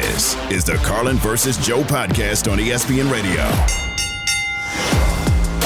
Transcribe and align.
This 0.00 0.36
is 0.50 0.64
the 0.64 0.76
Carlin 0.76 1.18
versus 1.18 1.58
Joe 1.58 1.82
podcast 1.82 2.50
on 2.50 2.56
ESPN 2.56 3.12
Radio. 3.12 3.42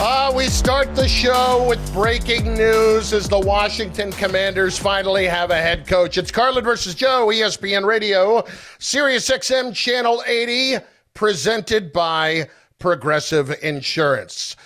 Uh, 0.04 0.32
we 0.34 0.48
start 0.48 0.96
the 0.96 1.06
show 1.06 1.64
with 1.68 1.92
breaking 1.92 2.54
news 2.54 3.12
as 3.12 3.28
the 3.28 3.38
Washington 3.38 4.10
Commanders 4.10 4.76
finally 4.76 5.26
have 5.26 5.52
a 5.52 5.56
head 5.56 5.86
coach. 5.86 6.18
It's 6.18 6.32
Carlin 6.32 6.64
versus 6.64 6.96
Joe, 6.96 7.28
ESPN 7.28 7.86
Radio, 7.86 8.44
Sirius 8.80 9.30
XM 9.30 9.72
Channel 9.72 10.20
80, 10.26 10.84
presented 11.14 11.92
by 11.92 12.48
Progressive 12.80 13.56
Insurance. 13.62 14.56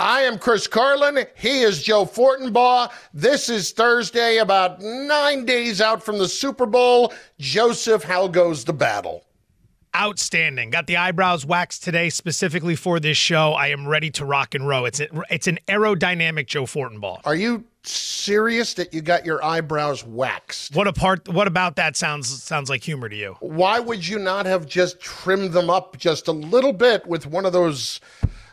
I 0.00 0.20
am 0.22 0.38
Chris 0.38 0.68
Carlin. 0.68 1.26
He 1.34 1.62
is 1.62 1.82
Joe 1.82 2.04
Fortenbaugh. 2.04 2.92
This 3.12 3.48
is 3.48 3.72
Thursday, 3.72 4.36
about 4.36 4.80
nine 4.80 5.44
days 5.44 5.80
out 5.80 6.04
from 6.04 6.18
the 6.18 6.28
Super 6.28 6.66
Bowl. 6.66 7.12
Joseph, 7.40 8.04
how 8.04 8.28
goes 8.28 8.64
the 8.64 8.72
battle? 8.72 9.24
Outstanding. 9.96 10.70
Got 10.70 10.86
the 10.86 10.98
eyebrows 10.98 11.44
waxed 11.44 11.82
today 11.82 12.10
specifically 12.10 12.76
for 12.76 13.00
this 13.00 13.16
show. 13.16 13.54
I 13.54 13.68
am 13.68 13.88
ready 13.88 14.08
to 14.12 14.24
rock 14.24 14.54
and 14.54 14.68
roll. 14.68 14.86
It's 14.86 15.00
a, 15.00 15.08
it's 15.30 15.48
an 15.48 15.58
aerodynamic 15.66 16.46
Joe 16.46 16.64
Fortenbaugh. 16.64 17.22
Are 17.24 17.34
you 17.34 17.64
serious 17.82 18.74
that 18.74 18.94
you 18.94 19.00
got 19.00 19.26
your 19.26 19.44
eyebrows 19.44 20.04
waxed? 20.04 20.76
What 20.76 20.86
a 20.86 20.92
part 20.92 21.28
what 21.28 21.48
about 21.48 21.74
that 21.74 21.96
sounds 21.96 22.28
sounds 22.44 22.70
like 22.70 22.84
humor 22.84 23.08
to 23.08 23.16
you? 23.16 23.36
Why 23.40 23.80
would 23.80 24.06
you 24.06 24.20
not 24.20 24.46
have 24.46 24.64
just 24.64 25.00
trimmed 25.00 25.52
them 25.52 25.70
up 25.70 25.96
just 25.96 26.28
a 26.28 26.32
little 26.32 26.72
bit 26.72 27.04
with 27.04 27.26
one 27.26 27.44
of 27.44 27.52
those 27.52 27.98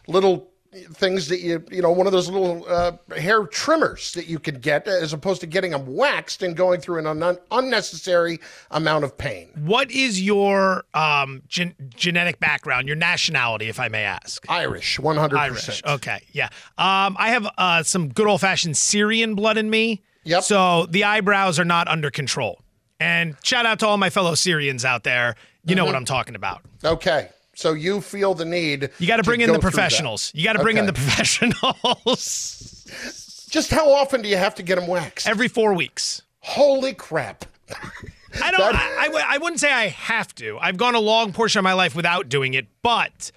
little 0.07 0.49
things 0.93 1.27
that 1.29 1.39
you 1.39 1.63
you 1.71 1.81
know 1.81 1.91
one 1.91 2.05
of 2.07 2.13
those 2.13 2.29
little 2.29 2.65
uh, 2.67 2.91
hair 3.17 3.45
trimmers 3.45 4.13
that 4.13 4.27
you 4.27 4.39
could 4.39 4.61
get 4.61 4.87
as 4.87 5.13
opposed 5.13 5.41
to 5.41 5.47
getting 5.47 5.71
them 5.71 5.85
waxed 5.95 6.43
and 6.43 6.55
going 6.55 6.79
through 6.81 6.99
an 6.99 7.07
un- 7.23 7.37
unnecessary 7.51 8.39
amount 8.71 9.03
of 9.03 9.17
pain 9.17 9.49
What 9.57 9.91
is 9.91 10.21
your 10.21 10.83
um, 10.93 11.41
gen- 11.47 11.75
genetic 11.95 12.39
background, 12.39 12.87
your 12.87 12.95
nationality, 12.97 13.67
if 13.69 13.79
I 13.79 13.87
may 13.87 14.03
ask? 14.03 14.45
irish 14.49 14.97
100% 14.97 15.33
Irish. 15.33 15.81
Okay, 15.85 16.21
yeah. 16.31 16.49
Um, 16.77 17.15
I 17.19 17.29
have 17.29 17.47
uh, 17.57 17.83
some 17.83 18.09
good 18.09 18.27
old 18.27 18.41
fashioned 18.41 18.77
Syrian 18.77 19.35
blood 19.35 19.57
in 19.57 19.69
me. 19.69 20.03
Yep. 20.23 20.43
So 20.43 20.85
the 20.89 21.03
eyebrows 21.03 21.59
are 21.59 21.65
not 21.65 21.87
under 21.87 22.09
control. 22.09 22.59
And 22.99 23.35
shout 23.43 23.65
out 23.65 23.79
to 23.79 23.87
all 23.87 23.97
my 23.97 24.09
fellow 24.09 24.35
Syrians 24.35 24.83
out 24.85 25.03
there. 25.03 25.35
You 25.65 25.75
know 25.75 25.85
what 25.85 25.95
I'm 25.95 26.05
talking 26.05 26.35
about. 26.35 26.61
okay 26.83 27.29
so 27.55 27.73
you 27.73 28.01
feel 28.01 28.33
the 28.35 28.45
need 28.45 28.89
You 28.99 29.07
got 29.07 29.17
to 29.17 29.23
bring 29.23 29.41
in 29.41 29.51
the 29.51 29.59
professionals. 29.59 30.31
You 30.35 30.43
got 30.43 30.53
to 30.53 30.61
bring 30.63 30.77
in 30.77 30.85
the 30.85 30.93
professionals 30.93 32.85
just 33.49 33.71
how 33.71 33.91
often 33.91 34.21
do 34.21 34.29
you 34.29 34.37
have 34.37 34.55
to 34.55 34.63
get 34.63 34.75
them 34.75 34.87
waxed 34.87 35.27
every 35.27 35.47
four 35.47 35.73
weeks. 35.73 36.21
holy 36.39 36.93
crap 36.93 37.45
I 38.43 38.51
don't. 38.51 38.59
That- 38.59 38.75
I, 38.99 39.07
I 39.07 39.35
I 39.35 39.37
wouldn't 39.37 39.59
say 39.61 39.71
I 39.71 39.87
have 39.87 40.35
to. 40.35 40.57
I've 40.59 40.75
gone 40.77 40.93
a 40.93 40.99
long 40.99 41.31
portion 41.31 41.57
of 41.59 41.63
my 41.63 41.71
life 41.73 41.95
without 41.95 42.27
doing 42.27 42.53
it, 42.53 42.67
but 42.83 43.31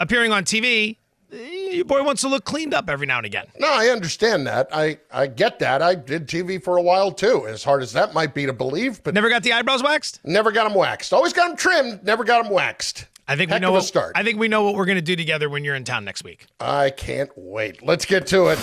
appearing 0.00 0.32
on 0.32 0.42
TV, 0.44 0.96
eh, 1.32 1.36
your 1.70 1.84
boy 1.84 2.02
wants 2.02 2.22
to 2.22 2.28
look 2.28 2.44
cleaned 2.44 2.74
up 2.74 2.90
every 2.90 3.06
now 3.06 3.18
and 3.18 3.26
again. 3.26 3.46
no 3.60 3.68
i 3.72 3.86
understand 3.90 4.46
that 4.48 4.68
i 4.72 4.98
i 5.12 5.26
get 5.28 5.60
that 5.60 5.80
i 5.82 5.94
did 5.94 6.26
tv 6.26 6.60
for 6.62 6.76
a 6.78 6.82
while 6.82 7.12
too 7.12 7.46
as 7.46 7.62
hard 7.62 7.80
as 7.82 7.92
that 7.92 8.12
might 8.12 8.34
be 8.34 8.44
to 8.44 8.52
believe 8.52 9.00
but 9.04 9.14
Never 9.14 9.28
got 9.30 9.44
the 9.44 9.52
eyebrows 9.52 9.82
waxed. 9.84 10.18
never 10.24 10.50
got 10.50 10.64
them 10.64 10.74
waxed 10.74 11.12
always 11.12 11.32
got 11.32 11.46
them 11.48 11.56
trimmed 11.56 12.02
never 12.02 12.24
got 12.24 12.42
them 12.42 12.52
waxed 12.52 13.06
I 13.30 13.36
think 13.36 13.48
Heck 13.48 13.60
we 13.60 13.64
know 13.64 13.70
what, 13.70 13.84
start. 13.84 14.10
I 14.16 14.24
think 14.24 14.40
we 14.40 14.48
know 14.48 14.64
what 14.64 14.74
we're 14.74 14.86
going 14.86 14.96
to 14.96 15.02
do 15.02 15.14
together 15.14 15.48
when 15.48 15.62
you're 15.62 15.76
in 15.76 15.84
town 15.84 16.04
next 16.04 16.24
week. 16.24 16.46
I 16.58 16.90
can't 16.90 17.30
wait. 17.36 17.80
Let's 17.80 18.04
get 18.04 18.26
to 18.26 18.48
it. 18.48 18.58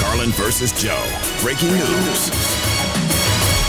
Carlin 0.00 0.30
versus 0.30 0.72
Joe. 0.82 1.04
Breaking 1.42 1.72
news. 1.72 2.30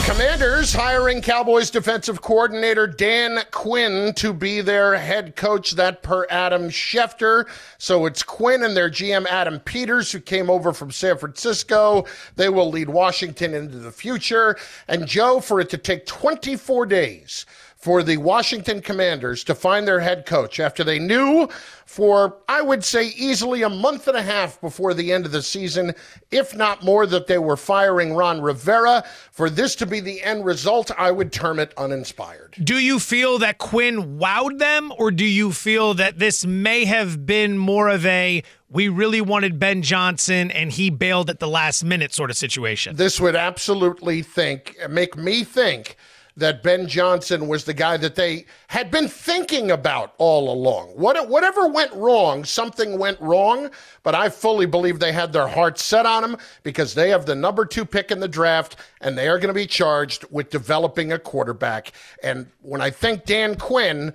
Commanders 0.06 0.72
hiring 0.72 1.22
Cowboys 1.22 1.70
defensive 1.70 2.22
coordinator 2.22 2.88
Dan 2.88 3.42
Quinn 3.52 4.14
to 4.14 4.32
be 4.32 4.62
their 4.62 4.96
head 4.96 5.36
coach. 5.36 5.72
That 5.72 6.02
per 6.02 6.26
Adam 6.30 6.70
Schefter. 6.70 7.46
So 7.78 8.06
it's 8.06 8.24
Quinn 8.24 8.64
and 8.64 8.78
their 8.78 8.90
GM 8.90 9.26
Adam 9.26 9.60
Peters, 9.60 10.10
who 10.10 10.22
came 10.22 10.50
over 10.50 10.72
from 10.72 10.90
San 10.90 11.18
Francisco. 11.18 12.06
They 12.38 12.48
will 12.48 12.70
lead 12.70 12.88
Washington 12.88 13.54
into 13.54 13.80
the 13.80 13.92
future. 13.92 14.56
And 14.88 15.06
Joe, 15.06 15.42
for 15.42 15.60
it 15.60 15.70
to 15.72 15.78
take 15.78 16.06
24 16.06 16.86
days 16.86 17.46
for 17.88 18.04
the 18.04 18.18
Washington 18.18 18.82
Commanders 18.82 19.46
to 19.46 19.56
find 19.56 19.88
their 19.88 20.02
head 20.02 20.26
coach 20.26 20.60
after 20.60 20.84
they 20.84 21.00
knew 21.00 21.48
for, 21.86 22.36
I 22.50 22.62
would 22.62 22.84
say, 22.84 23.14
easily 23.16 23.62
a 23.62 23.70
month 23.70 24.10
and 24.10 24.18
a 24.18 24.22
half 24.22 24.60
before 24.60 24.94
the 24.94 25.14
end 25.14 25.26
of 25.26 25.32
the 25.32 25.42
season, 25.42 25.96
if 26.30 26.54
not 26.54 26.84
more, 26.84 27.06
that 27.06 27.28
they 27.28 27.38
were 27.38 27.56
firing 27.56 28.14
Ron 28.14 28.42
Rivera. 28.42 29.06
For 29.32 29.50
this 29.50 29.74
to 29.78 29.86
be 29.86 30.02
the 30.02 30.22
end 30.22 30.44
result, 30.44 30.92
I 30.98 31.12
would 31.12 31.32
term 31.32 31.60
it 31.60 31.74
uninspired. 31.78 32.58
Do 32.62 32.78
you 32.78 33.00
feel 33.00 33.38
that 33.38 33.58
Quinn 33.58 34.20
wowed 34.20 34.60
them, 34.60 34.92
or 34.98 35.10
do 35.10 35.24
you 35.24 35.54
feel 35.54 35.94
that 35.94 36.20
this 36.20 36.46
may 36.46 36.84
have 36.84 37.26
been 37.26 37.58
more 37.58 37.88
of 37.88 38.06
a 38.06 38.44
we 38.70 38.90
really 38.90 39.22
wanted 39.22 39.60
Ben 39.60 39.82
Johnson 39.82 40.52
and 40.52 40.74
he 40.74 40.90
bailed 40.90 41.30
at 41.30 41.40
the 41.40 41.48
last 41.48 41.86
minute 41.86 42.14
sort 42.14 42.30
of 42.32 42.36
situation? 42.36 42.98
This 42.98 43.18
would 43.22 43.38
absolutely 43.38 44.24
think, 44.24 44.76
make 44.90 45.16
me 45.16 45.46
think 45.46 45.96
that 46.38 46.62
Ben 46.62 46.88
Johnson 46.88 47.48
was 47.48 47.66
the 47.66 47.74
guy 47.74 47.98
that 47.98 48.16
they 48.16 48.46
had 48.68 48.92
been 48.92 49.08
thinking 49.08 49.72
about 49.72 50.14
all 50.20 50.52
along. 50.52 50.90
What, 50.90 51.28
whatever 51.28 51.68
went 51.68 51.92
wrong, 51.94 52.46
something 52.46 53.00
went 53.00 53.20
wrong, 53.20 53.72
but 54.04 54.14
I 54.14 54.30
fully 54.30 54.68
believe 54.68 55.00
they 55.00 55.12
had 55.12 55.34
their 55.34 55.48
hearts 55.48 55.84
set 55.84 56.06
on 56.06 56.24
him 56.24 56.38
because 56.62 56.94
they 56.94 57.10
have 57.10 57.26
the 57.26 57.36
number 57.36 57.66
two 57.66 57.86
pick 57.86 58.12
in 58.12 58.20
the 58.20 58.28
draft 58.28 58.78
and 59.02 59.18
they 59.18 59.28
are 59.28 59.40
going 59.40 59.48
to 59.48 59.54
be 59.54 59.66
charged 59.66 60.26
with 60.30 60.52
developing 60.52 61.12
a 61.12 61.20
quarterback. 61.20 61.92
And 62.22 62.46
when 62.62 62.82
I 62.82 62.92
think 62.92 63.26
Dan 63.26 63.56
Quinn, 63.56 64.14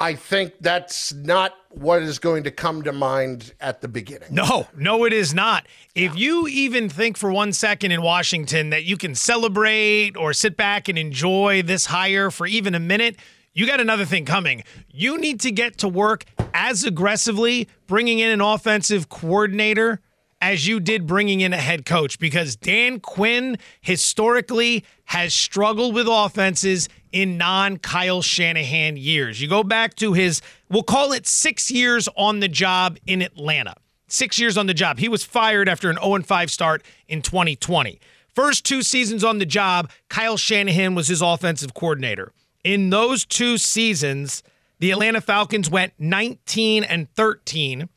I 0.00 0.14
think 0.14 0.54
that's 0.60 1.12
not 1.12 1.54
what 1.70 2.02
is 2.02 2.18
going 2.18 2.44
to 2.44 2.50
come 2.50 2.82
to 2.82 2.92
mind 2.92 3.54
at 3.60 3.80
the 3.80 3.88
beginning. 3.88 4.34
No, 4.34 4.66
no, 4.76 5.04
it 5.04 5.12
is 5.12 5.32
not. 5.32 5.66
If 5.94 6.16
you 6.16 6.48
even 6.48 6.88
think 6.88 7.16
for 7.16 7.30
one 7.30 7.52
second 7.52 7.92
in 7.92 8.02
Washington 8.02 8.70
that 8.70 8.84
you 8.84 8.96
can 8.96 9.14
celebrate 9.14 10.16
or 10.16 10.32
sit 10.32 10.56
back 10.56 10.88
and 10.88 10.98
enjoy 10.98 11.62
this 11.62 11.86
hire 11.86 12.30
for 12.32 12.46
even 12.46 12.74
a 12.74 12.80
minute, 12.80 13.16
you 13.52 13.66
got 13.66 13.80
another 13.80 14.04
thing 14.04 14.24
coming. 14.24 14.64
You 14.88 15.16
need 15.16 15.38
to 15.40 15.52
get 15.52 15.78
to 15.78 15.88
work 15.88 16.24
as 16.52 16.82
aggressively 16.82 17.68
bringing 17.86 18.18
in 18.18 18.30
an 18.30 18.40
offensive 18.40 19.08
coordinator 19.08 20.00
as 20.40 20.66
you 20.66 20.80
did 20.80 21.06
bringing 21.06 21.40
in 21.40 21.52
a 21.52 21.58
head 21.58 21.86
coach 21.86 22.18
because 22.18 22.56
Dan 22.56 23.00
Quinn 23.00 23.56
historically 23.80 24.84
has 25.06 25.32
struggled 25.32 25.94
with 25.94 26.06
offenses 26.08 26.88
in 27.14 27.38
non 27.38 27.78
Kyle 27.78 28.20
Shanahan 28.20 28.96
years. 28.96 29.40
You 29.40 29.48
go 29.48 29.62
back 29.62 29.94
to 29.96 30.12
his, 30.12 30.42
we'll 30.68 30.82
call 30.82 31.12
it 31.12 31.26
six 31.28 31.70
years 31.70 32.08
on 32.16 32.40
the 32.40 32.48
job 32.48 32.98
in 33.06 33.22
Atlanta. 33.22 33.74
Six 34.08 34.38
years 34.38 34.58
on 34.58 34.66
the 34.66 34.74
job. 34.74 34.98
He 34.98 35.08
was 35.08 35.24
fired 35.24 35.68
after 35.68 35.88
an 35.88 35.96
0 36.02 36.22
5 36.22 36.50
start 36.50 36.82
in 37.08 37.22
2020. 37.22 38.00
First 38.34 38.66
two 38.66 38.82
seasons 38.82 39.22
on 39.22 39.38
the 39.38 39.46
job, 39.46 39.90
Kyle 40.08 40.36
Shanahan 40.36 40.96
was 40.96 41.06
his 41.06 41.22
offensive 41.22 41.72
coordinator. 41.72 42.32
In 42.64 42.90
those 42.90 43.24
two 43.24 43.58
seasons, 43.58 44.42
the 44.80 44.90
Atlanta 44.90 45.20
Falcons 45.20 45.70
went 45.70 45.92
19 46.00 46.82
and 46.82 47.08
13. 47.14 47.88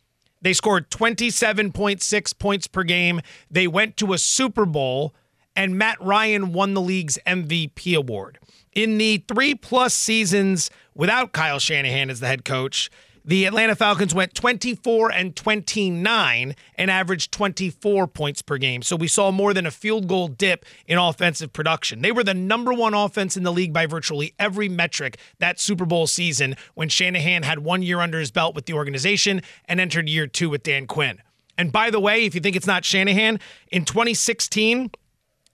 They 0.44 0.54
scored 0.54 0.92
27.6 0.92 2.38
points 2.38 2.68
per 2.68 2.84
game. 2.84 3.22
They 3.50 3.68
went 3.68 3.98
to 3.98 4.14
a 4.14 4.20
Super 4.20 4.66
Bowl, 4.68 5.16
and 5.56 5.76
Matt 5.76 6.00
Ryan 6.00 6.54
won 6.54 6.76
the 6.76 6.82
league's 6.82 7.18
MVP 7.26 7.96
award. 7.96 8.38
In 8.78 9.00
the 9.00 9.24
three 9.28 9.56
plus 9.56 9.92
seasons 9.96 10.70
without 10.94 11.32
Kyle 11.32 11.58
Shanahan 11.58 12.12
as 12.12 12.20
the 12.20 12.28
head 12.28 12.46
coach, 12.46 12.92
the 13.26 13.46
Atlanta 13.46 13.76
Falcons 13.76 14.14
went 14.14 14.36
24 14.36 15.12
and 15.12 15.36
29 15.36 16.56
and 16.76 16.92
averaged 16.92 17.32
24 17.32 18.06
points 18.06 18.44
per 18.44 18.60
game. 18.60 18.84
So 18.84 18.96
we 18.96 19.08
saw 19.08 19.32
more 19.32 19.56
than 19.56 19.66
a 19.66 19.72
field 19.72 20.08
goal 20.08 20.28
dip 20.28 20.64
in 20.86 21.00
offensive 21.00 21.54
production. 21.54 22.04
They 22.04 22.12
were 22.12 22.24
the 22.24 22.36
number 22.36 22.72
one 22.72 22.94
offense 22.94 23.36
in 23.36 23.42
the 23.42 23.52
league 23.52 23.74
by 23.74 23.88
virtually 23.88 24.36
every 24.38 24.70
metric 24.70 25.18
that 25.40 25.60
Super 25.60 25.88
Bowl 25.88 26.06
season 26.06 26.56
when 26.76 26.88
Shanahan 26.88 27.42
had 27.42 27.58
one 27.58 27.82
year 27.82 28.00
under 28.00 28.20
his 28.20 28.30
belt 28.30 28.54
with 28.54 28.68
the 28.68 28.74
organization 28.74 29.42
and 29.66 29.80
entered 29.82 30.08
year 30.08 30.28
two 30.28 30.52
with 30.52 30.62
Dan 30.62 30.86
Quinn. 30.86 31.20
And 31.58 31.72
by 31.72 31.90
the 31.90 32.00
way, 32.00 32.26
if 32.26 32.36
you 32.36 32.42
think 32.42 32.56
it's 32.56 32.68
not 32.68 32.86
Shanahan, 32.86 33.40
in 33.72 33.86
2016, 33.86 34.92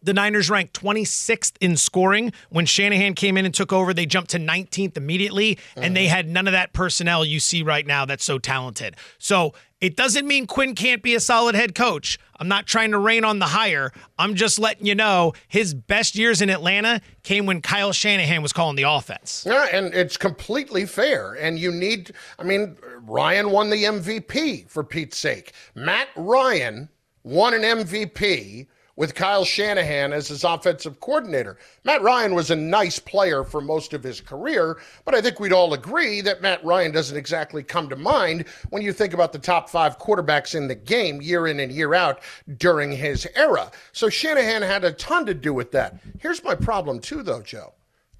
the 0.04 0.14
Niners 0.14 0.50
ranked 0.50 0.80
26th 0.80 1.54
in 1.62 1.78
scoring. 1.78 2.34
When 2.50 2.66
Shanahan 2.66 3.14
came 3.16 3.38
in 3.38 3.46
and 3.46 3.54
took 3.54 3.74
over, 3.74 3.94
they 3.94 4.06
jumped 4.06 4.32
to 4.32 4.40
19th 4.40 4.98
immediately, 4.98 5.58
and 5.76 5.96
they 5.96 6.08
had 6.08 6.30
none 6.30 6.48
of 6.48 6.54
that 6.54 6.74
personnel 6.74 7.26
you 7.26 7.40
see 7.40 7.64
right 7.64 7.88
now 7.88 8.06
that's 8.06 8.26
so 8.26 8.38
talented. 8.38 8.96
So 9.18 9.54
it 9.84 9.98
doesn't 9.98 10.26
mean 10.26 10.48
Quinn 10.48 10.76
can't 10.76 11.04
be 11.04 11.14
a 11.14 11.20
solid 11.20 11.56
head 11.56 11.76
coach. 11.76 12.18
I'm 12.40 12.48
not 12.48 12.66
trying 12.66 12.92
to 12.92 12.98
rain 12.98 13.26
on 13.26 13.40
the 13.40 13.48
hire. 13.48 13.92
I'm 14.18 14.36
just 14.36 14.58
letting 14.58 14.86
you 14.86 14.96
know 14.96 15.34
his 15.48 15.74
best 15.74 16.16
years 16.16 16.42
in 16.42 16.50
Atlanta 16.50 17.02
came 17.24 17.46
when 17.46 17.62
Kyle 17.62 17.92
Shanahan 17.92 18.42
was 18.42 18.54
calling 18.54 18.76
the 18.76 18.84
offense. 18.84 19.44
Yeah, 19.46 19.68
and 19.74 19.94
it's 19.94 20.16
completely 20.18 20.86
fair. 20.86 21.34
And 21.34 21.60
you 21.60 21.72
need, 21.72 22.14
I 22.40 22.44
mean, 22.44 22.78
Ryan 23.02 23.52
won 23.52 23.70
the 23.70 23.84
MVP 23.84 24.70
for 24.70 24.84
Pete's 24.84 25.18
sake. 25.18 25.54
Matt 25.76 26.08
Ryan 26.16 26.90
won 27.24 27.54
an 27.54 27.62
MVP 27.62 28.68
with 28.96 29.16
Kyle 29.16 29.44
Shanahan 29.44 30.14
as 30.14 30.28
his 30.28 30.44
offensive 30.44 31.00
coordinator. 31.00 31.58
Matt 31.84 32.02
Ryan 32.02 32.36
was 32.36 32.52
a 32.52 32.56
nice 32.56 33.00
player 33.00 33.44
for 33.44 33.60
most 33.60 33.94
of 33.94 34.04
his 34.04 34.22
career, 34.22 34.78
but 35.04 35.16
I 35.16 35.22
think 35.22 35.40
we'd 35.40 35.54
all 35.54 35.74
agree 35.74 36.22
that 36.22 36.42
Matt 36.42 36.64
Ryan 36.64 36.92
doesn't 36.92 37.18
exactly 37.18 37.64
come 37.64 37.90
to 37.90 37.96
mind 37.96 38.46
when 38.70 38.84
you 38.84 38.94
think 38.94 39.14
about 39.14 39.34
the 39.34 39.40
top 39.40 39.70
five 39.70 39.98
quarterbacks 39.98 40.56
in 40.56 40.68
the 40.68 40.76
game 40.76 41.22
year 41.22 41.48
in 41.48 41.60
and 41.60 41.72
year 41.72 41.94
out 41.94 42.22
during 42.58 42.92
his 42.92 43.28
era. 43.36 43.72
So 43.92 44.10
Shanahan 44.10 44.62
had 44.62 44.84
a 44.84 44.92
ton 44.92 45.26
to 45.26 45.34
do 45.34 45.54
with 45.54 45.72
that. 45.72 45.98
Here's 46.20 46.44
my 46.44 46.56
problem, 46.56 47.00
too, 47.00 47.24
though, 47.24 47.42
Joe 47.42 47.74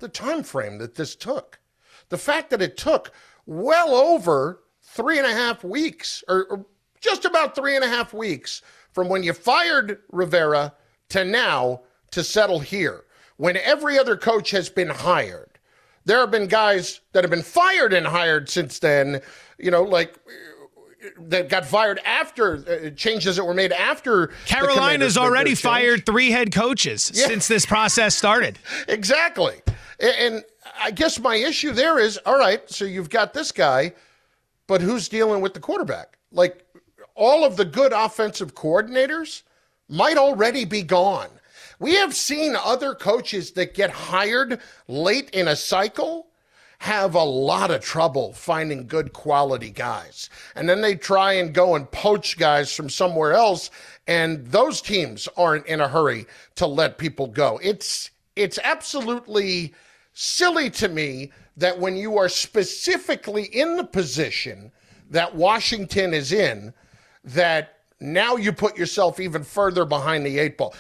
the 0.04 0.10
time 0.10 0.44
frame 0.44 0.80
that 0.80 0.96
this 0.96 1.16
took. 1.16 1.60
The 2.10 2.18
fact 2.18 2.50
that 2.50 2.62
it 2.62 2.76
took 2.76 3.12
well 3.46 3.96
over 3.96 4.60
three 4.82 5.18
and 5.18 5.26
a 5.26 5.34
half 5.34 5.64
weeks, 5.64 6.24
or, 6.28 6.44
or 6.50 6.66
just 7.00 7.24
about 7.24 7.56
three 7.56 7.76
and 7.76 7.86
a 7.86 7.88
half 7.88 8.14
weeks 8.14 8.62
from 8.94 9.10
when 9.10 9.24
you 9.24 9.34
fired 9.34 10.00
Rivera 10.12 10.74
to 11.10 11.26
now 11.26 11.82
to 12.12 12.24
settle 12.24 12.60
here, 12.60 13.04
when 13.38 13.58
every 13.58 13.98
other 13.98 14.16
coach 14.16 14.52
has 14.52 14.70
been 14.70 14.90
hired. 14.90 15.50
There 16.06 16.20
have 16.20 16.32
been 16.32 16.48
guys 16.48 17.02
that 17.14 17.24
have 17.24 17.32
been 17.32 17.42
fired 17.42 17.94
and 17.94 18.06
hired 18.06 18.50
since 18.50 18.80
then, 18.80 19.22
you 19.58 19.72
know, 19.72 19.84
like 19.84 20.20
that 21.18 21.50
got 21.50 21.66
fired 21.66 22.00
after 22.06 22.56
uh, 22.56 22.90
changes 22.92 23.36
that 23.36 23.44
were 23.44 23.54
made 23.54 23.72
after 23.72 24.28
Carolina's 24.46 25.18
already 25.18 25.56
fired 25.56 26.06
three 26.06 26.32
head 26.32 26.54
coaches 26.54 27.12
yeah. 27.14 27.28
since 27.28 27.48
this 27.48 27.66
process 27.66 28.16
started. 28.16 28.60
exactly. 28.88 29.62
And 30.00 30.44
I 30.82 30.92
guess 30.92 31.20
my 31.20 31.36
issue 31.36 31.72
there 31.72 32.00
is 32.00 32.18
all 32.26 32.38
right, 32.38 32.70
so 32.70 32.86
you've 32.86 33.10
got 33.10 33.34
this 33.34 33.52
guy, 33.52 33.94
but 34.68 34.82
who's 34.82 35.10
dealing 35.10 35.42
with 35.42 35.54
the 35.54 35.60
quarterback? 35.60 36.18
Like 36.32 36.63
all 37.16 37.46
of 37.46 37.58
the 37.58 37.66
good 37.66 37.94
offensive 37.94 38.56
coordinators 38.56 39.44
might 39.90 40.18
already 40.18 40.66
be 40.66 40.82
gone. 40.82 41.30
We 41.80 41.96
have 41.96 42.16
seen 42.16 42.56
other 42.56 42.96
coaches 42.96 43.52
that 43.52 43.74
get 43.74 43.90
hired 43.90 44.60
late 44.88 45.30
in 45.32 45.50
a 45.50 45.56
cycle 45.56 46.28
have 46.80 47.16
a 47.16 47.24
lot 47.24 47.72
of 47.72 47.82
trouble 47.82 48.34
finding 48.34 48.86
good 48.86 49.14
quality 49.14 49.70
guys. 49.70 50.30
And 50.56 50.68
then 50.68 50.82
they 50.82 50.96
try 50.96 51.34
and 51.34 51.54
go 51.54 51.76
and 51.76 51.90
poach 51.92 52.38
guys 52.38 52.76
from 52.76 52.90
somewhere 52.90 53.34
else 53.34 53.70
and 54.08 54.46
those 54.48 54.82
teams 54.82 55.30
aren't 55.38 55.66
in 55.68 55.80
a 55.80 55.88
hurry 55.88 56.26
to 56.56 56.68
let 56.68 56.98
people 56.98 57.28
go. 57.28 57.60
It's 57.64 58.12
it's 58.36 58.60
absolutely 58.64 59.74
silly 60.14 60.70
to 60.72 60.90
me 60.90 61.32
that 61.56 61.80
when 61.80 61.96
you 61.96 62.18
are 62.18 62.30
specifically 62.30 63.44
in 63.46 63.78
the 63.78 63.84
position 63.84 64.72
that 65.10 65.36
Washington 65.36 66.14
is 66.14 66.34
in, 66.34 66.74
that 67.24 67.78
now 68.00 68.36
you 68.36 68.52
put 68.52 68.78
yourself 68.78 69.20
even 69.20 69.44
further 69.44 69.86
behind 69.86 70.26
the 70.26 70.40
eight 70.40 70.58
ball. 70.58 70.74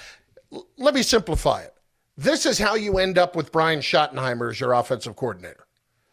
L- 0.51 0.67
let 0.77 0.93
me 0.93 1.03
simplify 1.03 1.61
it. 1.61 1.73
This 2.17 2.45
is 2.45 2.59
how 2.59 2.75
you 2.75 2.99
end 2.99 3.17
up 3.17 3.35
with 3.35 3.51
Brian 3.51 3.79
Schottenheimer 3.79 4.51
as 4.51 4.59
your 4.59 4.73
offensive 4.73 5.15
coordinator. 5.15 5.65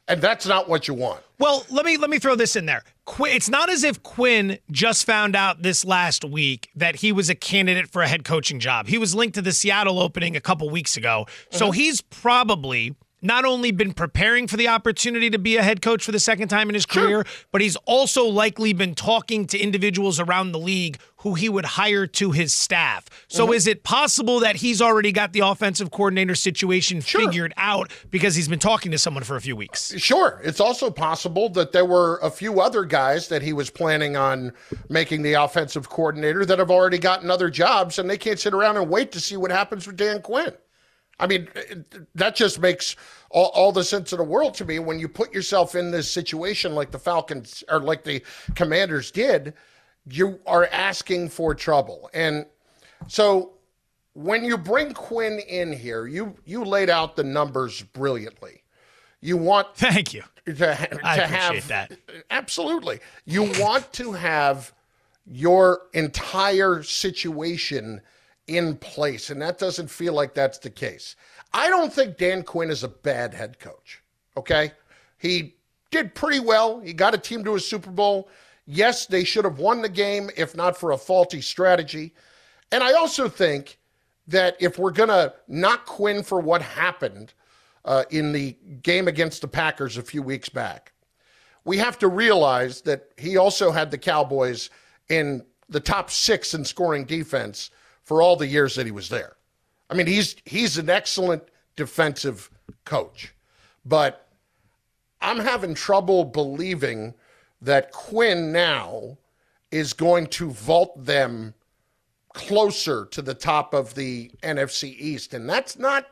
And 0.08 0.20
that's 0.20 0.46
not 0.46 0.68
what 0.68 0.88
you 0.88 0.94
want. 0.94 1.22
Well, 1.38 1.64
let 1.70 1.86
me 1.86 1.96
let 1.96 2.10
me 2.10 2.18
throw 2.18 2.34
this 2.34 2.56
in 2.56 2.66
there. 2.66 2.82
It's 3.20 3.48
not 3.48 3.70
as 3.70 3.84
if 3.84 4.02
Quinn 4.02 4.58
just 4.70 5.06
found 5.06 5.36
out 5.36 5.62
this 5.62 5.84
last 5.84 6.24
week 6.24 6.68
that 6.74 6.96
he 6.96 7.12
was 7.12 7.30
a 7.30 7.34
candidate 7.34 7.88
for 7.88 8.02
a 8.02 8.08
head 8.08 8.24
coaching 8.24 8.58
job. 8.58 8.88
He 8.88 8.98
was 8.98 9.14
linked 9.14 9.36
to 9.36 9.42
the 9.42 9.52
Seattle 9.52 10.00
opening 10.00 10.34
a 10.34 10.40
couple 10.40 10.68
weeks 10.68 10.96
ago. 10.96 11.26
So 11.50 11.66
mm-hmm. 11.66 11.74
he's 11.74 12.00
probably 12.00 12.96
not 13.22 13.44
only 13.44 13.70
been 13.70 13.92
preparing 13.92 14.46
for 14.46 14.56
the 14.56 14.68
opportunity 14.68 15.30
to 15.30 15.38
be 15.38 15.56
a 15.56 15.62
head 15.62 15.82
coach 15.82 16.04
for 16.04 16.12
the 16.12 16.20
second 16.20 16.48
time 16.48 16.68
in 16.68 16.74
his 16.74 16.86
career, 16.86 17.24
sure. 17.24 17.46
but 17.52 17.60
he's 17.60 17.76
also 17.84 18.24
likely 18.24 18.72
been 18.72 18.94
talking 18.94 19.46
to 19.46 19.58
individuals 19.58 20.18
around 20.20 20.52
the 20.52 20.58
league 20.58 20.98
who 21.20 21.34
he 21.34 21.48
would 21.48 21.64
hire 21.64 22.06
to 22.06 22.32
his 22.32 22.52
staff. 22.52 23.04
So 23.28 23.44
mm-hmm. 23.44 23.54
is 23.54 23.66
it 23.66 23.84
possible 23.84 24.40
that 24.40 24.56
he's 24.56 24.80
already 24.80 25.12
got 25.12 25.32
the 25.32 25.40
offensive 25.40 25.90
coordinator 25.90 26.34
situation 26.34 27.00
sure. 27.02 27.20
figured 27.20 27.52
out 27.58 27.90
because 28.10 28.34
he's 28.34 28.48
been 28.48 28.58
talking 28.58 28.90
to 28.92 28.98
someone 28.98 29.24
for 29.24 29.36
a 29.36 29.40
few 29.40 29.54
weeks? 29.54 29.94
Sure. 29.98 30.40
It's 30.42 30.60
also 30.60 30.90
possible 30.90 31.50
that 31.50 31.72
there 31.72 31.84
were 31.84 32.18
a 32.22 32.30
few 32.30 32.60
other 32.60 32.84
guys 32.84 33.28
that 33.28 33.42
he 33.42 33.52
was 33.52 33.68
planning 33.68 34.16
on 34.16 34.52
making 34.88 35.22
the 35.22 35.34
offensive 35.34 35.90
coordinator 35.90 36.46
that 36.46 36.58
have 36.58 36.70
already 36.70 36.98
gotten 36.98 37.30
other 37.30 37.50
jobs 37.50 37.98
and 37.98 38.08
they 38.08 38.18
can't 38.18 38.38
sit 38.38 38.54
around 38.54 38.78
and 38.78 38.88
wait 38.88 39.12
to 39.12 39.20
see 39.20 39.36
what 39.36 39.50
happens 39.50 39.86
with 39.86 39.96
Dan 39.96 40.22
Quinn. 40.22 40.54
I 41.20 41.26
mean, 41.26 41.48
that 42.14 42.34
just 42.34 42.60
makes 42.60 42.96
all, 43.30 43.50
all, 43.54 43.72
the 43.72 43.84
sense 43.84 44.12
in 44.12 44.18
the 44.18 44.24
world 44.24 44.54
to 44.54 44.64
me 44.64 44.78
when 44.78 44.98
you 44.98 45.08
put 45.08 45.32
yourself 45.32 45.74
in 45.74 45.90
this 45.90 46.10
situation 46.10 46.74
like 46.74 46.90
the 46.90 46.98
Falcons 46.98 47.62
or 47.68 47.80
like 47.80 48.04
the 48.04 48.22
Commanders 48.54 49.10
did. 49.10 49.54
You 50.06 50.40
are 50.46 50.66
asking 50.72 51.28
for 51.28 51.54
trouble, 51.54 52.10
and 52.14 52.46
so 53.06 53.52
when 54.14 54.44
you 54.44 54.56
bring 54.56 54.92
Quinn 54.94 55.38
in 55.40 55.72
here, 55.72 56.06
you 56.06 56.34
you 56.44 56.64
laid 56.64 56.90
out 56.90 57.16
the 57.16 57.24
numbers 57.24 57.82
brilliantly. 57.82 58.62
You 59.20 59.36
want 59.36 59.68
thank 59.76 60.14
you 60.14 60.22
to, 60.46 60.54
to 60.54 61.00
I 61.04 61.18
have 61.18 61.68
that 61.68 61.92
absolutely. 62.30 63.00
You 63.24 63.52
want 63.60 63.92
to 63.94 64.12
have 64.12 64.72
your 65.26 65.82
entire 65.92 66.82
situation 66.82 68.00
in 68.50 68.76
place, 68.76 69.30
and 69.30 69.40
that 69.40 69.58
doesn't 69.58 69.88
feel 69.88 70.12
like 70.12 70.34
that's 70.34 70.58
the 70.58 70.70
case. 70.70 71.14
I 71.52 71.68
don't 71.68 71.92
think 71.92 72.18
Dan 72.18 72.42
Quinn 72.42 72.70
is 72.70 72.82
a 72.82 72.88
bad 72.88 73.32
head 73.32 73.58
coach. 73.58 74.02
Okay. 74.36 74.72
He 75.18 75.54
did 75.90 76.14
pretty 76.14 76.40
well. 76.40 76.80
He 76.80 76.92
got 76.92 77.14
a 77.14 77.18
team 77.18 77.44
to 77.44 77.54
a 77.54 77.60
Super 77.60 77.90
Bowl. 77.90 78.28
Yes, 78.66 79.06
they 79.06 79.24
should 79.24 79.44
have 79.44 79.58
won 79.58 79.82
the 79.82 79.88
game 79.88 80.30
if 80.36 80.56
not 80.56 80.76
for 80.76 80.92
a 80.92 80.98
faulty 80.98 81.40
strategy. 81.40 82.14
And 82.72 82.82
I 82.82 82.92
also 82.92 83.28
think 83.28 83.78
that 84.26 84.56
if 84.60 84.78
we're 84.78 84.92
going 84.92 85.08
to 85.08 85.34
knock 85.48 85.86
Quinn 85.86 86.22
for 86.22 86.40
what 86.40 86.62
happened 86.62 87.34
uh, 87.84 88.04
in 88.10 88.32
the 88.32 88.56
game 88.82 89.08
against 89.08 89.42
the 89.42 89.48
Packers 89.48 89.96
a 89.96 90.02
few 90.02 90.22
weeks 90.22 90.48
back, 90.48 90.92
we 91.64 91.76
have 91.78 91.98
to 91.98 92.08
realize 92.08 92.80
that 92.82 93.10
he 93.16 93.36
also 93.36 93.70
had 93.70 93.90
the 93.90 93.98
Cowboys 93.98 94.70
in 95.08 95.44
the 95.68 95.80
top 95.80 96.10
six 96.10 96.54
in 96.54 96.64
scoring 96.64 97.04
defense 97.04 97.70
for 98.10 98.22
all 98.22 98.34
the 98.34 98.48
years 98.48 98.74
that 98.74 98.86
he 98.86 98.90
was 98.90 99.08
there. 99.08 99.36
I 99.88 99.94
mean, 99.94 100.08
he's 100.08 100.34
he's 100.44 100.78
an 100.78 100.90
excellent 100.90 101.44
defensive 101.76 102.50
coach, 102.84 103.32
but 103.84 104.26
I'm 105.20 105.38
having 105.38 105.74
trouble 105.74 106.24
believing 106.24 107.14
that 107.62 107.92
Quinn 107.92 108.50
now 108.50 109.16
is 109.70 109.92
going 109.92 110.26
to 110.26 110.50
vault 110.50 111.04
them 111.04 111.54
closer 112.32 113.06
to 113.12 113.22
the 113.22 113.32
top 113.32 113.74
of 113.74 113.94
the 113.94 114.32
NFC 114.42 114.92
East, 114.98 115.32
and 115.32 115.48
that's 115.48 115.78
not 115.78 116.08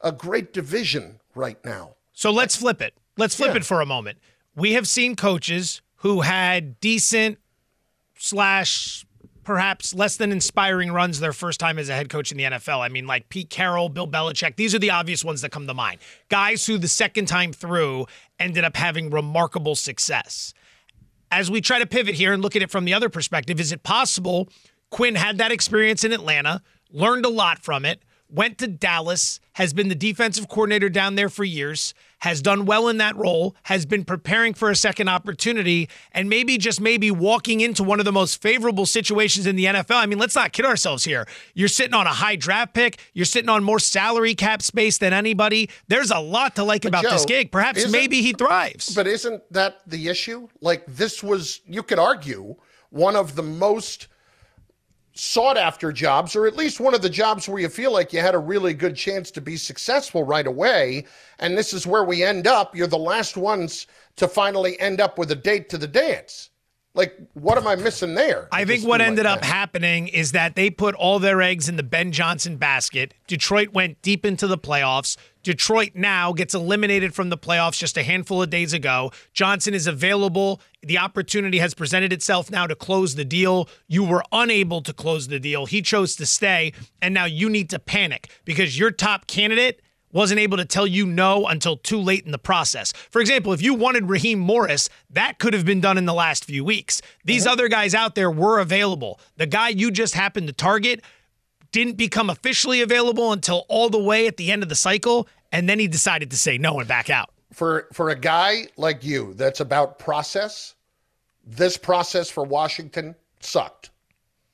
a 0.00 0.10
great 0.10 0.52
division 0.52 1.20
right 1.36 1.64
now. 1.64 1.94
So 2.14 2.32
let's 2.32 2.56
flip 2.56 2.82
it. 2.82 2.94
Let's 3.16 3.36
flip 3.36 3.50
yeah. 3.50 3.58
it 3.58 3.64
for 3.64 3.80
a 3.80 3.86
moment. 3.86 4.18
We 4.56 4.72
have 4.72 4.88
seen 4.88 5.14
coaches 5.14 5.82
who 5.98 6.22
had 6.22 6.80
decent 6.80 7.38
slash 8.16 9.06
perhaps 9.48 9.94
less 9.94 10.18
than 10.18 10.30
inspiring 10.30 10.92
runs 10.92 11.20
their 11.20 11.32
first 11.32 11.58
time 11.58 11.78
as 11.78 11.88
a 11.88 11.94
head 11.94 12.10
coach 12.10 12.30
in 12.30 12.36
the 12.36 12.44
NFL. 12.44 12.80
I 12.80 12.90
mean, 12.90 13.06
like 13.06 13.30
Pete 13.30 13.48
Carroll, 13.48 13.88
Bill 13.88 14.06
Belichick, 14.06 14.56
these 14.56 14.74
are 14.74 14.78
the 14.78 14.90
obvious 14.90 15.24
ones 15.24 15.40
that 15.40 15.50
come 15.50 15.66
to 15.66 15.72
mind. 15.72 16.00
Guys 16.28 16.66
who 16.66 16.76
the 16.76 16.86
second 16.86 17.28
time 17.28 17.54
through 17.54 18.04
ended 18.38 18.62
up 18.62 18.76
having 18.76 19.08
remarkable 19.08 19.74
success. 19.74 20.52
As 21.30 21.50
we 21.50 21.62
try 21.62 21.78
to 21.78 21.86
pivot 21.86 22.14
here 22.14 22.34
and 22.34 22.42
look 22.42 22.56
at 22.56 22.62
it 22.62 22.70
from 22.70 22.84
the 22.84 22.92
other 22.92 23.08
perspective, 23.08 23.58
is 23.58 23.72
it 23.72 23.82
possible 23.82 24.50
Quinn 24.90 25.14
had 25.14 25.38
that 25.38 25.50
experience 25.50 26.04
in 26.04 26.12
Atlanta, 26.12 26.60
learned 26.92 27.24
a 27.24 27.30
lot 27.30 27.58
from 27.58 27.86
it, 27.86 28.02
went 28.30 28.58
to 28.58 28.66
Dallas, 28.66 29.40
has 29.54 29.72
been 29.72 29.88
the 29.88 29.94
defensive 29.94 30.48
coordinator 30.48 30.88
down 30.88 31.14
there 31.14 31.28
for 31.28 31.44
years, 31.44 31.94
has 32.18 32.42
done 32.42 32.66
well 32.66 32.88
in 32.88 32.98
that 32.98 33.16
role, 33.16 33.56
has 33.64 33.86
been 33.86 34.04
preparing 34.04 34.52
for 34.52 34.70
a 34.70 34.76
second 34.76 35.08
opportunity, 35.08 35.88
and 36.12 36.28
maybe 36.28 36.58
just 36.58 36.80
maybe 36.80 37.10
walking 37.10 37.60
into 37.60 37.82
one 37.82 37.98
of 37.98 38.04
the 38.04 38.12
most 38.12 38.42
favorable 38.42 38.86
situations 38.86 39.46
in 39.46 39.56
the 39.56 39.66
NFL. 39.66 39.96
I 39.96 40.06
mean, 40.06 40.18
let's 40.18 40.34
not 40.34 40.52
kid 40.52 40.66
ourselves 40.66 41.04
here. 41.04 41.26
You're 41.54 41.68
sitting 41.68 41.94
on 41.94 42.06
a 42.06 42.12
high 42.12 42.36
draft 42.36 42.74
pick, 42.74 42.98
you're 43.12 43.24
sitting 43.24 43.48
on 43.48 43.64
more 43.64 43.78
salary 43.78 44.34
cap 44.34 44.62
space 44.62 44.98
than 44.98 45.12
anybody. 45.12 45.70
There's 45.86 46.10
a 46.10 46.18
lot 46.18 46.56
to 46.56 46.64
like 46.64 46.82
but 46.82 46.88
about 46.88 47.04
Joe, 47.04 47.10
this 47.10 47.24
gig. 47.24 47.50
Perhaps 47.50 47.88
maybe 47.88 48.20
he 48.20 48.32
thrives. 48.32 48.94
But 48.94 49.06
isn't 49.06 49.42
that 49.52 49.80
the 49.86 50.08
issue? 50.08 50.48
Like, 50.60 50.84
this 50.86 51.22
was, 51.22 51.60
you 51.66 51.82
could 51.82 51.98
argue, 51.98 52.56
one 52.90 53.16
of 53.16 53.36
the 53.36 53.42
most 53.42 54.08
sought 55.18 55.56
after 55.56 55.90
jobs, 55.90 56.36
or 56.36 56.46
at 56.46 56.56
least 56.56 56.78
one 56.78 56.94
of 56.94 57.02
the 57.02 57.10
jobs 57.10 57.48
where 57.48 57.60
you 57.60 57.68
feel 57.68 57.92
like 57.92 58.12
you 58.12 58.20
had 58.20 58.36
a 58.36 58.38
really 58.38 58.72
good 58.72 58.94
chance 58.94 59.32
to 59.32 59.40
be 59.40 59.56
successful 59.56 60.22
right 60.22 60.46
away. 60.46 61.04
And 61.40 61.58
this 61.58 61.74
is 61.74 61.86
where 61.86 62.04
we 62.04 62.22
end 62.22 62.46
up. 62.46 62.76
You're 62.76 62.86
the 62.86 62.96
last 62.96 63.36
ones 63.36 63.88
to 64.16 64.28
finally 64.28 64.78
end 64.80 65.00
up 65.00 65.18
with 65.18 65.32
a 65.32 65.36
date 65.36 65.68
to 65.70 65.78
the 65.78 65.88
dance. 65.88 66.50
Like, 66.98 67.16
what 67.34 67.56
am 67.56 67.68
I 67.68 67.76
missing 67.76 68.16
there? 68.16 68.48
I 68.50 68.64
think 68.64 68.84
what 68.84 69.00
ended 69.00 69.24
like 69.24 69.38
up 69.38 69.44
happening 69.44 70.08
is 70.08 70.32
that 70.32 70.56
they 70.56 70.68
put 70.68 70.96
all 70.96 71.20
their 71.20 71.40
eggs 71.40 71.68
in 71.68 71.76
the 71.76 71.84
Ben 71.84 72.10
Johnson 72.10 72.56
basket. 72.56 73.14
Detroit 73.28 73.68
went 73.72 74.02
deep 74.02 74.26
into 74.26 74.48
the 74.48 74.58
playoffs. 74.58 75.16
Detroit 75.44 75.92
now 75.94 76.32
gets 76.32 76.54
eliminated 76.54 77.14
from 77.14 77.28
the 77.28 77.38
playoffs 77.38 77.78
just 77.78 77.96
a 77.96 78.02
handful 78.02 78.42
of 78.42 78.50
days 78.50 78.72
ago. 78.72 79.12
Johnson 79.32 79.74
is 79.74 79.86
available. 79.86 80.60
The 80.82 80.98
opportunity 80.98 81.58
has 81.58 81.72
presented 81.72 82.12
itself 82.12 82.50
now 82.50 82.66
to 82.66 82.74
close 82.74 83.14
the 83.14 83.24
deal. 83.24 83.68
You 83.86 84.02
were 84.02 84.24
unable 84.32 84.82
to 84.82 84.92
close 84.92 85.28
the 85.28 85.38
deal. 85.38 85.66
He 85.66 85.82
chose 85.82 86.16
to 86.16 86.26
stay, 86.26 86.72
and 87.00 87.14
now 87.14 87.26
you 87.26 87.48
need 87.48 87.70
to 87.70 87.78
panic 87.78 88.28
because 88.44 88.76
your 88.76 88.90
top 88.90 89.28
candidate 89.28 89.80
wasn't 90.12 90.40
able 90.40 90.56
to 90.56 90.64
tell 90.64 90.86
you 90.86 91.06
no 91.06 91.46
until 91.46 91.76
too 91.76 91.98
late 91.98 92.24
in 92.24 92.32
the 92.32 92.38
process. 92.38 92.92
For 93.10 93.20
example, 93.20 93.52
if 93.52 93.62
you 93.62 93.74
wanted 93.74 94.08
Raheem 94.08 94.38
Morris, 94.38 94.88
that 95.10 95.38
could 95.38 95.54
have 95.54 95.64
been 95.64 95.80
done 95.80 95.98
in 95.98 96.06
the 96.06 96.14
last 96.14 96.44
few 96.44 96.64
weeks. 96.64 97.02
These 97.24 97.42
mm-hmm. 97.42 97.52
other 97.52 97.68
guys 97.68 97.94
out 97.94 98.14
there 98.14 98.30
were 98.30 98.58
available. 98.58 99.20
The 99.36 99.46
guy 99.46 99.68
you 99.68 99.90
just 99.90 100.14
happened 100.14 100.46
to 100.46 100.52
target 100.52 101.02
didn't 101.72 101.96
become 101.96 102.30
officially 102.30 102.80
available 102.80 103.32
until 103.32 103.66
all 103.68 103.90
the 103.90 104.02
way 104.02 104.26
at 104.26 104.36
the 104.36 104.50
end 104.50 104.62
of 104.62 104.68
the 104.68 104.74
cycle, 104.74 105.28
and 105.52 105.68
then 105.68 105.78
he 105.78 105.86
decided 105.86 106.30
to 106.30 106.36
say 106.36 106.58
no 106.58 106.78
and 106.78 106.88
back 106.88 107.10
out. 107.10 107.30
For 107.52 107.88
for 107.92 108.10
a 108.10 108.14
guy 108.14 108.66
like 108.76 109.04
you 109.04 109.34
that's 109.34 109.60
about 109.60 109.98
process, 109.98 110.74
this 111.44 111.76
process 111.76 112.30
for 112.30 112.44
Washington 112.44 113.14
sucked. 113.40 113.90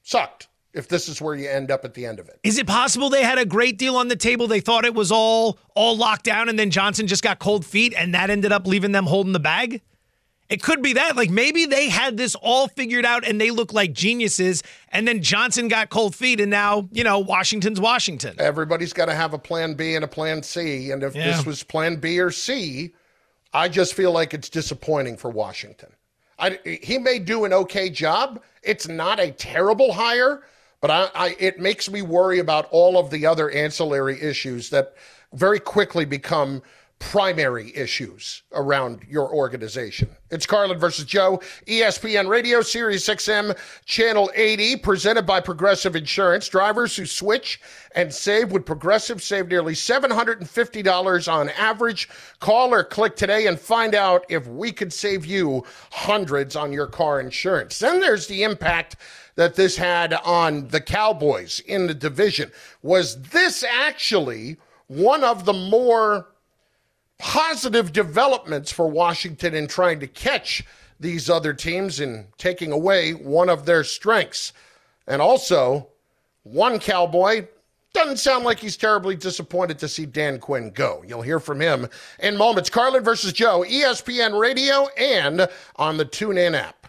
Sucked 0.03 0.49
if 0.75 0.89
this 0.89 1.09
is 1.09 1.21
where 1.23 1.35
you 1.35 1.49
end 1.49 1.71
up 1.71 1.85
at 1.85 1.95
the 1.95 2.05
end 2.05 2.19
of 2.19 2.29
it. 2.29 2.39
Is 2.43 2.59
it 2.59 2.67
possible 2.67 3.09
they 3.09 3.23
had 3.23 3.39
a 3.39 3.47
great 3.47 3.79
deal 3.79 3.97
on 3.97 4.09
the 4.09 4.17
table? 4.17 4.47
They 4.47 4.61
thought 4.61 4.85
it 4.85 4.95
was 4.95 5.11
all 5.13 5.59
all 5.75 5.97
locked 5.97 6.25
down 6.25 6.49
and 6.49 6.59
then 6.59 6.71
Johnson 6.71 7.07
just 7.07 7.23
got 7.23 7.39
cold 7.39 7.65
feet 7.65 7.95
and 7.97 8.15
that 8.15 8.31
ended 8.31 8.53
up 8.53 8.67
leaving 8.67 8.93
them 8.93 9.07
holding 9.07 9.33
the 9.33 9.41
bag? 9.41 9.81
It 10.51 10.63
could 10.63 10.83
be 10.83 10.93
that. 10.95 11.17
Like 11.17 11.31
maybe 11.31 11.65
they 11.65 11.89
had 11.89 12.17
this 12.17 12.35
all 12.35 12.69
figured 12.69 13.07
out 13.07 13.27
and 13.27 13.41
they 13.41 13.51
look 13.51 13.73
like 13.73 13.93
geniuses 13.93 14.63
and 14.91 15.09
then 15.09 15.23
Johnson 15.23 15.69
got 15.69 15.89
cold 15.89 16.15
feet 16.15 16.41
and 16.41 16.51
now, 16.51 16.89
you 16.93 17.05
know, 17.05 17.19
Washington's 17.19 17.81
Washington. 17.81 18.37
Everybody's 18.39 18.93
got 18.93 19.07
to 19.07 19.15
have 19.15 19.33
a 19.33 19.39
plan 19.39 19.75
B 19.75 19.95
and 19.95 20.05
a 20.05 20.09
plan 20.09 20.43
C 20.43 20.91
and 20.91 21.03
if 21.03 21.15
yeah. 21.15 21.25
this 21.25 21.47
was 21.47 21.63
plan 21.63 21.97
B 21.97 22.21
or 22.21 22.31
C, 22.31 22.93
I 23.53 23.69
just 23.69 23.95
feel 23.95 24.13
like 24.13 24.35
it's 24.35 24.51
disappointing 24.51 25.17
for 25.17 25.31
Washington. 25.31 25.93
I, 26.39 26.59
he 26.65 26.99
may 26.99 27.21
do 27.21 27.45
an 27.45 27.53
okay 27.53 27.89
job. 27.89 28.43
It's 28.63 28.89
not 28.89 29.21
a 29.21 29.31
terrible 29.31 29.93
hire, 29.93 30.43
but 30.85 30.91
I, 30.91 31.29
I, 31.29 31.37
it 31.39 31.59
makes 31.59 31.91
me 31.91 32.03
worry 32.03 32.41
about 32.41 32.69
all 32.71 32.99
of 32.99 33.09
the 33.09 33.25
other 33.25 33.51
ancillary 33.51 34.21
issues 34.21 34.69
that 34.69 34.93
very 35.33 35.59
quickly 35.59 36.05
become 36.05 36.63
primary 37.11 37.71
issues 37.77 38.43
around 38.53 39.03
your 39.09 39.33
organization. 39.33 40.09
It's 40.31 40.47
Carlin 40.47 40.79
versus 40.79 41.05
Joe, 41.05 41.41
ESPN 41.67 42.29
Radio, 42.29 42.63
Sirius 42.63 43.07
XM, 43.07 43.57
Channel 43.85 44.31
80, 44.35 44.77
presented 44.79 45.27
by 45.27 45.41
Progressive 45.41 45.95
Insurance. 45.97 46.49
Drivers 46.49 46.97
who 46.97 47.05
switch 47.05 47.61
and 47.95 48.13
save 48.13 48.51
with 48.51 48.65
Progressive 48.65 49.23
save 49.23 49.49
nearly 49.49 49.75
$750 49.75 51.33
on 51.33 51.51
average. 51.51 52.09
Call 52.41 52.73
or 52.73 52.83
click 52.83 53.17
today 53.17 53.47
and 53.47 53.61
find 53.61 53.95
out 53.95 54.25
if 54.31 54.47
we 54.49 54.73
could 54.73 54.93
save 54.93 55.27
you 55.27 55.63
hundreds 55.93 56.57
on 56.57 56.73
your 56.73 56.87
car 56.87 57.21
insurance. 57.21 57.79
Then 57.79 58.01
there's 58.01 58.27
the 58.27 58.43
impact 58.43 58.97
that 59.37 59.55
this 59.55 59.77
had 59.77 60.15
on 60.25 60.69
the 60.69 60.81
Cowboys 60.81 61.61
in 61.61 61.87
the 61.87 61.95
division. 61.95 62.51
Was 62.83 63.21
this 63.23 63.63
actually 63.63 64.57
one 64.89 65.23
of 65.23 65.45
the 65.45 65.53
more 65.53 66.29
positive 67.19 67.93
developments 67.93 68.73
for 68.73 68.89
Washington 68.89 69.55
in 69.55 69.67
trying 69.67 70.01
to 70.01 70.07
catch 70.07 70.65
these 71.01 71.29
other 71.29 71.53
teams 71.53 72.01
and 72.01 72.27
taking 72.39 72.73
away 72.73 73.13
one 73.13 73.49
of 73.49 73.67
their 73.67 73.85
strengths? 73.85 74.53
And 75.07 75.21
also, 75.21 75.89
one 76.43 76.79
Cowboy 76.79 77.47
doesn't 77.95 78.19
sound 78.19 78.45
like 78.45 78.59
he's 78.59 78.77
terribly 78.77 79.17
disappointed 79.17 79.79
to 79.79 79.89
see 79.89 80.05
Dan 80.05 80.39
Quinn 80.39 80.71
go. 80.71 81.03
You'll 81.07 81.23
hear 81.23 81.41
from 81.41 81.61
him 81.61 81.89
in 82.19 82.37
moments. 82.37 82.69
Carlin 82.69 83.05
versus 83.05 83.33
Joe, 83.33 83.65
ESPN 83.67 84.39
Radio, 84.39 84.89
and 84.99 85.49
on 85.77 85.97
the 85.97 86.05
TuneIn 86.05 86.55
app. 86.55 86.89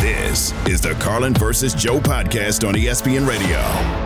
This 0.00 0.52
is 0.66 0.80
the 0.80 0.92
Carlin 1.00 1.34
versus 1.34 1.74
Joe 1.74 1.98
podcast 1.98 2.66
on 2.68 2.74
ESPN 2.74 3.26
Radio. 3.26 4.05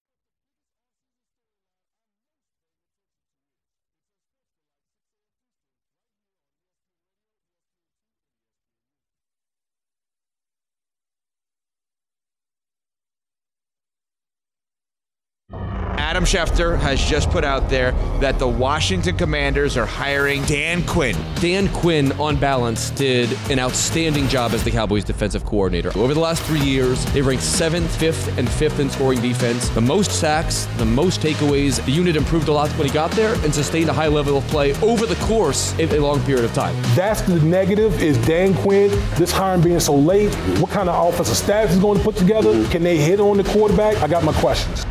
Adam 16.11 16.25
Schefter 16.25 16.77
has 16.77 17.01
just 17.01 17.29
put 17.29 17.45
out 17.45 17.69
there 17.69 17.93
that 18.19 18.37
the 18.37 18.45
Washington 18.45 19.15
Commanders 19.15 19.77
are 19.77 19.85
hiring 19.85 20.43
Dan 20.43 20.85
Quinn. 20.85 21.15
Dan 21.35 21.69
Quinn, 21.69 22.11
on 22.19 22.35
balance, 22.35 22.89
did 22.89 23.31
an 23.49 23.59
outstanding 23.59 24.27
job 24.27 24.51
as 24.51 24.61
the 24.61 24.71
Cowboys' 24.71 25.05
defensive 25.05 25.45
coordinator. 25.45 25.97
Over 25.97 26.13
the 26.13 26.19
last 26.19 26.43
three 26.43 26.59
years, 26.59 27.05
they 27.13 27.21
ranked 27.21 27.45
seventh, 27.45 27.95
fifth, 27.95 28.37
and 28.37 28.49
fifth 28.49 28.81
in 28.81 28.89
scoring 28.89 29.21
defense. 29.21 29.69
The 29.69 29.79
most 29.79 30.11
sacks, 30.11 30.65
the 30.75 30.83
most 30.83 31.21
takeaways. 31.21 31.81
The 31.85 31.93
unit 31.93 32.17
improved 32.17 32.49
a 32.49 32.51
lot 32.51 32.69
when 32.71 32.85
he 32.85 32.93
got 32.93 33.11
there 33.11 33.35
and 33.45 33.55
sustained 33.55 33.89
a 33.89 33.93
high 33.93 34.09
level 34.09 34.35
of 34.35 34.43
play 34.49 34.73
over 34.81 35.05
the 35.05 35.15
course 35.23 35.71
of 35.79 35.93
a 35.93 35.99
long 35.99 36.21
period 36.25 36.43
of 36.43 36.53
time. 36.53 36.75
That's 36.93 37.21
the 37.21 37.39
negative 37.39 38.03
is 38.03 38.17
Dan 38.25 38.53
Quinn, 38.55 38.89
this 39.15 39.31
hiring 39.31 39.61
being 39.61 39.79
so 39.79 39.95
late. 39.95 40.35
What 40.59 40.71
kind 40.71 40.89
of 40.89 41.13
offensive 41.13 41.37
staff 41.37 41.69
is 41.69 41.79
going 41.79 41.99
to 41.99 42.03
put 42.03 42.17
together? 42.17 42.67
Can 42.67 42.83
they 42.83 42.97
hit 42.97 43.21
on 43.21 43.37
the 43.37 43.45
quarterback? 43.45 43.95
I 44.03 44.09
got 44.09 44.25
my 44.25 44.33
questions 44.33 44.85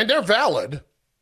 and 0.00 0.08
they're 0.08 0.22
valid. 0.22 0.80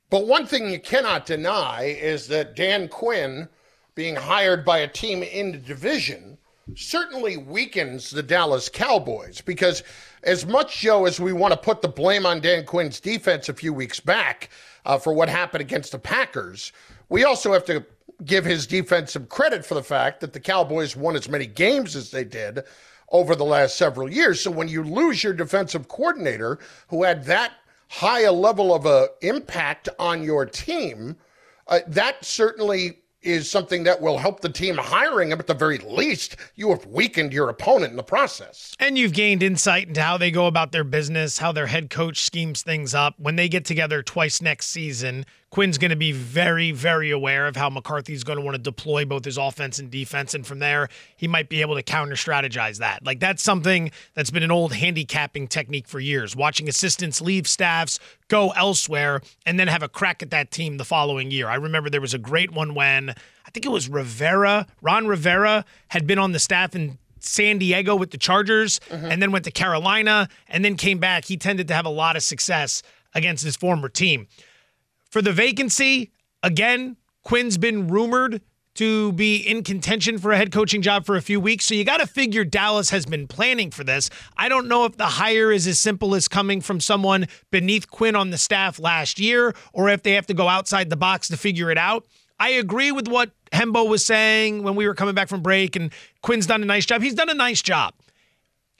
But 0.08 0.28
one 0.28 0.46
thing 0.46 0.70
you 0.70 0.78
cannot 0.78 1.26
deny 1.26 1.96
is 2.00 2.28
that 2.28 2.54
Dan 2.54 2.86
Quinn, 2.86 3.48
being 3.96 4.14
hired 4.14 4.64
by 4.64 4.78
a 4.78 4.86
team 4.86 5.24
in 5.24 5.50
the 5.50 5.58
division, 5.58 6.38
certainly 6.76 7.36
weakens 7.36 8.08
the 8.08 8.22
Dallas 8.22 8.68
Cowboys 8.68 9.40
because, 9.40 9.82
as 10.22 10.46
much, 10.46 10.78
Joe, 10.78 11.06
as 11.06 11.18
we 11.18 11.32
want 11.32 11.52
to 11.52 11.58
put 11.58 11.82
the 11.82 11.88
blame 11.88 12.24
on 12.24 12.40
Dan 12.40 12.64
Quinn's 12.64 13.00
defense 13.00 13.48
a 13.48 13.52
few 13.52 13.72
weeks 13.72 13.98
back 13.98 14.48
uh, 14.86 14.96
for 14.96 15.12
what 15.12 15.28
happened 15.28 15.62
against 15.62 15.90
the 15.90 15.98
Packers, 15.98 16.70
we 17.08 17.24
also 17.24 17.52
have 17.52 17.64
to 17.64 17.84
give 18.24 18.44
his 18.44 18.64
defense 18.64 19.14
some 19.14 19.26
credit 19.26 19.66
for 19.66 19.74
the 19.74 19.82
fact 19.82 20.20
that 20.20 20.32
the 20.32 20.40
Cowboys 20.40 20.94
won 20.94 21.16
as 21.16 21.28
many 21.28 21.46
games 21.46 21.96
as 21.96 22.12
they 22.12 22.22
did 22.22 22.62
over 23.10 23.34
the 23.34 23.44
last 23.44 23.76
several 23.76 24.08
years. 24.08 24.40
So 24.40 24.52
when 24.52 24.68
you 24.68 24.84
lose 24.84 25.24
your 25.24 25.32
defensive 25.32 25.88
coordinator 25.88 26.60
who 26.86 27.02
had 27.02 27.24
that 27.24 27.54
high 27.88 28.22
a 28.22 28.32
level 28.32 28.74
of 28.74 28.86
a 28.86 29.08
impact 29.22 29.88
on 29.98 30.22
your 30.22 30.46
team, 30.46 31.16
uh, 31.66 31.80
that 31.86 32.24
certainly 32.24 32.98
is 33.20 33.50
something 33.50 33.82
that 33.82 34.00
will 34.00 34.16
help 34.16 34.40
the 34.40 34.48
team 34.48 34.76
hiring 34.76 35.32
him 35.32 35.40
at 35.40 35.46
the 35.46 35.54
very 35.54 35.78
least. 35.78 36.36
You 36.54 36.70
have 36.70 36.86
weakened 36.86 37.32
your 37.32 37.48
opponent 37.48 37.90
in 37.90 37.96
the 37.96 38.02
process. 38.02 38.74
And 38.78 38.96
you've 38.96 39.12
gained 39.12 39.42
insight 39.42 39.88
into 39.88 40.00
how 40.00 40.18
they 40.18 40.30
go 40.30 40.46
about 40.46 40.70
their 40.70 40.84
business, 40.84 41.38
how 41.38 41.50
their 41.50 41.66
head 41.66 41.90
coach 41.90 42.22
schemes 42.22 42.62
things 42.62 42.94
up. 42.94 43.14
When 43.18 43.36
they 43.36 43.48
get 43.48 43.64
together 43.64 44.02
twice 44.02 44.40
next 44.40 44.68
season, 44.68 45.26
Quinn's 45.50 45.78
going 45.78 45.90
to 45.90 45.96
be 45.96 46.12
very, 46.12 46.72
very 46.72 47.10
aware 47.10 47.46
of 47.46 47.56
how 47.56 47.70
McCarthy's 47.70 48.22
going 48.22 48.38
to 48.38 48.44
want 48.44 48.54
to 48.54 48.62
deploy 48.62 49.06
both 49.06 49.24
his 49.24 49.38
offense 49.38 49.78
and 49.78 49.90
defense. 49.90 50.34
And 50.34 50.46
from 50.46 50.58
there, 50.58 50.88
he 51.16 51.26
might 51.26 51.48
be 51.48 51.62
able 51.62 51.74
to 51.76 51.82
counter 51.82 52.16
strategize 52.16 52.78
that. 52.78 53.04
Like, 53.04 53.18
that's 53.18 53.42
something 53.42 53.90
that's 54.14 54.30
been 54.30 54.42
an 54.42 54.50
old 54.50 54.74
handicapping 54.74 55.48
technique 55.48 55.88
for 55.88 56.00
years. 56.00 56.36
Watching 56.36 56.68
assistants 56.68 57.22
leave 57.22 57.48
staffs, 57.48 57.98
go 58.28 58.50
elsewhere, 58.50 59.22
and 59.46 59.58
then 59.58 59.68
have 59.68 59.82
a 59.82 59.88
crack 59.88 60.22
at 60.22 60.30
that 60.30 60.50
team 60.50 60.76
the 60.76 60.84
following 60.84 61.30
year. 61.30 61.48
I 61.48 61.54
remember 61.54 61.88
there 61.88 62.00
was 62.00 62.14
a 62.14 62.18
great 62.18 62.50
one 62.50 62.74
when 62.74 63.10
I 63.10 63.50
think 63.50 63.64
it 63.64 63.70
was 63.70 63.88
Rivera, 63.88 64.66
Ron 64.82 65.06
Rivera 65.06 65.64
had 65.88 66.06
been 66.06 66.18
on 66.18 66.32
the 66.32 66.38
staff 66.38 66.74
in 66.74 66.98
San 67.20 67.58
Diego 67.58 67.96
with 67.96 68.10
the 68.10 68.18
Chargers 68.18 68.80
mm-hmm. 68.90 69.06
and 69.06 69.22
then 69.22 69.32
went 69.32 69.46
to 69.46 69.50
Carolina 69.50 70.28
and 70.48 70.62
then 70.64 70.76
came 70.76 70.98
back. 70.98 71.24
He 71.24 71.38
tended 71.38 71.68
to 71.68 71.74
have 71.74 71.86
a 71.86 71.90
lot 71.90 72.16
of 72.16 72.22
success 72.22 72.82
against 73.14 73.44
his 73.44 73.56
former 73.56 73.88
team. 73.88 74.28
For 75.10 75.22
the 75.22 75.32
vacancy, 75.32 76.12
again, 76.42 76.96
Quinn's 77.24 77.58
been 77.58 77.88
rumored 77.88 78.42
to 78.74 79.12
be 79.12 79.36
in 79.36 79.64
contention 79.64 80.18
for 80.18 80.30
a 80.30 80.36
head 80.36 80.52
coaching 80.52 80.82
job 80.82 81.04
for 81.04 81.16
a 81.16 81.22
few 81.22 81.40
weeks. 81.40 81.64
So 81.66 81.74
you 81.74 81.82
got 81.82 81.96
to 81.98 82.06
figure 82.06 82.44
Dallas 82.44 82.90
has 82.90 83.06
been 83.06 83.26
planning 83.26 83.72
for 83.72 83.82
this. 83.82 84.08
I 84.36 84.48
don't 84.48 84.68
know 84.68 84.84
if 84.84 84.96
the 84.96 85.06
hire 85.06 85.50
is 85.50 85.66
as 85.66 85.80
simple 85.80 86.14
as 86.14 86.28
coming 86.28 86.60
from 86.60 86.78
someone 86.78 87.26
beneath 87.50 87.90
Quinn 87.90 88.14
on 88.14 88.30
the 88.30 88.38
staff 88.38 88.78
last 88.78 89.18
year 89.18 89.54
or 89.72 89.88
if 89.88 90.04
they 90.04 90.12
have 90.12 90.26
to 90.26 90.34
go 90.34 90.46
outside 90.46 90.90
the 90.90 90.96
box 90.96 91.26
to 91.28 91.36
figure 91.36 91.72
it 91.72 91.78
out. 91.78 92.06
I 92.38 92.50
agree 92.50 92.92
with 92.92 93.08
what 93.08 93.32
Hembo 93.52 93.88
was 93.88 94.04
saying 94.04 94.62
when 94.62 94.76
we 94.76 94.86
were 94.86 94.94
coming 94.94 95.14
back 95.14 95.28
from 95.28 95.42
break, 95.42 95.74
and 95.74 95.90
Quinn's 96.22 96.46
done 96.46 96.62
a 96.62 96.66
nice 96.66 96.86
job. 96.86 97.02
He's 97.02 97.14
done 97.14 97.28
a 97.28 97.34
nice 97.34 97.62
job. 97.62 97.94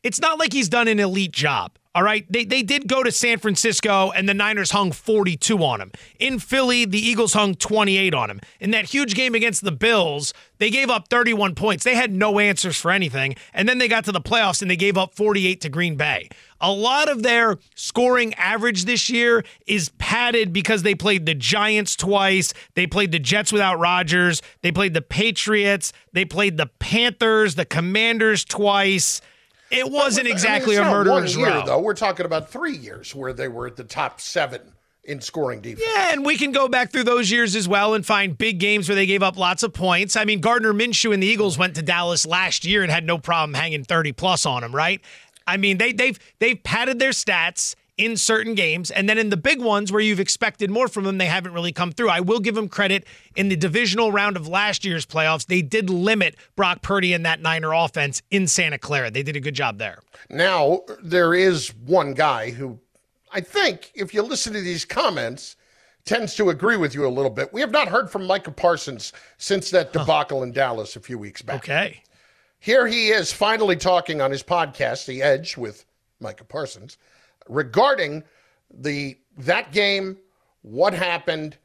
It's 0.05 0.21
not 0.21 0.39
like 0.39 0.53
he's 0.53 0.69
done 0.69 0.87
an 0.87 1.01
elite 1.01 1.33
job. 1.33 1.73
All 1.99 2.05
right. 2.05 2.25
They, 2.31 2.45
they 2.45 2.62
did 2.62 2.87
go 2.87 3.02
to 3.02 3.11
San 3.11 3.40
Francisco 3.40 4.12
and 4.12 4.28
the 4.28 4.33
Niners 4.33 4.71
hung 4.71 4.93
42 4.93 5.59
on 5.64 5.81
him. 5.81 5.90
In 6.21 6.38
Philly, 6.38 6.85
the 6.85 7.05
Eagles 7.05 7.33
hung 7.33 7.57
28 7.57 8.14
on 8.14 8.31
him. 8.31 8.40
In 8.61 8.71
that 8.71 8.85
huge 8.85 9.17
game 9.17 9.35
against 9.35 9.64
the 9.64 9.73
Bills, 9.73 10.33
they 10.59 10.71
gave 10.71 10.90
up 10.90 11.09
31 11.09 11.57
points. 11.57 11.83
They 11.83 11.97
had 11.97 12.12
no 12.12 12.38
answers 12.38 12.76
for 12.76 12.93
anything. 12.93 13.35
And 13.52 13.69
then 13.69 13.78
they 13.78 13.88
got 13.88 14.05
to 14.05 14.12
the 14.12 14.21
playoffs 14.21 14.62
and 14.62 14.71
they 14.71 14.76
gave 14.76 14.97
up 14.97 15.17
48 15.17 15.61
to 15.62 15.69
Green 15.69 15.97
Bay. 15.97 16.28
A 16.61 16.71
lot 16.71 17.09
of 17.09 17.25
their 17.25 17.57
scoring 17.75 18.33
average 18.35 18.85
this 18.85 19.11
year 19.11 19.45
is 19.67 19.88
padded 19.99 20.52
because 20.52 20.85
they 20.85 20.95
played 20.95 21.26
the 21.26 21.35
Giants 21.35 21.97
twice. 21.97 22.55
They 22.75 22.87
played 22.87 23.11
the 23.11 23.19
Jets 23.19 23.50
without 23.50 23.81
Rodgers. 23.81 24.40
They 24.62 24.71
played 24.71 24.95
the 24.95 25.02
Patriots. 25.02 25.93
They 26.12 26.25
played 26.25 26.59
the 26.59 26.71
Panthers, 26.78 27.57
the 27.57 27.64
Commanders 27.64 28.45
twice. 28.45 29.21
It 29.71 29.91
wasn't 29.91 30.29
exactly 30.29 30.79
I 30.79 30.83
mean, 30.83 30.89
a 30.89 30.91
murderer's 30.91 31.37
one 31.37 31.47
year, 31.47 31.59
row. 31.59 31.67
though. 31.67 31.81
We're 31.81 31.95
talking 31.95 32.27
about 32.27 32.51
three 32.51 32.77
years 32.77 33.15
where 33.15 33.33
they 33.33 33.49
were 33.49 33.67
at 33.67 33.77
the 33.77 33.85
top 33.85 34.21
seven 34.21 34.61
in 35.05 35.21
scoring 35.21 35.61
defense. 35.61 35.89
Yeah, 35.95 36.13
and 36.13 36.25
we 36.25 36.37
can 36.37 36.53
go 36.53 36.69
back 36.69 36.93
through 36.93 37.05
those 37.05 37.31
years 37.31 37.57
as 37.57 37.67
well 37.67 37.95
and 37.95 38.05
find 38.05 38.37
big 38.37 38.59
games 38.59 38.89
where 38.89 38.97
they 38.97 39.07
gave 39.07 39.23
up 39.23 39.39
lots 39.39 39.63
of 39.63 39.73
points. 39.73 40.17
I 40.17 40.25
mean, 40.25 40.41
Gardner 40.41 40.73
Minshew 40.73 41.15
and 41.15 41.23
the 41.23 41.27
Eagles 41.27 41.57
went 41.57 41.75
to 41.77 41.83
Dallas 41.83 42.27
last 42.27 42.65
year 42.65 42.83
and 42.83 42.91
had 42.93 43.05
no 43.05 43.19
problem 43.19 43.55
hanging 43.55 43.85
30 43.85 44.13
plus 44.13 44.45
on 44.45 44.63
them, 44.63 44.75
right? 44.75 45.01
I 45.47 45.57
mean, 45.57 45.79
they 45.79 45.93
they've 45.93 46.19
they've 46.41 46.63
padded 46.63 46.99
their 46.99 47.11
stats 47.11 47.75
in 47.99 48.17
certain 48.17 48.55
games. 48.55 48.90
And 48.90 49.09
then 49.09 49.19
in 49.19 49.28
the 49.28 49.37
big 49.37 49.61
ones 49.61 49.93
where 49.93 50.00
you've 50.00 50.21
expected 50.21 50.71
more 50.71 50.88
from 50.88 51.05
them, 51.05 51.19
they 51.19 51.26
haven't 51.26 51.52
really 51.52 51.73
come 51.73 51.93
through. 51.93 52.09
I 52.09 52.21
will 52.21 52.40
give 52.40 52.55
them 52.55 52.69
credit 52.69 53.05
in 53.37 53.49
the 53.49 53.57
divisional 53.57 54.12
round 54.12 54.37
of 54.37 54.49
last 54.49 54.85
year's 54.85 55.05
playoffs. 55.05 55.47
They 55.47 55.61
did 55.61 55.90
limit 55.90 56.37
Brock 56.57 56.81
Purdy 56.81 57.12
and 57.12 57.26
that 57.26 57.43
Niner 57.43 57.73
offense 57.73 58.23
in 58.31 58.47
Santa 58.47 58.78
Clara. 58.78 59.11
They 59.11 59.23
did 59.23 59.37
a 59.37 59.40
good 59.40 59.55
job 59.55 59.78
there. 59.78 59.99
Now, 60.31 60.83
there 61.02 61.35
is 61.35 61.75
one 61.85 62.14
guy 62.14 62.50
who 62.50 62.78
I 63.31 63.40
think, 63.40 63.90
if 63.95 64.14
you 64.14 64.23
listen 64.23 64.55
to 64.55 64.61
these 64.61 64.85
comments, 64.85 65.57
tends 66.05 66.35
to 66.37 66.49
agree 66.49 66.77
with 66.77 66.94
you 66.94 67.07
a 67.07 67.11
little 67.11 67.31
bit. 67.31 67.53
We 67.53 67.61
have 67.61 67.70
not 67.70 67.88
heard 67.88 68.11
from 68.11 68.27
Micah 68.27 68.51
Parsons 68.51 69.12
since 69.37 69.70
that 69.70 69.92
debacle 69.92 70.38
huh. 70.38 70.44
in 70.44 70.53
Dallas 70.53 70.96
a 70.96 71.01
few 71.01 71.18
weeks 71.18 71.42
back. 71.42 71.57
Okay. 71.57 72.03
Here 72.61 72.87
he 72.87 73.09
is 73.09 73.33
finally 73.33 73.77
talking 73.77 74.20
on 74.20 74.31
his 74.31 74.42
podcast, 74.42 75.07
The 75.07 75.23
Edge, 75.23 75.57
with 75.57 75.85
Micah 76.20 76.44
Parsons 76.44 76.96
regarding 77.49 78.25
the 78.73 79.19
that 79.39 79.73
game, 79.73 80.19
what 80.63 80.93
happened, 80.93 81.57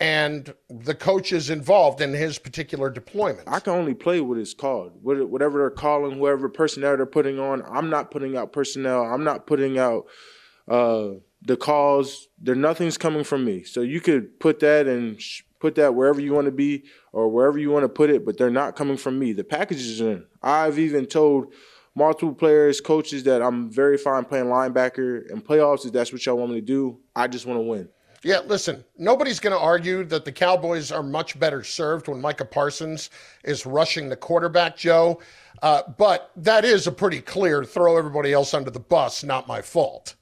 and 0.00 0.54
the 0.68 0.94
coaches 0.94 1.50
involved 1.50 2.00
in 2.00 2.12
his 2.12 2.38
particular 2.38 2.90
deployment. 2.90 3.46
I 3.46 3.60
can 3.60 3.74
only 3.74 3.94
play 3.94 4.20
what 4.20 4.38
it's 4.38 4.54
called. 4.54 4.92
Whatever 5.02 5.58
they're 5.58 5.70
calling, 5.70 6.16
whoever 6.18 6.48
personnel 6.48 6.96
they're 6.96 7.06
putting 7.06 7.38
on, 7.38 7.62
I'm 7.70 7.90
not 7.90 8.10
putting 8.10 8.36
out 8.36 8.52
personnel. 8.52 9.04
I'm 9.04 9.24
not 9.24 9.46
putting 9.46 9.78
out 9.78 10.06
uh, 10.66 11.10
the 11.42 11.56
calls. 11.56 12.28
There, 12.38 12.54
nothing's 12.54 12.96
coming 12.96 13.24
from 13.24 13.44
me. 13.44 13.62
So 13.62 13.82
you 13.82 14.00
could 14.00 14.40
put 14.40 14.60
that 14.60 14.86
and 14.86 15.20
sh- 15.20 15.42
put 15.58 15.74
that 15.74 15.94
wherever 15.94 16.20
you 16.20 16.32
want 16.32 16.46
to 16.46 16.52
be 16.52 16.84
or 17.12 17.28
wherever 17.28 17.58
you 17.58 17.70
want 17.70 17.84
to 17.84 17.88
put 17.88 18.08
it, 18.08 18.24
but 18.24 18.38
they're 18.38 18.50
not 18.50 18.76
coming 18.76 18.96
from 18.96 19.18
me. 19.18 19.34
The 19.34 19.44
packages 19.44 20.00
are 20.00 20.12
in. 20.12 20.26
I've 20.42 20.78
even 20.78 21.04
told 21.04 21.52
multiple 21.94 22.34
players, 22.34 22.80
coaches 22.80 23.24
that 23.24 23.42
I'm 23.42 23.70
very 23.70 23.98
fine 23.98 24.24
playing 24.24 24.46
linebacker 24.46 25.30
and 25.30 25.44
playoffs. 25.44 25.84
If 25.84 25.92
that's 25.92 26.12
what 26.12 26.24
y'all 26.24 26.36
want 26.36 26.52
me 26.52 26.60
to 26.60 26.66
do, 26.66 27.00
I 27.14 27.26
just 27.26 27.46
want 27.46 27.58
to 27.58 27.62
win. 27.62 27.88
Yeah, 28.22 28.40
listen, 28.46 28.84
nobody's 28.98 29.40
going 29.40 29.56
to 29.56 29.58
argue 29.58 30.04
that 30.04 30.26
the 30.26 30.32
Cowboys 30.32 30.92
are 30.92 31.02
much 31.02 31.38
better 31.40 31.64
served 31.64 32.06
when 32.06 32.20
Micah 32.20 32.44
Parsons 32.44 33.08
is 33.44 33.64
rushing 33.64 34.10
the 34.10 34.16
quarterback, 34.16 34.76
Joe. 34.76 35.20
Uh, 35.62 35.82
but 35.96 36.30
that 36.36 36.64
is 36.64 36.86
a 36.86 36.92
pretty 36.92 37.22
clear 37.22 37.64
throw 37.64 37.96
everybody 37.96 38.32
else 38.32 38.52
under 38.52 38.70
the 38.70 38.80
bus, 38.80 39.24
not 39.24 39.48
my 39.48 39.62
fault. 39.62 40.16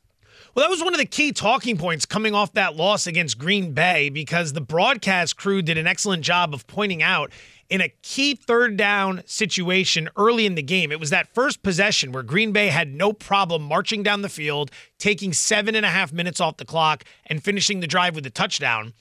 Well, 0.55 0.65
that 0.65 0.71
was 0.71 0.83
one 0.83 0.95
of 0.95 0.99
the 0.99 1.07
key 1.07 1.33
talking 1.33 1.77
points 1.77 2.07
coming 2.07 2.35
off 2.35 2.53
that 2.55 2.75
loss 2.75 3.07
against 3.07 3.39
Green 3.39 3.73
Bay 3.73 4.09
because 4.09 4.53
the 4.53 4.61
broadcast 4.61 5.37
crew 5.37 5.63
did 5.63 5.79
an 5.79 5.87
excellent 5.87 6.25
job 6.25 6.55
of 6.55 6.67
pointing 6.67 7.03
out 7.03 7.31
in 7.71 7.81
a 7.81 7.93
key 8.03 8.35
third 8.35 8.77
down 8.77 9.23
situation 9.27 10.09
early 10.17 10.47
in 10.47 10.55
the 10.55 10.63
game. 10.63 10.91
It 10.91 11.01
was 11.01 11.11
that 11.11 11.35
first 11.35 11.63
possession 11.63 12.13
where 12.13 12.23
Green 12.23 12.53
Bay 12.53 12.69
had 12.69 12.95
no 12.95 13.13
problem 13.13 13.63
marching 13.63 14.03
down 14.03 14.23
the 14.23 14.29
field, 14.29 14.71
taking 14.99 15.33
seven 15.33 15.75
and 15.75 15.85
a 15.85 15.91
half 15.91 16.13
minutes 16.13 16.41
off 16.41 16.57
the 16.57 16.65
clock, 16.65 17.05
and 17.27 17.43
finishing 17.43 17.81
the 17.81 17.87
drive 17.87 18.15
with 18.15 18.27
a 18.27 18.31
touchdown. 18.31 18.95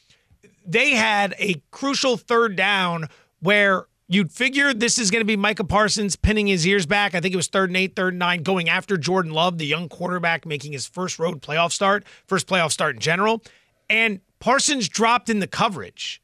They 0.66 0.92
had 0.92 1.34
a 1.40 1.62
crucial 1.72 2.18
third 2.18 2.56
down 2.56 3.08
where 3.40 3.88
You'd 4.10 4.32
figure 4.32 4.74
this 4.74 4.98
is 4.98 5.12
going 5.12 5.20
to 5.20 5.26
be 5.26 5.36
Micah 5.36 5.66
Parsons 5.66 6.16
pinning 6.16 6.48
his 6.48 6.66
ears 6.66 6.86
back. 6.86 7.14
I 7.14 7.20
think 7.20 7.34
it 7.34 7.38
was 7.38 7.48
third 7.48 7.70
and 7.70 7.76
eight, 7.76 7.94
third 7.94 8.14
and 8.14 8.20
nine, 8.20 8.42
going 8.42 8.70
after 8.70 8.96
Jordan 8.96 9.34
Love, 9.34 9.58
the 9.58 9.66
young 9.66 9.90
quarterback 9.90 10.46
making 10.46 10.72
his 10.72 10.88
first 10.88 11.20
road 11.20 11.42
playoff 11.42 11.74
start, 11.74 12.06
first 12.26 12.48
playoff 12.48 12.72
start 12.72 12.96
in 12.96 13.02
general. 13.02 13.44
And 13.90 14.22
Parsons 14.40 14.88
dropped 14.88 15.30
in 15.30 15.40
the 15.40 15.48
coverage. 15.48 16.22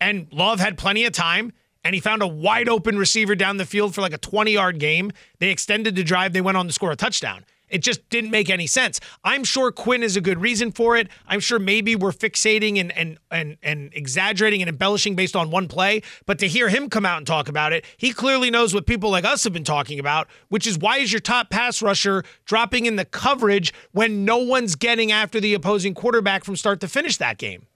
And 0.00 0.26
Love 0.32 0.58
had 0.58 0.76
plenty 0.76 1.04
of 1.04 1.12
time 1.12 1.52
and 1.84 1.94
he 1.94 2.00
found 2.00 2.22
a 2.22 2.26
wide 2.26 2.68
open 2.68 2.98
receiver 2.98 3.34
down 3.34 3.56
the 3.56 3.66
field 3.66 3.94
for 3.94 4.00
like 4.00 4.12
a 4.12 4.18
20 4.18 4.52
yard 4.52 4.78
game. 4.78 5.12
They 5.38 5.50
extended 5.50 5.96
the 5.96 6.04
drive, 6.04 6.32
they 6.32 6.40
went 6.40 6.56
on 6.56 6.66
to 6.66 6.72
score 6.72 6.92
a 6.92 6.96
touchdown. 6.96 7.44
It 7.70 7.82
just 7.82 8.08
didn't 8.10 8.30
make 8.30 8.50
any 8.50 8.66
sense. 8.66 9.00
I'm 9.24 9.44
sure 9.44 9.70
Quinn 9.70 10.02
is 10.02 10.16
a 10.16 10.20
good 10.20 10.40
reason 10.40 10.72
for 10.72 10.96
it. 10.96 11.08
I'm 11.26 11.40
sure 11.40 11.58
maybe 11.58 11.96
we're 11.96 12.10
fixating 12.10 12.80
and 12.80 12.92
and 12.92 13.18
and 13.30 13.56
and 13.62 13.90
exaggerating 13.94 14.60
and 14.60 14.68
embellishing 14.68 15.14
based 15.14 15.36
on 15.36 15.50
one 15.50 15.68
play, 15.68 16.02
but 16.26 16.38
to 16.40 16.48
hear 16.48 16.68
him 16.68 16.90
come 16.90 17.06
out 17.06 17.18
and 17.18 17.26
talk 17.26 17.48
about 17.48 17.72
it, 17.72 17.84
he 17.96 18.12
clearly 18.12 18.50
knows 18.50 18.74
what 18.74 18.86
people 18.86 19.10
like 19.10 19.24
us 19.24 19.44
have 19.44 19.52
been 19.52 19.64
talking 19.64 19.98
about, 19.98 20.28
which 20.48 20.66
is 20.66 20.78
why 20.78 20.98
is 20.98 21.12
your 21.12 21.20
top 21.20 21.50
pass 21.50 21.80
rusher 21.80 22.24
dropping 22.44 22.86
in 22.86 22.96
the 22.96 23.04
coverage 23.04 23.72
when 23.92 24.24
no 24.24 24.38
one's 24.38 24.74
getting 24.74 25.12
after 25.12 25.40
the 25.40 25.54
opposing 25.54 25.94
quarterback 25.94 26.44
from 26.44 26.56
start 26.56 26.80
to 26.80 26.88
finish 26.88 27.16
that 27.18 27.38
game? 27.38 27.66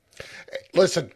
Listen, 0.74 1.12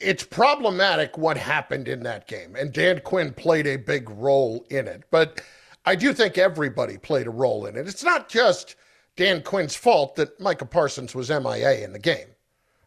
it's 0.00 0.22
problematic 0.22 1.18
what 1.18 1.36
happened 1.36 1.88
in 1.88 2.02
that 2.04 2.28
game, 2.28 2.54
and 2.56 2.72
Dan 2.72 3.00
Quinn 3.00 3.32
played 3.32 3.66
a 3.66 3.76
big 3.76 4.08
role 4.10 4.64
in 4.70 4.86
it. 4.86 5.02
But 5.10 5.40
I 5.84 5.94
do 5.96 6.12
think 6.12 6.38
everybody 6.38 6.98
played 6.98 7.26
a 7.26 7.30
role 7.30 7.66
in 7.66 7.76
it. 7.76 7.88
It's 7.88 8.04
not 8.04 8.28
just 8.28 8.76
Dan 9.16 9.42
Quinn's 9.42 9.74
fault 9.74 10.14
that 10.16 10.38
Micah 10.40 10.66
Parsons 10.66 11.14
was 11.14 11.30
MIA 11.30 11.84
in 11.84 11.92
the 11.92 11.98
game. 11.98 12.28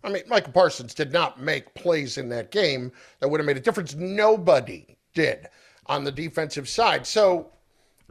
I 0.04 0.10
mean, 0.10 0.24
Micah 0.28 0.52
Parsons 0.52 0.94
did 0.94 1.12
not 1.12 1.42
make 1.42 1.74
plays 1.76 2.18
in 2.18 2.30
that 2.30 2.52
game 2.52 2.92
that 3.20 3.28
would 3.28 3.40
have 3.40 3.46
made 3.46 3.58
a 3.58 3.62
difference. 3.62 3.94
Nobody 3.96 4.98
did. 5.14 5.48
on 5.88 6.04
the 6.04 6.12
defensive 6.12 6.70
side. 6.70 7.06
So 7.06 7.52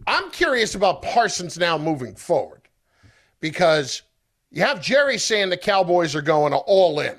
I'm 0.07 0.31
curious 0.31 0.75
about 0.75 1.03
Parsons 1.03 1.59
now 1.59 1.79
moving 1.79 2.15
forward 2.15 2.69
because 3.41 4.03
you 4.51 4.63
have 4.63 4.83
Jerry 4.83 5.19
saying 5.19 5.49
the 5.51 5.57
Cowboys 5.57 6.15
are 6.15 6.23
going 6.23 6.53
all 6.53 7.01
in, 7.01 7.17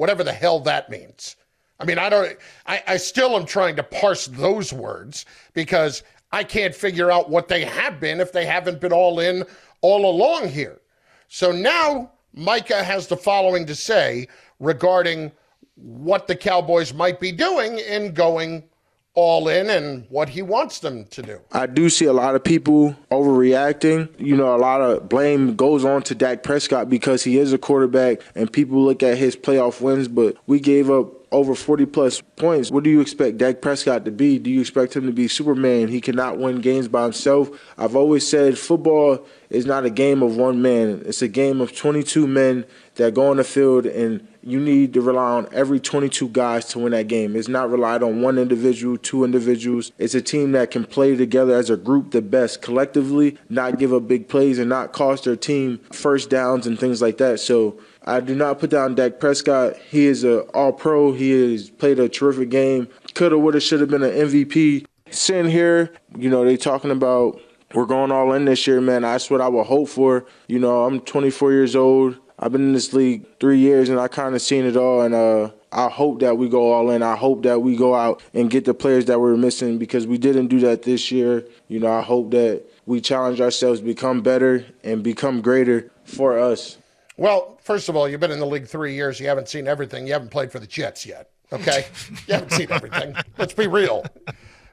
whatever 0.00 0.24
the 0.24 0.32
hell 0.32 0.58
that 0.60 0.88
means. 0.88 1.36
I 1.78 1.84
mean, 1.84 1.98
I 1.98 2.08
don't, 2.08 2.34
I, 2.66 2.82
I 2.86 2.96
still 2.96 3.36
am 3.36 3.44
trying 3.44 3.76
to 3.76 3.82
parse 3.82 4.28
those 4.28 4.72
words 4.72 5.26
because 5.52 6.04
I 6.32 6.42
can't 6.42 6.74
figure 6.74 7.10
out 7.10 7.28
what 7.28 7.48
they 7.48 7.66
have 7.66 8.00
been 8.00 8.18
if 8.18 8.32
they 8.32 8.46
haven't 8.46 8.80
been 8.80 8.94
all 8.94 9.20
in 9.20 9.44
all 9.82 10.10
along 10.10 10.48
here. 10.48 10.80
So 11.28 11.52
now 11.52 12.12
Micah 12.32 12.82
has 12.82 13.08
the 13.08 13.16
following 13.18 13.66
to 13.66 13.74
say 13.74 14.26
regarding 14.58 15.32
what 15.74 16.26
the 16.26 16.34
Cowboys 16.34 16.94
might 16.94 17.20
be 17.20 17.30
doing 17.30 17.78
in 17.78 18.14
going 18.14 18.69
all 19.14 19.48
in 19.48 19.68
and 19.68 20.06
what 20.08 20.28
he 20.28 20.42
wants 20.42 20.78
them 20.80 21.04
to 21.06 21.22
do. 21.22 21.40
I 21.52 21.66
do 21.66 21.90
see 21.90 22.04
a 22.04 22.12
lot 22.12 22.34
of 22.34 22.44
people 22.44 22.94
overreacting. 23.10 24.08
You 24.18 24.36
know, 24.36 24.54
a 24.54 24.58
lot 24.58 24.80
of 24.80 25.08
blame 25.08 25.56
goes 25.56 25.84
on 25.84 26.02
to 26.02 26.14
Dak 26.14 26.42
Prescott 26.42 26.88
because 26.88 27.24
he 27.24 27.38
is 27.38 27.52
a 27.52 27.58
quarterback 27.58 28.20
and 28.34 28.52
people 28.52 28.82
look 28.82 29.02
at 29.02 29.18
his 29.18 29.36
playoff 29.36 29.80
wins, 29.80 30.06
but 30.08 30.36
we 30.46 30.60
gave 30.60 30.90
up 30.90 31.12
over 31.32 31.54
40 31.54 31.86
plus 31.86 32.20
points. 32.36 32.70
What 32.70 32.84
do 32.84 32.90
you 32.90 33.00
expect 33.00 33.38
Dak 33.38 33.60
Prescott 33.60 34.04
to 34.04 34.10
be? 34.10 34.38
Do 34.38 34.50
you 34.50 34.60
expect 34.60 34.96
him 34.96 35.06
to 35.06 35.12
be 35.12 35.28
Superman? 35.28 35.88
He 35.88 36.00
cannot 36.00 36.38
win 36.38 36.60
games 36.60 36.88
by 36.88 37.04
himself. 37.04 37.50
I've 37.78 37.96
always 37.96 38.26
said 38.26 38.58
football 38.58 39.24
is 39.48 39.66
not 39.66 39.84
a 39.84 39.90
game 39.90 40.22
of 40.22 40.36
one 40.36 40.62
man, 40.62 41.02
it's 41.06 41.22
a 41.22 41.28
game 41.28 41.60
of 41.60 41.74
22 41.74 42.26
men 42.26 42.64
that 42.96 43.14
go 43.14 43.30
on 43.30 43.36
the 43.36 43.44
field 43.44 43.86
and 43.86 44.26
you 44.42 44.58
need 44.58 44.94
to 44.94 45.00
rely 45.00 45.32
on 45.32 45.48
every 45.52 45.80
22 45.80 46.28
guys 46.28 46.64
to 46.66 46.78
win 46.78 46.92
that 46.92 47.08
game. 47.08 47.36
It's 47.36 47.48
not 47.48 47.70
relied 47.70 48.02
on 48.02 48.22
one 48.22 48.38
individual, 48.38 48.96
two 48.96 49.24
individuals. 49.24 49.92
It's 49.98 50.14
a 50.14 50.22
team 50.22 50.52
that 50.52 50.70
can 50.70 50.84
play 50.84 51.16
together 51.16 51.54
as 51.54 51.70
a 51.70 51.76
group 51.76 52.10
the 52.10 52.22
best 52.22 52.62
collectively, 52.62 53.38
not 53.48 53.78
give 53.78 53.92
up 53.92 54.08
big 54.08 54.28
plays 54.28 54.58
and 54.58 54.68
not 54.68 54.92
cost 54.92 55.24
their 55.24 55.36
team 55.36 55.78
first 55.92 56.30
downs 56.30 56.66
and 56.66 56.78
things 56.78 57.02
like 57.02 57.18
that. 57.18 57.40
So 57.40 57.78
I 58.04 58.20
do 58.20 58.34
not 58.34 58.58
put 58.58 58.70
down 58.70 58.94
Dak 58.94 59.20
Prescott. 59.20 59.76
He 59.76 60.06
is 60.06 60.24
an 60.24 60.40
all 60.54 60.72
pro. 60.72 61.12
He 61.12 61.52
has 61.52 61.70
played 61.70 61.98
a 61.98 62.08
terrific 62.08 62.48
game. 62.48 62.88
Coulda, 63.14 63.38
woulda, 63.38 63.60
should 63.60 63.80
have 63.80 63.90
been 63.90 64.02
an 64.02 64.12
MVP. 64.12 64.86
Sitting 65.10 65.50
here, 65.50 65.92
you 66.16 66.30
know, 66.30 66.44
they 66.44 66.56
talking 66.56 66.90
about 66.90 67.40
we're 67.74 67.86
going 67.86 68.10
all 68.10 68.32
in 68.32 68.46
this 68.46 68.66
year, 68.66 68.80
man. 68.80 69.02
That's 69.02 69.30
what 69.30 69.40
I 69.40 69.48
would 69.48 69.66
hope 69.66 69.88
for. 69.88 70.24
You 70.48 70.58
know, 70.58 70.84
I'm 70.84 71.00
24 71.00 71.52
years 71.52 71.76
old. 71.76 72.18
I've 72.42 72.52
been 72.52 72.62
in 72.62 72.72
this 72.72 72.94
league 72.94 73.26
three 73.38 73.58
years 73.58 73.90
and 73.90 74.00
I 74.00 74.08
kind 74.08 74.34
of 74.34 74.40
seen 74.40 74.64
it 74.64 74.74
all. 74.74 75.02
And 75.02 75.14
uh, 75.14 75.50
I 75.72 75.90
hope 75.90 76.20
that 76.20 76.38
we 76.38 76.48
go 76.48 76.72
all 76.72 76.90
in. 76.90 77.02
I 77.02 77.14
hope 77.14 77.42
that 77.42 77.60
we 77.60 77.76
go 77.76 77.94
out 77.94 78.22
and 78.32 78.50
get 78.50 78.64
the 78.64 78.72
players 78.72 79.04
that 79.04 79.20
we're 79.20 79.36
missing 79.36 79.78
because 79.78 80.06
we 80.06 80.16
didn't 80.16 80.48
do 80.48 80.58
that 80.60 80.82
this 80.82 81.12
year. 81.12 81.44
You 81.68 81.80
know, 81.80 81.92
I 81.92 82.00
hope 82.00 82.30
that 82.30 82.64
we 82.86 83.02
challenge 83.02 83.42
ourselves, 83.42 83.82
become 83.82 84.22
better, 84.22 84.64
and 84.82 85.02
become 85.02 85.42
greater 85.42 85.90
for 86.04 86.38
us. 86.38 86.78
Well, 87.18 87.58
first 87.62 87.90
of 87.90 87.96
all, 87.96 88.08
you've 88.08 88.20
been 88.20 88.30
in 88.30 88.40
the 88.40 88.46
league 88.46 88.66
three 88.66 88.94
years. 88.94 89.20
You 89.20 89.28
haven't 89.28 89.48
seen 89.48 89.68
everything. 89.68 90.06
You 90.06 90.14
haven't 90.14 90.30
played 90.30 90.50
for 90.50 90.58
the 90.58 90.66
Jets 90.66 91.04
yet. 91.04 91.30
Okay, 91.52 91.86
you 92.26 92.34
haven't 92.34 92.52
seen 92.52 92.70
everything. 92.70 93.14
Let's 93.36 93.52
be 93.52 93.66
real. 93.66 94.04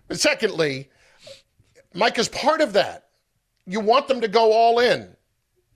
But 0.08 0.20
secondly, 0.20 0.90
Mike 1.94 2.18
is 2.18 2.30
part 2.30 2.62
of 2.62 2.74
that. 2.74 3.10
You 3.66 3.82
want 3.82 4.08
them 4.08 4.22
to 4.22 4.28
go 4.28 4.54
all 4.54 4.80
in. 4.80 5.14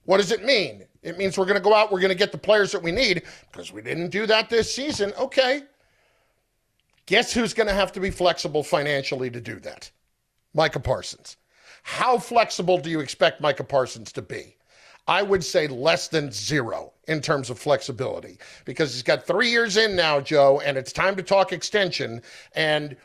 What 0.04 0.16
does 0.16 0.32
it 0.32 0.44
mean? 0.44 0.84
It 1.02 1.18
means 1.18 1.36
we're 1.36 1.46
going 1.46 1.58
to 1.58 1.62
go 1.62 1.74
out, 1.74 1.90
we're 1.90 2.00
going 2.00 2.10
to 2.10 2.14
get 2.14 2.32
the 2.32 2.38
players 2.38 2.72
that 2.72 2.82
we 2.82 2.92
need 2.92 3.22
because 3.50 3.72
we 3.72 3.82
didn't 3.82 4.10
do 4.10 4.26
that 4.26 4.48
this 4.48 4.72
season. 4.72 5.12
Okay. 5.18 5.62
Guess 7.06 7.32
who's 7.32 7.54
going 7.54 7.66
to 7.66 7.74
have 7.74 7.92
to 7.92 8.00
be 8.00 8.10
flexible 8.10 8.62
financially 8.62 9.30
to 9.30 9.40
do 9.40 9.58
that? 9.60 9.90
Micah 10.54 10.80
Parsons. 10.80 11.36
How 11.82 12.18
flexible 12.18 12.78
do 12.78 12.90
you 12.90 13.00
expect 13.00 13.40
Micah 13.40 13.64
Parsons 13.64 14.12
to 14.12 14.22
be? 14.22 14.56
I 15.08 15.22
would 15.22 15.42
say 15.42 15.66
less 15.66 16.06
than 16.06 16.30
zero 16.30 16.92
in 17.08 17.20
terms 17.20 17.50
of 17.50 17.58
flexibility 17.58 18.38
because 18.64 18.92
he's 18.92 19.02
got 19.02 19.26
three 19.26 19.50
years 19.50 19.76
in 19.76 19.96
now, 19.96 20.20
Joe, 20.20 20.60
and 20.60 20.78
it's 20.78 20.92
time 20.92 21.16
to 21.16 21.22
talk 21.24 21.52
extension. 21.52 22.22
And 22.54 22.96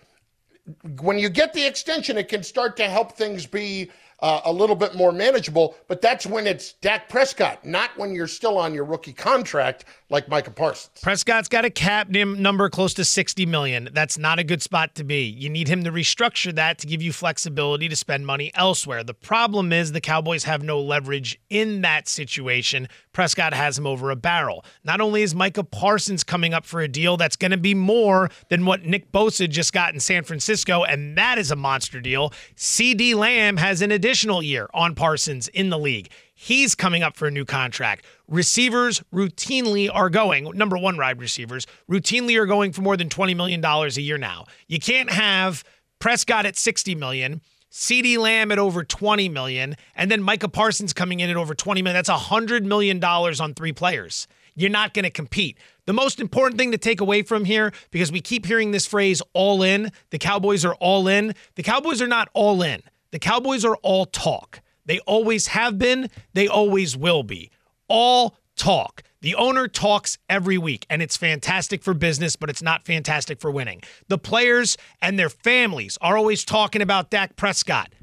when 0.99 1.17
you 1.17 1.29
get 1.29 1.53
the 1.53 1.65
extension, 1.65 2.17
it 2.17 2.27
can 2.27 2.43
start 2.43 2.77
to 2.77 2.87
help 2.87 3.13
things 3.13 3.47
be 3.47 3.89
uh, 4.19 4.41
a 4.45 4.51
little 4.51 4.75
bit 4.75 4.95
more 4.95 5.11
manageable. 5.11 5.75
But 5.87 6.01
that's 6.01 6.25
when 6.25 6.47
it's 6.47 6.73
Dak 6.73 7.09
Prescott, 7.09 7.65
not 7.65 7.91
when 7.97 8.13
you're 8.13 8.27
still 8.27 8.57
on 8.57 8.73
your 8.73 8.85
rookie 8.85 9.13
contract 9.13 9.85
like 10.09 10.29
Micah 10.29 10.51
Parsons. 10.51 11.01
Prescott's 11.01 11.49
got 11.49 11.65
a 11.65 11.69
cap 11.69 12.09
number 12.09 12.69
close 12.69 12.93
to 12.93 13.03
60 13.03 13.45
million. 13.45 13.89
That's 13.91 14.17
not 14.17 14.39
a 14.39 14.43
good 14.43 14.61
spot 14.61 14.95
to 14.95 15.03
be. 15.03 15.23
You 15.23 15.49
need 15.49 15.67
him 15.67 15.83
to 15.83 15.91
restructure 15.91 16.55
that 16.55 16.77
to 16.79 16.87
give 16.87 17.01
you 17.01 17.11
flexibility 17.11 17.89
to 17.89 17.95
spend 17.95 18.25
money 18.25 18.51
elsewhere. 18.55 19.03
The 19.03 19.13
problem 19.13 19.73
is 19.73 19.91
the 19.91 19.99
Cowboys 19.99 20.45
have 20.45 20.63
no 20.63 20.79
leverage 20.79 21.39
in 21.49 21.81
that 21.81 22.07
situation. 22.07 22.87
Prescott 23.11 23.53
has 23.53 23.77
him 23.77 23.85
over 23.85 24.09
a 24.09 24.15
barrel. 24.15 24.63
Not 24.83 25.01
only 25.01 25.23
is 25.23 25.35
Micah 25.35 25.63
Parsons 25.63 26.23
coming 26.23 26.53
up 26.53 26.65
for 26.65 26.79
a 26.79 26.87
deal 26.87 27.17
that's 27.17 27.35
going 27.35 27.51
to 27.51 27.57
be 27.57 27.73
more 27.73 28.29
than 28.49 28.65
what 28.65 28.85
Nick 28.85 29.11
Bosa 29.11 29.49
just 29.49 29.73
got 29.73 29.93
in 29.93 29.99
San 29.99 30.23
Francisco, 30.23 30.83
and 30.83 31.17
that 31.17 31.37
is 31.37 31.51
a 31.51 31.55
monster 31.55 31.99
deal. 31.99 32.31
CeeDee 32.55 33.15
Lamb 33.15 33.57
has 33.57 33.81
an 33.81 33.91
additional 33.91 34.41
year 34.41 34.69
on 34.73 34.95
Parsons 34.95 35.49
in 35.49 35.69
the 35.69 35.79
league. 35.79 36.09
He's 36.39 36.75
coming 36.75 37.01
up 37.01 37.17
for 37.17 37.27
a 37.27 37.31
new 37.31 37.45
contract. 37.45 38.05
Receivers 38.27 39.01
routinely 39.11 39.89
are 39.91 40.07
going, 40.07 40.43
number 40.55 40.77
one 40.77 40.95
ride 40.95 41.19
receivers, 41.19 41.65
routinely 41.89 42.37
are 42.39 42.45
going 42.45 42.73
for 42.73 42.83
more 42.83 42.95
than 42.95 43.09
$20 43.09 43.35
million 43.35 43.65
a 43.65 43.87
year 43.99 44.19
now. 44.19 44.45
You 44.67 44.79
can't 44.79 45.09
have 45.09 45.63
Prescott 45.97 46.45
at 46.45 46.53
$60 46.53 46.95
million. 46.95 47.41
CeeDee 47.71 48.19
Lamb 48.19 48.51
at 48.51 48.59
over 48.59 48.83
20 48.83 49.27
million, 49.29 49.75
and 49.95 50.11
then 50.11 50.21
Micah 50.21 50.47
Parsons 50.47 50.93
coming 50.93 51.21
in 51.21 51.31
at 51.31 51.35
over 51.35 51.55
20 51.55 51.81
million. 51.81 51.95
That's 51.95 52.07
$100 52.07 52.63
million 52.65 53.03
on 53.03 53.53
three 53.55 53.73
players. 53.73 54.27
You're 54.53 54.69
not 54.69 54.93
going 54.93 55.05
to 55.05 55.09
compete. 55.09 55.57
The 55.87 55.93
most 55.93 56.19
important 56.19 56.59
thing 56.59 56.71
to 56.71 56.77
take 56.77 57.01
away 57.01 57.23
from 57.23 57.45
here, 57.45 57.73
because 57.89 58.11
we 58.11 58.21
keep 58.21 58.45
hearing 58.45 58.69
this 58.69 58.85
phrase 58.85 59.23
all 59.33 59.63
in, 59.63 59.91
the 60.11 60.19
Cowboys 60.19 60.63
are 60.63 60.75
all 60.75 61.07
in. 61.07 61.33
The 61.55 61.63
Cowboys 61.63 61.99
are 61.99 62.07
not 62.07 62.29
all 62.33 62.61
in. 62.61 62.83
The 63.09 63.19
Cowboys 63.19 63.65
are 63.65 63.75
all 63.77 64.05
talk. 64.05 64.61
They 64.87 64.99
always 64.99 65.47
have 65.47 65.77
been, 65.77 66.09
they 66.33 66.47
always 66.47 66.97
will 66.97 67.21
be. 67.21 67.51
All 67.87 68.35
talk. 68.55 69.03
The 69.21 69.35
owner 69.35 69.67
talks 69.67 70.17
every 70.29 70.57
week, 70.57 70.85
and 70.89 71.01
it's 71.01 71.17
fantastic 71.17 71.83
for 71.83 71.93
business, 71.93 72.35
but 72.35 72.49
it's 72.49 72.61
not 72.61 72.85
fantastic 72.85 73.39
for 73.39 73.51
winning. 73.51 73.81
The 74.07 74.17
players 74.17 74.77
and 75.01 75.17
their 75.17 75.29
families 75.29 75.97
are 76.01 76.17
always 76.17 76.43
talking 76.43 76.81
about 76.81 77.09
Dak 77.09 77.35
Prescott. 77.35 77.93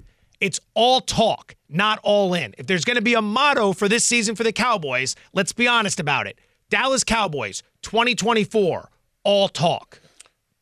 It's 0.41 0.61
all 0.75 1.01
talk, 1.01 1.55
not 1.69 2.01
all 2.03 2.35
in. 2.35 2.55
If 2.59 2.67
there's 2.67 2.85
going 2.85 2.97
to 2.97 3.03
be 3.03 3.15
a 3.15 3.23
motto 3.23 3.73
for 3.73 3.89
this 3.89 4.05
season 4.05 4.35
for 4.35 4.45
the 4.45 4.53
Cowboys, 4.53 5.17
let's 5.33 5.53
be 5.53 5.67
honest 5.69 6.01
about 6.01 6.27
it. 6.27 6.39
Dallas 6.69 7.05
Cowboys 7.05 7.63
2024, 7.83 8.91
all 9.23 9.49
talk. 9.49 10.01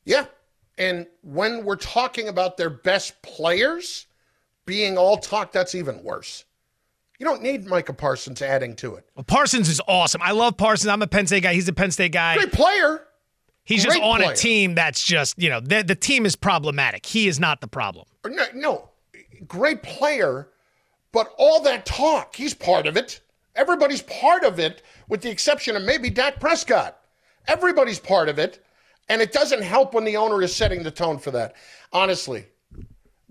Yeah. 0.05 0.27
And 0.79 1.07
when 1.23 1.65
we're 1.65 1.77
talking 1.77 2.29
about 2.29 2.57
their 2.57 2.71
best 2.71 3.21
players, 3.23 4.07
being 4.67 4.97
all 4.99 5.17
talk, 5.17 5.53
that's 5.53 5.75
even 5.75 6.03
worse. 6.03 6.45
You 7.19 7.27
don't 7.27 7.43
need 7.43 7.67
Micah 7.67 7.93
Parsons 7.93 8.43
adding 8.43 8.75
to 8.77 8.97
it. 8.97 9.05
Well, 9.15 9.25
Parsons 9.25 9.69
is 9.69 9.81
awesome. 9.87 10.21
I 10.23 10.33
love 10.33 10.57
Parsons. 10.57 10.89
I'm 10.89 11.03
a 11.03 11.07
Penn 11.07 11.27
State 11.27 11.45
guy. 11.45 11.55
He's 11.55 11.69
a 11.69 11.73
Penn 11.73 11.91
State 11.91 12.13
guy. 12.13 12.35
Great 12.37 12.53
player. 12.53 13.05
He's 13.65 13.85
Great 13.85 13.99
just 13.99 14.03
on 14.03 14.21
player. 14.21 14.33
a 14.33 14.37
team 14.37 14.75
that's 14.75 15.05
just, 15.05 15.41
you 15.41 15.49
know, 15.49 15.61
the, 15.61 15.85
the 15.85 15.95
team 15.95 16.27
is 16.27 16.35
problematic. 16.35 17.07
He 17.07 17.29
is 17.29 17.39
not 17.39 17.61
the 17.61 17.69
problem. 17.69 18.07
No, 18.27 18.45
no, 18.55 18.89
great 19.47 19.85
player, 19.85 20.49
but 21.13 21.33
all 21.39 21.63
that 21.63 21.87
talk, 21.87 22.35
he's 22.35 22.55
part 22.55 22.89
of 22.89 22.97
it. 22.97 23.21
Everybody's 23.55 24.03
part 24.03 24.43
of 24.43 24.59
it, 24.59 24.83
with 25.09 25.21
the 25.21 25.31
exception 25.31 25.77
of 25.77 25.83
maybe 25.83 26.11
Dak 26.11 26.41
Prescott. 26.41 26.99
Everybody's 27.47 28.01
part 28.01 28.29
of 28.29 28.39
it. 28.41 28.65
And 29.09 29.21
it 29.21 29.31
doesn't 29.33 29.63
help 29.63 29.95
when 29.95 30.05
the 30.05 30.17
owner 30.17 30.43
is 30.43 30.55
setting 30.55 30.83
the 30.83 30.91
tone 30.91 31.19
for 31.19 31.31
that. 31.33 31.55
Honestly, 31.93 32.47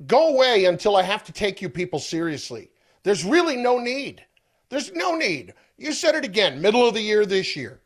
go 0.07 0.29
away 0.29 0.65
until 0.65 0.95
I 0.95 1.03
have 1.03 1.23
to 1.25 1.31
take 1.31 1.61
you 1.61 1.69
people 1.69 1.99
seriously. 1.99 2.69
There's 3.03 3.25
really 3.25 3.55
no 3.55 3.79
need. 3.79 4.23
There's 4.69 4.91
no 4.93 5.15
need. 5.15 5.53
You 5.77 5.93
said 5.93 6.15
it 6.15 6.25
again, 6.25 6.61
middle 6.61 6.87
of 6.87 6.93
the 6.93 7.01
year 7.01 7.25
this 7.25 7.55
year. 7.55 7.81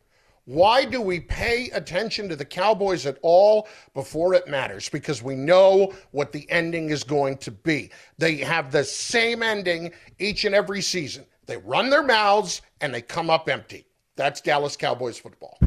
Why 0.45 0.85
do 0.85 1.01
we 1.01 1.21
pay 1.21 1.71
attention 1.71 2.29
to 2.29 2.35
the 2.35 2.45
Cowboys 2.45 3.07
at 3.07 3.17
all 3.23 3.67
before 3.95 4.35
it 4.35 4.47
matters? 4.47 4.89
Because 4.89 5.23
we 5.23 5.35
know 5.35 5.91
what 6.11 6.31
the 6.31 6.49
ending 6.51 6.91
is 6.91 7.03
going 7.03 7.37
to 7.37 7.51
be. 7.51 7.89
They 8.19 8.37
have 8.37 8.71
the 8.71 8.83
same 8.83 9.41
ending 9.41 9.91
each 10.19 10.45
and 10.45 10.53
every 10.53 10.83
season. 10.83 11.25
They 11.47 11.57
run 11.57 11.89
their 11.89 12.03
mouths 12.03 12.61
and 12.81 12.93
they 12.93 13.01
come 13.01 13.31
up 13.31 13.49
empty. 13.49 13.87
That's 14.15 14.39
Dallas 14.39 14.77
Cowboys 14.77 15.17
football. 15.17 15.57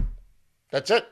That's 0.71 0.91
it. 0.91 1.09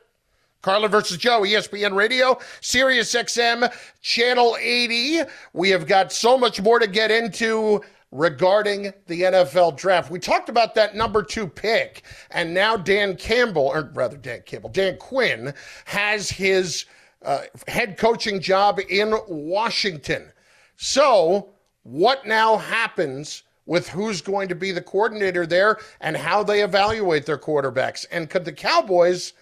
Carlin 0.62 0.90
versus 0.90 1.16
Joe, 1.16 1.42
ESPN 1.42 1.94
Radio, 1.94 2.38
Sirius 2.60 3.14
XM, 3.14 3.72
Channel 4.00 4.56
80. 4.58 5.20
We 5.52 5.70
have 5.70 5.86
got 5.86 6.12
so 6.12 6.36
much 6.36 6.60
more 6.60 6.78
to 6.78 6.86
get 6.86 7.10
into 7.10 7.82
regarding 8.12 8.92
the 9.06 9.22
NFL 9.22 9.76
draft. 9.76 10.10
We 10.10 10.18
talked 10.18 10.48
about 10.48 10.74
that 10.74 10.94
number 10.94 11.22
two 11.22 11.46
pick, 11.46 12.02
and 12.30 12.54
now 12.54 12.76
Dan 12.76 13.16
Campbell, 13.16 13.66
or 13.66 13.90
rather 13.94 14.16
Dan 14.16 14.42
Campbell, 14.46 14.70
Dan 14.70 14.96
Quinn 14.98 15.52
has 15.84 16.30
his 16.30 16.86
uh, 17.24 17.42
head 17.68 17.98
coaching 17.98 18.40
job 18.40 18.80
in 18.88 19.14
Washington. 19.28 20.32
So, 20.76 21.50
what 21.82 22.26
now 22.26 22.56
happens 22.56 23.42
with 23.66 23.88
who's 23.88 24.20
going 24.20 24.48
to 24.48 24.54
be 24.54 24.70
the 24.72 24.80
coordinator 24.80 25.46
there 25.46 25.78
and 26.00 26.16
how 26.16 26.42
they 26.42 26.62
evaluate 26.62 27.26
their 27.26 27.38
quarterbacks? 27.38 28.06
And 28.10 28.30
could 28.30 28.44
the 28.44 28.52
Cowboys 28.52 29.32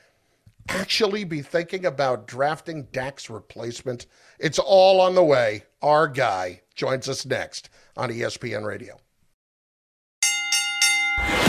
actually 0.69 1.25
be 1.25 1.43
thinking 1.43 1.87
about 1.87 2.27
drafting 2.27 2.89
Dak's 2.93 3.31
replacement? 3.31 4.07
It's 4.39 4.59
all 4.59 5.01
on 5.01 5.15
the 5.15 5.25
way. 5.25 5.65
Our 5.83 6.09
guy 6.09 6.63
joins 6.75 7.09
us 7.09 7.27
next 7.27 7.71
on 7.97 8.11
ESPN 8.11 8.65
Radio. 8.65 8.97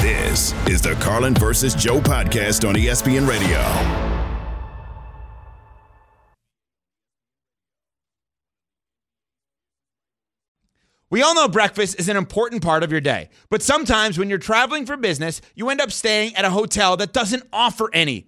This 0.01 0.53
is 0.67 0.81
the 0.81 0.93
Carlin 1.01 1.33
versus 1.33 1.73
Joe 1.73 1.99
podcast 1.99 2.67
on 2.67 2.75
ESPN 2.75 3.27
Radio. 3.27 4.05
We 11.09 11.21
all 11.21 11.33
know 11.33 11.47
breakfast 11.47 11.99
is 11.99 12.09
an 12.09 12.17
important 12.17 12.61
part 12.61 12.83
of 12.83 12.91
your 12.91 12.99
day, 12.99 13.29
but 13.49 13.61
sometimes 13.61 14.17
when 14.17 14.27
you're 14.27 14.37
traveling 14.37 14.85
for 14.85 14.97
business, 14.97 15.39
you 15.55 15.69
end 15.69 15.79
up 15.79 15.91
staying 15.91 16.35
at 16.35 16.43
a 16.43 16.49
hotel 16.49 16.97
that 16.97 17.13
doesn't 17.13 17.47
offer 17.53 17.89
any. 17.93 18.27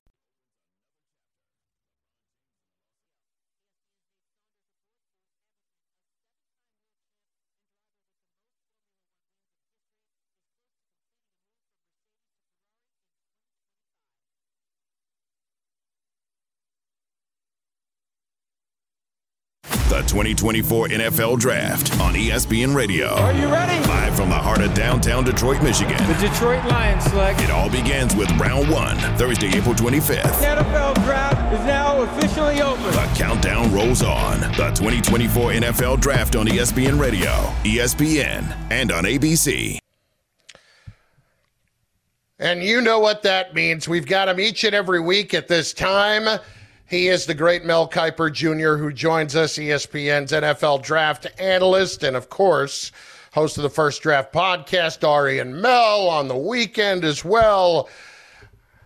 The 20.01 20.07
2024 20.07 20.87
NFL 20.87 21.37
Draft 21.37 21.99
on 21.99 22.15
ESPN 22.15 22.75
Radio. 22.75 23.09
Are 23.09 23.33
you 23.33 23.47
ready? 23.49 23.87
Live 23.87 24.15
from 24.15 24.29
the 24.29 24.35
heart 24.35 24.59
of 24.59 24.73
downtown 24.73 25.23
Detroit, 25.23 25.61
Michigan. 25.61 25.95
The 26.07 26.27
Detroit 26.27 26.65
Lions 26.65 27.03
select. 27.03 27.39
It 27.39 27.51
all 27.51 27.69
begins 27.69 28.15
with 28.15 28.31
round 28.31 28.67
one, 28.71 28.97
Thursday, 29.15 29.49
April 29.55 29.75
25th. 29.75 30.23
The 30.23 30.63
NFL 30.63 30.95
Draft 31.05 31.53
is 31.53 31.59
now 31.67 32.01
officially 32.01 32.63
open. 32.63 32.83
The 32.85 33.13
countdown 33.15 33.71
rolls 33.71 34.01
on. 34.01 34.39
The 34.57 34.71
2024 34.73 35.51
NFL 35.51 35.99
Draft 35.99 36.35
on 36.35 36.47
ESPN 36.47 36.99
Radio, 36.99 37.29
ESPN, 37.63 38.57
and 38.71 38.91
on 38.91 39.03
ABC. 39.03 39.77
And 42.39 42.63
you 42.63 42.81
know 42.81 42.99
what 42.99 43.21
that 43.21 43.53
means. 43.53 43.87
We've 43.87 44.07
got 44.07 44.25
them 44.25 44.39
each 44.39 44.63
and 44.63 44.73
every 44.73 44.99
week 44.99 45.35
at 45.35 45.47
this 45.47 45.73
time. 45.73 46.39
He 46.91 47.07
is 47.07 47.25
the 47.25 47.33
great 47.33 47.63
Mel 47.63 47.87
Kiper 47.87 48.29
Jr., 48.29 48.75
who 48.75 48.91
joins 48.91 49.33
us, 49.33 49.57
ESPN's 49.57 50.33
NFL 50.33 50.83
draft 50.83 51.25
analyst, 51.39 52.03
and 52.03 52.17
of 52.17 52.29
course, 52.29 52.91
host 53.31 53.55
of 53.55 53.63
the 53.63 53.69
First 53.69 54.01
Draft 54.01 54.33
podcast, 54.33 55.07
Ari 55.07 55.39
and 55.39 55.55
Mel, 55.55 56.09
on 56.09 56.27
the 56.27 56.35
weekend 56.35 57.05
as 57.05 57.23
well. 57.23 57.87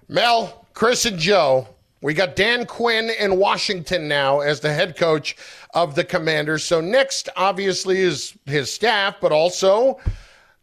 Mel, 0.07 0.67
Chris, 0.75 1.07
and 1.07 1.17
Joe, 1.17 1.67
we 2.01 2.13
got 2.13 2.35
Dan 2.35 2.67
Quinn 2.67 3.09
in 3.09 3.37
Washington 3.39 4.07
now 4.07 4.41
as 4.41 4.59
the 4.59 4.71
head 4.71 4.95
coach 4.95 5.35
of 5.73 5.95
the 5.95 6.03
Commanders. 6.03 6.63
So, 6.63 6.79
next, 6.79 7.29
obviously, 7.35 8.01
is 8.01 8.37
his 8.45 8.71
staff, 8.71 9.15
but 9.19 9.31
also 9.31 9.99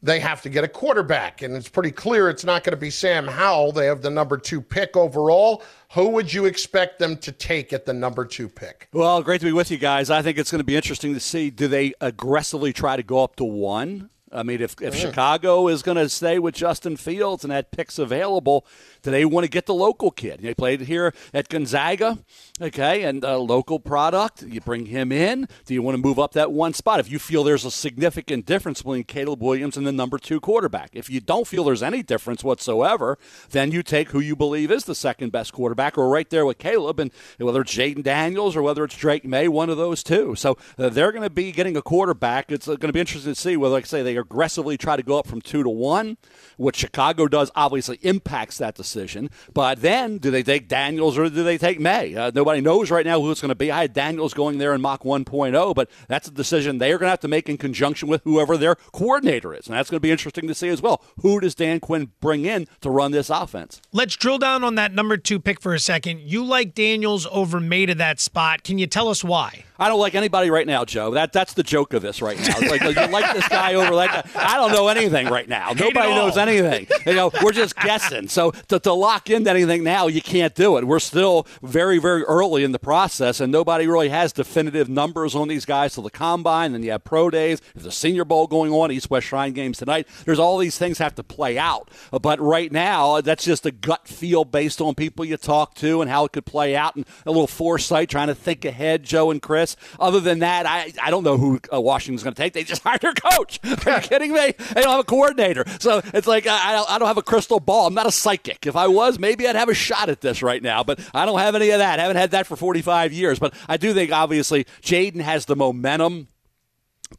they 0.03 0.19
have 0.21 0.43
to 0.43 0.49
get 0.49 0.65
a 0.65 0.69
quarterback. 0.69 1.43
And 1.43 1.55
it's 1.55 1.69
pretty 1.69 1.93
clear 1.93 2.29
it's 2.29 2.45
not 2.45 2.65
going 2.65 2.73
to 2.73 2.81
be 2.81 2.91
Sam 2.91 3.27
Howell. 3.27 3.73
They 3.73 3.87
have 3.87 4.03
the 4.03 4.11
number 4.11 4.37
two 4.37 4.61
pick 4.61 4.97
overall. 4.97 5.62
Who 5.93 6.09
would 6.11 6.33
you 6.33 6.47
expect 6.47 6.99
them 6.99 7.17
to 7.19 7.33
take 7.33 7.73
at 7.73 7.87
the 7.87 7.93
number 7.93 8.25
two 8.25 8.49
pick? 8.49 8.88
Well, 8.93 9.23
great 9.23 9.41
to 9.41 9.47
be 9.47 9.53
with 9.53 9.71
you 9.71 9.79
guys. 9.79 10.11
I 10.11 10.23
think 10.23 10.38
it's 10.38 10.51
going 10.51 10.61
to 10.61 10.65
be 10.65 10.77
interesting 10.77 11.15
to 11.15 11.21
see 11.21 11.51
do 11.51 11.69
they 11.69 11.95
aggressively 12.01 12.73
try 12.73 12.97
to 12.97 13.03
go 13.03 13.23
up 13.23 13.37
to 13.37 13.45
one? 13.45 14.11
I 14.33 14.42
mean, 14.42 14.61
if, 14.61 14.77
if 14.81 14.95
mm. 14.95 15.01
Chicago 15.01 15.68
is 15.68 15.83
going 15.83 15.97
to 15.99 16.09
stay 16.09 16.38
with 16.38 16.55
Justin 16.55 16.97
Fields 16.97 17.45
and 17.45 17.51
that 17.51 17.71
pick's 17.71 17.99
available, 17.99 18.66
do 19.03 19.11
they 19.11 19.25
want 19.25 19.45
to 19.45 19.51
get 19.51 19.66
the 19.66 19.75
local 19.75 20.11
kid? 20.11 20.40
They 20.40 20.55
played 20.55 20.83
here 20.83 21.12
at 21.35 21.49
Gonzaga, 21.49 22.18
okay, 22.61 23.03
and 23.03 23.25
a 23.25 23.38
local 23.38 23.79
product. 23.79 24.42
You 24.42 24.61
bring 24.61 24.87
him 24.87 25.12
in. 25.12 25.49
Do 25.66 25.75
you 25.75 25.83
want 25.83 25.97
to 25.97 26.03
move 26.03 26.18
up 26.18 26.33
that 26.33 26.53
one 26.53 26.73
spot? 26.73 27.01
If 27.01 27.11
you 27.11 27.18
feel 27.18 27.45
there's 27.45 27.64
a 27.64 27.71
significant 27.71 28.47
difference 28.47 28.83
between 28.83 29.05
Caleb 29.05 29.42
Williams 29.42 29.77
and 29.77 29.87
the 29.87 29.92
number 29.92 30.18
two 30.18 30.40
quarterback, 30.40 30.90
if 30.95 31.11
you 31.11 31.21
don't 31.21 31.47
feel 31.47 31.64
there's 31.64 31.83
any 31.83 32.03
difference 32.03 32.42
whatsoever, 32.42 33.18
then 33.51 33.71
you 33.73 33.83
take 33.83 34.11
who 34.11 34.21
you 34.21 34.37
believe 34.37 34.71
is 34.71 34.85
the 34.85 34.95
second 34.95 35.33
best 35.33 35.53
quarterback, 35.53 35.99
or 35.99 36.09
right 36.09 36.29
there 36.31 36.47
with 36.47 36.59
Caleb, 36.59 36.99
and 36.99 37.11
whether 37.38 37.61
it's 37.61 37.75
Jayden 37.75 38.03
Daniels 38.03 38.57
or 38.57 38.62
whether 38.62 38.85
it's 38.85 38.97
Drake 38.97 39.25
Maye, 39.25 39.49
one 39.49 39.71
of 39.71 39.77
those 39.77 40.03
two. 40.03 40.35
So 40.35 40.57
uh, 40.79 40.88
they're 40.88 41.12
going 41.12 41.23
to 41.23 41.31
be 41.31 41.53
getting 41.53 41.77
a 41.77 41.83
quarterback. 41.83 42.51
It's 42.51 42.68
uh, 42.68 42.77
going 42.77 42.88
to 42.88 42.92
be 42.92 43.01
interesting 43.01 43.35
to 43.35 43.40
see 43.40 43.57
whether, 43.57 43.73
like 43.73 43.85
I 43.85 43.87
say, 43.87 44.03
they 44.03 44.16
aggressively 44.22 44.76
try 44.76 44.96
to 44.96 45.02
go 45.02 45.18
up 45.18 45.26
from 45.26 45.40
two 45.40 45.62
to 45.62 45.68
one. 45.68 46.16
What 46.56 46.74
Chicago 46.74 47.28
does 47.28 47.50
obviously 47.54 47.98
impacts 48.02 48.58
that 48.58 48.74
decision. 48.74 49.30
But 49.52 49.82
then, 49.82 50.18
do 50.18 50.30
they 50.30 50.42
take 50.42 50.68
Daniels 50.68 51.18
or 51.18 51.28
do 51.28 51.42
they 51.44 51.58
take 51.58 51.78
Maye? 51.78 52.14
Uh, 52.14 52.30
nobody 52.35 52.61
knows 52.61 52.90
right 52.90 53.04
now 53.04 53.20
who 53.20 53.30
it's 53.30 53.40
going 53.40 53.50
to 53.50 53.54
be. 53.54 53.70
I 53.70 53.82
had 53.82 53.92
Daniels 53.92 54.35
going 54.35 54.58
there 54.58 54.74
in 54.74 54.80
Mock 54.80 55.02
1.0, 55.02 55.74
but 55.74 55.90
that's 56.08 56.28
a 56.28 56.30
decision 56.30 56.78
they 56.78 56.92
are 56.92 56.98
going 56.98 57.06
to 57.06 57.11
have 57.11 57.20
to 57.20 57.28
make 57.28 57.48
in 57.48 57.58
conjunction 57.58 58.08
with 58.08 58.22
whoever 58.24 58.56
their 58.56 58.74
coordinator 58.74 59.54
is. 59.54 59.66
And 59.66 59.76
that's 59.76 59.90
going 59.90 59.98
to 59.98 60.00
be 60.00 60.11
interesting 60.11 60.48
to 60.48 60.54
see 60.54 60.68
as 60.68 60.80
well. 60.80 61.02
Who 61.20 61.40
does 61.40 61.54
Dan 61.54 61.80
Quinn 61.80 62.11
bring 62.20 62.44
in 62.44 62.66
to 62.80 62.90
run 62.90 63.12
this 63.12 63.30
offense? 63.30 63.80
Let's 63.92 64.16
drill 64.16 64.38
down 64.38 64.64
on 64.64 64.76
that 64.76 64.92
number 64.94 65.16
two 65.16 65.40
pick 65.40 65.61
for 65.61 65.74
a 65.74 65.78
second. 65.78 66.20
You 66.20 66.44
like 66.44 66.74
Daniels 66.74 67.26
over 67.30 67.61
Maye 67.61 67.87
to 67.87 67.94
that 67.96 68.20
spot. 68.20 68.62
Can 68.62 68.78
you 68.78 68.87
tell 68.87 69.08
us 69.08 69.22
why? 69.24 69.64
I 69.83 69.88
don't 69.88 69.99
like 69.99 70.14
anybody 70.14 70.49
right 70.49 70.64
now, 70.64 70.85
Joe. 70.85 71.11
That 71.11 71.33
that's 71.33 71.55
the 71.55 71.64
joke 71.64 71.92
of 71.92 72.03
this 72.03 72.23
right 72.23 72.38
now. 72.38 72.55
It's 72.57 72.71
like 72.71 72.83
you 72.83 73.12
like 73.12 73.35
this 73.35 73.49
guy 73.49 73.75
over 73.75 73.97
that 73.97 74.33
guy. 74.33 74.40
I 74.40 74.57
don't 74.57 74.71
know 74.71 74.87
anything 74.87 75.27
right 75.27 75.49
now. 75.49 75.73
Nobody 75.73 76.11
knows 76.11 76.37
anything. 76.37 76.87
You 77.05 77.14
know, 77.14 77.33
we're 77.42 77.51
just 77.51 77.75
guessing. 77.75 78.29
So 78.29 78.53
to, 78.68 78.79
to 78.79 78.92
lock 78.92 79.29
into 79.29 79.51
anything 79.51 79.83
now, 79.83 80.07
you 80.07 80.23
can't 80.23 80.55
do 80.55 80.77
it. 80.77 80.87
We're 80.87 81.01
still 81.01 81.49
very 81.62 81.99
very 81.99 82.23
early 82.23 82.62
in 82.62 82.71
the 82.71 82.79
process, 82.79 83.40
and 83.40 83.51
nobody 83.51 83.88
really 83.88 84.09
has 84.11 84.33
definitive 84.33 84.88
numbers 84.88 85.35
on 85.35 85.49
these 85.49 85.64
guys 85.64 85.95
till 85.95 86.05
the 86.05 86.11
combine. 86.11 86.77
And 86.77 86.85
you 86.85 86.92
have 86.92 87.03
pro 87.03 87.29
days. 87.29 87.61
There's 87.75 87.87
a 87.87 87.90
Senior 87.90 88.25
Bowl 88.25 88.47
going 88.47 88.71
on. 88.71 88.92
East 88.92 89.11
West 89.11 89.27
Shrine 89.27 89.53
games 89.53 89.79
tonight. 89.79 90.07
There's 90.25 90.38
all 90.38 90.59
these 90.59 90.79
things 90.79 90.99
have 90.99 91.16
to 91.16 91.25
play 91.25 91.59
out. 91.59 91.90
But 92.12 92.38
right 92.40 92.71
now, 92.71 93.21
that's 93.21 93.45
just 93.45 93.66
a 93.66 93.73
gut 93.73 94.07
feel 94.07 94.45
based 94.45 94.81
on 94.81 94.95
people 94.95 95.25
you 95.25 95.37
talk 95.37 95.75
to 95.77 96.03
and 96.03 96.09
how 96.09 96.25
it 96.27 96.31
could 96.31 96.47
play 96.47 96.77
out, 96.77 96.95
and 96.95 97.05
a 97.27 97.33
little 97.33 97.49
foresight, 97.49 98.11
trying 98.11 98.29
to 98.29 98.35
think 98.37 98.64
ahead. 98.64 99.03
Joe 99.03 99.33
and 99.33 99.42
Chris. 99.42 99.71
Other 99.98 100.20
than 100.20 100.40
that, 100.40 100.66
I, 100.66 100.92
I 101.02 101.11
don't 101.11 101.24
know 101.24 101.37
who 101.37 101.61
uh, 101.72 101.80
Washington's 101.80 102.22
going 102.22 102.35
to 102.35 102.42
take. 102.42 102.52
They 102.52 102.64
just 102.64 102.82
hired 102.85 103.00
their 103.00 103.14
coach. 103.14 103.61
Are 103.64 103.94
you 103.94 104.00
kidding 104.00 104.32
me? 104.32 104.52
They 104.52 104.82
don't 104.82 104.90
have 104.90 105.00
a 105.00 105.04
coordinator. 105.04 105.64
So 105.80 106.00
it's 106.12 106.26
like 106.26 106.46
I, 106.46 106.85
I 106.88 106.98
don't 106.98 107.08
have 107.08 107.18
a 107.18 107.22
crystal 107.22 107.61
ball. 107.61 107.87
I'm 107.87 107.94
not 107.94 108.06
a 108.06 108.12
psychic. 108.12 108.66
If 108.66 108.76
I 108.76 108.88
was, 108.88 109.18
maybe 109.18 109.46
I'd 109.46 109.56
have 109.56 109.68
a 109.68 109.74
shot 109.74 110.08
at 110.08 110.20
this 110.20 110.42
right 110.42 110.62
now. 110.62 110.82
But 110.82 111.00
I 111.14 111.26
don't 111.26 111.38
have 111.38 111.54
any 111.54 111.70
of 111.70 111.78
that. 111.78 111.98
I 111.98 112.02
haven't 112.02 112.16
had 112.16 112.32
that 112.32 112.46
for 112.46 112.56
45 112.56 113.12
years. 113.12 113.38
But 113.38 113.54
I 113.68 113.76
do 113.76 113.94
think, 113.94 114.12
obviously, 114.12 114.64
Jayden 114.82 115.20
has 115.20 115.46
the 115.46 115.56
momentum, 115.56 116.28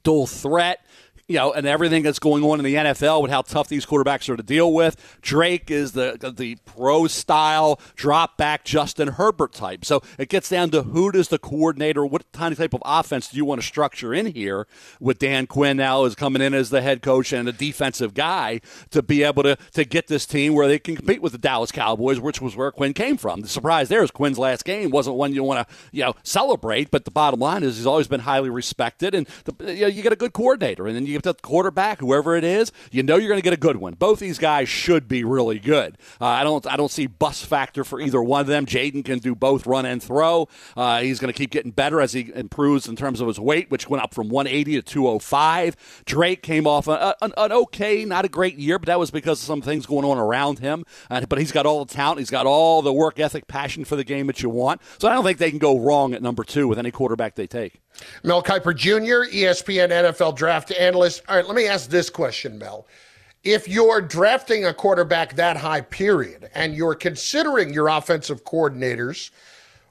dual 0.03 0.27
threat 0.27 0.85
you 1.27 1.38
know, 1.38 1.53
and 1.53 1.65
everything 1.65 2.03
that's 2.03 2.19
going 2.19 2.43
on 2.43 2.59
in 2.59 2.65
the 2.65 2.75
NFL 2.75 3.21
with 3.21 3.31
how 3.31 3.41
tough 3.41 3.69
these 3.69 3.86
quarterbacks 3.86 4.27
are 4.29 4.36
to 4.36 4.43
deal 4.43 4.73
with. 4.73 4.97
Drake 5.21 5.71
is 5.71 5.93
the 5.93 6.33
the 6.36 6.57
pro 6.65 7.07
style 7.07 7.79
drop 7.95 8.38
back 8.38 8.65
Justin 8.65 9.09
Herbert 9.09 9.53
type. 9.53 9.86
So 9.86 10.01
it 10.17 10.27
gets 10.27 10.49
down 10.49 10.71
to 10.71 10.83
who 10.83 11.12
does 11.12 11.29
the 11.29 11.39
coordinator, 11.39 12.05
what 12.05 12.29
kind 12.33 12.51
of 12.51 12.57
type 12.57 12.73
of 12.73 12.81
offense 12.83 13.29
do 13.29 13.38
you 13.38 13.45
want 13.45 13.62
to 13.62 13.67
structure 13.67 14.13
in 14.13 14.27
here? 14.27 14.67
With 14.99 15.19
Dan 15.19 15.47
Quinn 15.47 15.77
now 15.77 16.03
is 16.03 16.15
coming 16.15 16.41
in 16.41 16.53
as 16.53 16.69
the 16.69 16.81
head 16.81 17.01
coach 17.01 17.31
and 17.31 17.47
a 17.47 17.53
defensive 17.53 18.13
guy 18.13 18.59
to 18.91 19.01
be 19.01 19.23
able 19.23 19.43
to 19.43 19.57
to 19.73 19.86
get 19.86 20.07
this 20.07 20.25
team 20.25 20.53
where 20.53 20.67
they 20.67 20.79
can 20.79 20.97
compete 20.97 21.21
with 21.21 21.31
the 21.31 21.38
Dallas 21.38 21.71
Cowboys, 21.71 22.19
which 22.19 22.41
was 22.41 22.57
where 22.57 22.71
Quinn 22.71 22.93
came 22.93 23.15
from. 23.15 23.41
The 23.41 23.47
surprise 23.47 23.88
there 23.88 24.03
is 24.03 24.12
Quinn's 24.12 24.38
last 24.38 24.65
game 24.65 24.89
wasn't 24.89 25.15
one 25.15 25.33
you 25.33 25.43
want 25.43 25.67
to 25.67 25.75
you 25.93 26.03
know 26.03 26.15
celebrate, 26.23 26.91
but 26.91 27.05
the 27.05 27.12
bottom 27.12 27.39
line 27.39 27.63
is 27.63 27.77
he's 27.77 27.86
always 27.86 28.09
been 28.09 28.21
highly 28.21 28.49
respected, 28.49 29.15
and 29.15 29.25
the, 29.45 29.73
you, 29.73 29.81
know, 29.81 29.88
you 29.88 30.03
get 30.03 30.12
a 30.12 30.17
good 30.17 30.33
coordinator, 30.33 30.86
and 30.86 30.95
then 30.95 31.05
you 31.05 31.12
get 31.13 31.23
the 31.23 31.34
quarterback, 31.34 31.99
whoever 31.99 32.36
it 32.36 32.43
is, 32.43 32.71
you 32.91 33.04
know 33.04 33.15
you're 33.15 33.30
going 33.30 33.39
to 33.39 33.43
get 33.43 33.54
a 33.54 33.58
good 33.58 33.78
one. 33.78 33.93
Both 33.93 34.19
these 34.19 34.38
guys 34.38 34.69
should 34.69 35.08
be 35.08 35.23
really 35.23 35.60
good. 35.60 35.97
Uh, 36.19 36.26
I 36.26 36.43
don't 36.43 36.65
I 36.67 36.78
don't 36.78 36.91
see 36.91 37.08
bus 37.08 37.43
factor 37.43 37.84
for 37.84 37.99
either 37.99 38.21
one 38.21 38.41
of 38.41 38.47
them. 38.47 38.65
Jayden 38.65 39.04
can 39.06 39.19
do 39.19 39.36
both 39.36 39.65
run 39.65 39.86
and 39.86 40.02
throw. 40.02 40.47
Uh, 40.76 41.02
he's 41.02 41.19
going 41.19 41.32
to 41.32 41.38
keep 41.38 41.52
getting 41.52 41.71
better 41.71 42.02
as 42.02 42.13
he 42.13 42.32
improves 42.34 42.88
in 42.88 42.95
terms 42.95 43.21
of 43.21 43.28
his 43.28 43.39
weight, 43.39 43.69
which 43.69 43.89
went 43.89 44.04
up 44.04 44.13
from 44.13 44.30
180 44.30 44.76
to 44.76 44.82
205. 44.82 46.04
Drake 46.06 46.41
came 46.41 46.67
off 46.67 46.88
a, 46.88 47.15
an, 47.21 47.34
an, 47.38 47.52
okay, 47.52 48.06
not 48.06 48.26
a 48.26 48.30
great 48.30 48.58
year, 48.58 48.80
but 48.80 48.88
that 48.88 48.99
was 48.99 49.12
because 49.12 49.39
of 49.41 49.45
some 49.45 49.62
things 49.62 49.86
going 49.86 50.06
on 50.06 50.17
around 50.17 50.60
him. 50.60 50.84
Uh, 51.10 51.26
but 51.28 51.39
he's 51.39 51.52
got 51.52 51.65
all 51.65 51.84
the 51.86 51.93
talent. 51.93 52.19
He's 52.19 52.30
got 52.30 52.45
all 52.45 52.82
the 52.82 52.93
work 52.93 53.19
ethic, 53.19 53.47
passion 53.47 53.86
for 53.86 53.95
the 53.95 54.04
game 54.04 54.28
that 54.28 54.41
you 54.41 54.49
want. 54.49 54.82
So 54.99 55.08
I 55.08 55.13
don't 55.13 55.23
think 55.23 55.38
they 55.38 55.49
can 55.49 55.60
go 55.60 55.80
wrong 55.80 56.13
at 56.13 56.21
number 56.21 56.43
two 56.43 56.67
with 56.67 56.80
any 56.80 56.91
quarterback 56.91 57.36
they 57.36 57.47
take. 57.47 57.83
Mel 58.23 58.43
Kiper 58.43 58.75
Jr., 58.75 59.29
ESPN 59.34 59.89
NFL 59.89 60.36
draft 60.36 60.71
analyst. 60.71 61.21
All 61.27 61.36
right, 61.36 61.45
let 61.45 61.56
me 61.56 61.67
ask 61.67 61.89
this 61.89 62.10
question, 62.10 62.58
Mel. 62.58 62.88
If 63.43 63.67
you're 63.67 64.01
drafting 64.01 64.65
a 64.65 64.73
quarterback 64.73 65.36
that 65.36 65.58
high, 65.58 65.82
period, 65.82 66.49
and 66.56 66.73
you're 66.73 66.95
considering 66.95 67.73
your 67.73 67.89
offensive 67.89 68.45
coordinators, 68.45 69.32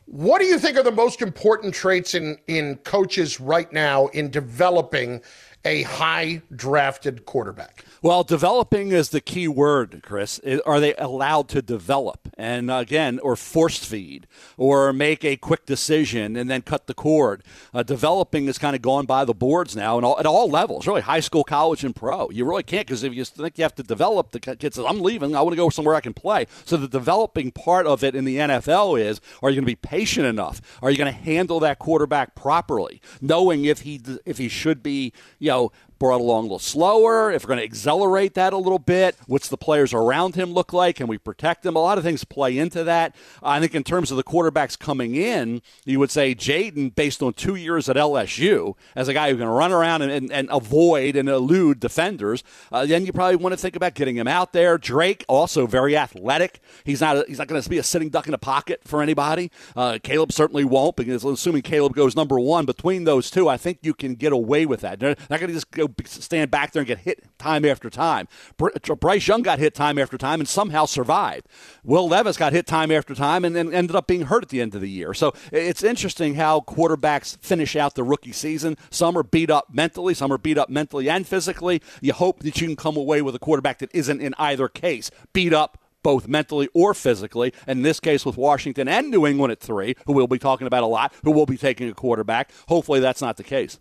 what 0.07 0.41
do 0.41 0.47
you 0.47 0.59
think 0.59 0.77
are 0.77 0.83
the 0.83 0.91
most 0.91 1.23
important 1.23 1.75
traits 1.75 2.15
in, 2.15 2.39
in 2.47 2.77
coaches 2.79 3.41
right 3.41 3.71
now 3.73 4.07
in 4.09 4.31
developing 4.31 5.21
a 5.65 5.83
high 5.83 6.43
drafted 6.57 7.25
quarterback? 7.27 7.85
Well, 8.05 8.25
developing 8.25 8.91
is 8.91 9.11
the 9.11 9.21
key 9.21 9.47
word, 9.47 10.01
Chris. 10.03 10.41
Are 10.67 10.81
they 10.81 10.93
allowed 10.97 11.49
to 11.51 11.63
develop? 11.63 12.29
And 12.37 12.69
again, 12.69 13.21
or 13.21 13.37
force 13.37 13.85
feed, 13.85 14.27
or 14.57 14.93
make 14.93 15.25
a 15.25 15.37
quick 15.37 15.67
decision 15.67 16.35
and 16.35 16.51
then 16.51 16.63
cut 16.63 16.89
the 16.89 16.95
cord. 16.95 17.45
Uh, 17.73 17.85
developing 17.85 18.47
is 18.47 18.59
kind 18.59 18.75
of 18.75 18.83
gone 18.83 19.07
by 19.07 19.25
the 19.25 19.35
boards 19.35 19.77
now 19.77 19.99
and 19.99 20.05
all, 20.05 20.19
at 20.19 20.27
all 20.27 20.51
levels, 20.51 20.85
really 20.85 21.03
high 21.03 21.21
school, 21.21 21.45
college, 21.45 21.85
and 21.85 21.95
pro. 21.95 22.29
You 22.31 22.45
really 22.45 22.65
can't 22.65 22.89
because 22.89 23.05
if 23.05 23.15
you 23.15 23.25
think 23.25 23.57
you 23.57 23.63
have 23.63 23.77
to 23.77 23.85
develop, 23.85 24.33
the 24.33 24.41
kid 24.41 24.75
says, 24.75 24.85
I'm 24.85 25.01
leaving, 25.01 25.37
I 25.37 25.43
want 25.43 25.53
to 25.53 25.57
go 25.57 25.69
somewhere 25.69 25.95
I 25.95 26.01
can 26.01 26.13
play. 26.13 26.49
So 26.65 26.77
the 26.77 26.89
developing 26.89 27.53
part 27.53 27.87
of 27.87 28.03
it 28.03 28.17
in 28.17 28.25
the 28.25 28.39
NFL 28.39 29.01
is 29.01 29.21
are 29.45 29.51
you 29.51 29.55
going 29.55 29.65
to 29.65 29.71
be 29.71 29.77
patient 29.77 30.27
enough? 30.27 30.61
Are 30.83 30.91
you 30.91 30.99
going 30.99 31.15
to 31.15 31.21
handle 31.21 31.61
that 31.61 31.79
quarterback 31.79 32.35
properly, 32.35 33.01
knowing 33.21 33.65
if 33.65 33.83
he 33.83 34.01
if 34.27 34.39
he 34.39 34.49
should 34.49 34.83
be, 34.83 35.13
you 35.39 35.51
know, 35.51 35.73
brought 36.03 36.21
along 36.21 36.41
a 36.41 36.43
little 36.43 36.59
slower, 36.59 37.31
if 37.31 37.45
we're 37.45 37.55
going 37.55 37.61
to 37.61 37.65
accelerate 37.65 38.35
that 38.35 38.53
a 38.53 38.57
little 38.57 38.81
bit, 38.81 39.15
what's 39.29 39.49
the 39.49 39.57
players 39.57 39.95
around 39.95 40.35
him 40.35 40.53
look 40.53 40.73
like? 40.73 40.97
Can 40.97 41.07
we 41.07 41.17
protect 41.17 41.63
them? 41.63 41.77
A 41.77 41.79
lot 41.79 41.97
of 41.97 42.03
things 42.03 42.25
play 42.25 42.59
into 42.59 42.83
that. 42.83 43.15
I 43.41 43.61
think 43.61 43.73
in 43.73 43.85
terms 43.85 44.11
of 44.11 44.17
the 44.17 44.25
quarterbacks 44.25 44.77
coming 44.77 45.15
in, 45.15 45.63
you 45.85 46.01
would 46.01 46.11
say 46.11 46.35
Jayden, 46.35 46.93
based 46.93 47.23
on 47.23 47.35
two 47.35 47.55
years 47.55 47.89
at 47.89 47.95
LSU, 47.95 48.75
as 48.97 49.07
a 49.07 49.15
guy 49.15 49.31
who 49.31 49.37
can 49.37 49.47
run 49.47 49.71
around 49.71 50.03
and, 50.03 50.11
and, 50.11 50.33
and 50.33 50.49
avoid 50.51 51.15
and 51.15 51.29
elude 51.29 51.79
defenders, 51.79 52.43
uh, 52.73 52.85
then 52.85 53.07
you 53.07 53.13
probably 53.13 53.37
want 53.37 53.53
to 53.53 53.57
think 53.57 53.77
about 53.77 53.95
getting 53.95 54.17
him 54.17 54.27
out 54.27 54.53
there. 54.53 54.79
Drake, 54.79 55.25
also 55.29 55.69
very 55.69 55.97
athletic. 55.97 56.59
He's 56.83 57.01
not 57.01 57.19
a, 57.19 57.25
he's 57.29 57.39
not 57.39 57.47
going 57.47 57.63
to 57.63 57.71
be 57.71 57.79
a 57.79 57.85
sitting 57.85 58.09
duck 58.09 58.27
in 58.27 58.35
a 58.35 58.39
pocket 58.39 58.81
for 58.83 59.03
anybody. 59.03 59.53
Uh, 59.77 60.01
Caleb 60.03 60.33
certainly 60.33 60.65
won't, 60.65 60.97
because 60.97 61.25
assuming 61.25 61.63
Caleb 61.63 61.95
goes 61.95 62.17
number 62.17 62.41
one, 62.41 62.67
between 62.67 63.05
those 63.05 63.31
two, 63.31 63.49
I 63.49 63.57
think 63.57 63.79
you 63.83 63.95
can 63.95 64.17
get 64.17 64.33
away 64.33 64.67
with 64.67 64.81
that. 64.81 64.99
They're 64.99 65.15
not 65.31 65.39
going 65.39 65.47
to 65.47 65.55
just 65.55 65.71
go 65.71 65.92
stand 66.05 66.51
back 66.51 66.73
there 66.73 66.81
and 66.81 66.87
get 66.87 66.99
hit 66.99 67.25
time 67.39 67.65
after 67.65 67.91
time. 67.91 68.29
Bryce 68.57 69.27
Young 69.27 69.43
got 69.43 69.59
hit 69.59 69.75
time 69.75 69.99
after 69.99 70.19
time 70.19 70.41
and 70.41 70.49
somehow 70.49 70.87
survived. 70.87 71.47
Will 71.85 72.09
Levis 72.09 72.37
got 72.37 72.53
hit 72.53 72.67
time 72.67 72.91
after 72.91 73.15
time 73.15 73.45
and 73.45 73.55
then 73.55 73.73
ended 73.73 73.97
up 73.97 74.07
being 74.07 74.23
hurt 74.23 74.43
at 74.43 74.49
the 74.49 74.61
end 74.61 74.75
of 74.75 74.81
the 74.81 74.91
year. 74.91 75.15
So 75.15 75.33
it's 75.51 75.83
interesting 75.83 76.35
how 76.35 76.61
quarterbacks 76.61 77.39
finish 77.39 77.77
out 77.77 77.95
the 77.95 78.05
rookie 78.05 78.33
season. 78.33 78.77
Some 78.91 79.17
are 79.17 79.23
beat 79.23 79.51
up 79.51 79.69
mentally, 79.73 80.15
some 80.15 80.33
are 80.33 80.39
beat 80.39 80.59
up 80.59 80.69
mentally 80.69 81.09
and 81.09 81.27
physically. 81.27 81.83
You 82.01 82.13
hope 82.13 82.41
that 82.41 82.61
you 82.61 82.67
can 82.67 82.77
come 82.77 82.97
away 82.97 83.23
with 83.23 83.35
a 83.35 83.39
quarterback 83.39 83.79
that 83.79 83.91
isn't 83.95 84.21
in 84.21 84.35
either 84.39 84.69
case 84.69 85.11
beat 85.33 85.53
up 85.53 85.79
both 86.03 86.29
mentally 86.29 86.69
or 86.75 86.95
physically. 86.95 87.53
And 87.67 87.79
in 87.79 87.83
this 87.83 88.01
case, 88.01 88.27
with 88.27 88.37
Washington 88.37 88.89
and 88.89 89.11
New 89.11 89.27
England 89.27 89.53
at 89.53 89.61
three, 89.61 89.95
who 90.07 90.13
we'll 90.13 90.27
be 90.27 90.39
talking 90.39 90.67
about 90.67 90.83
a 90.83 90.87
lot, 90.87 91.15
who 91.25 91.31
will 91.31 91.47
be 91.47 91.57
taking 91.57 91.89
a 91.89 91.95
quarterback. 91.95 92.51
Hopefully, 92.69 93.01
that's 93.01 93.23
not 93.23 93.37
the 93.37 93.45
case. 93.45 93.79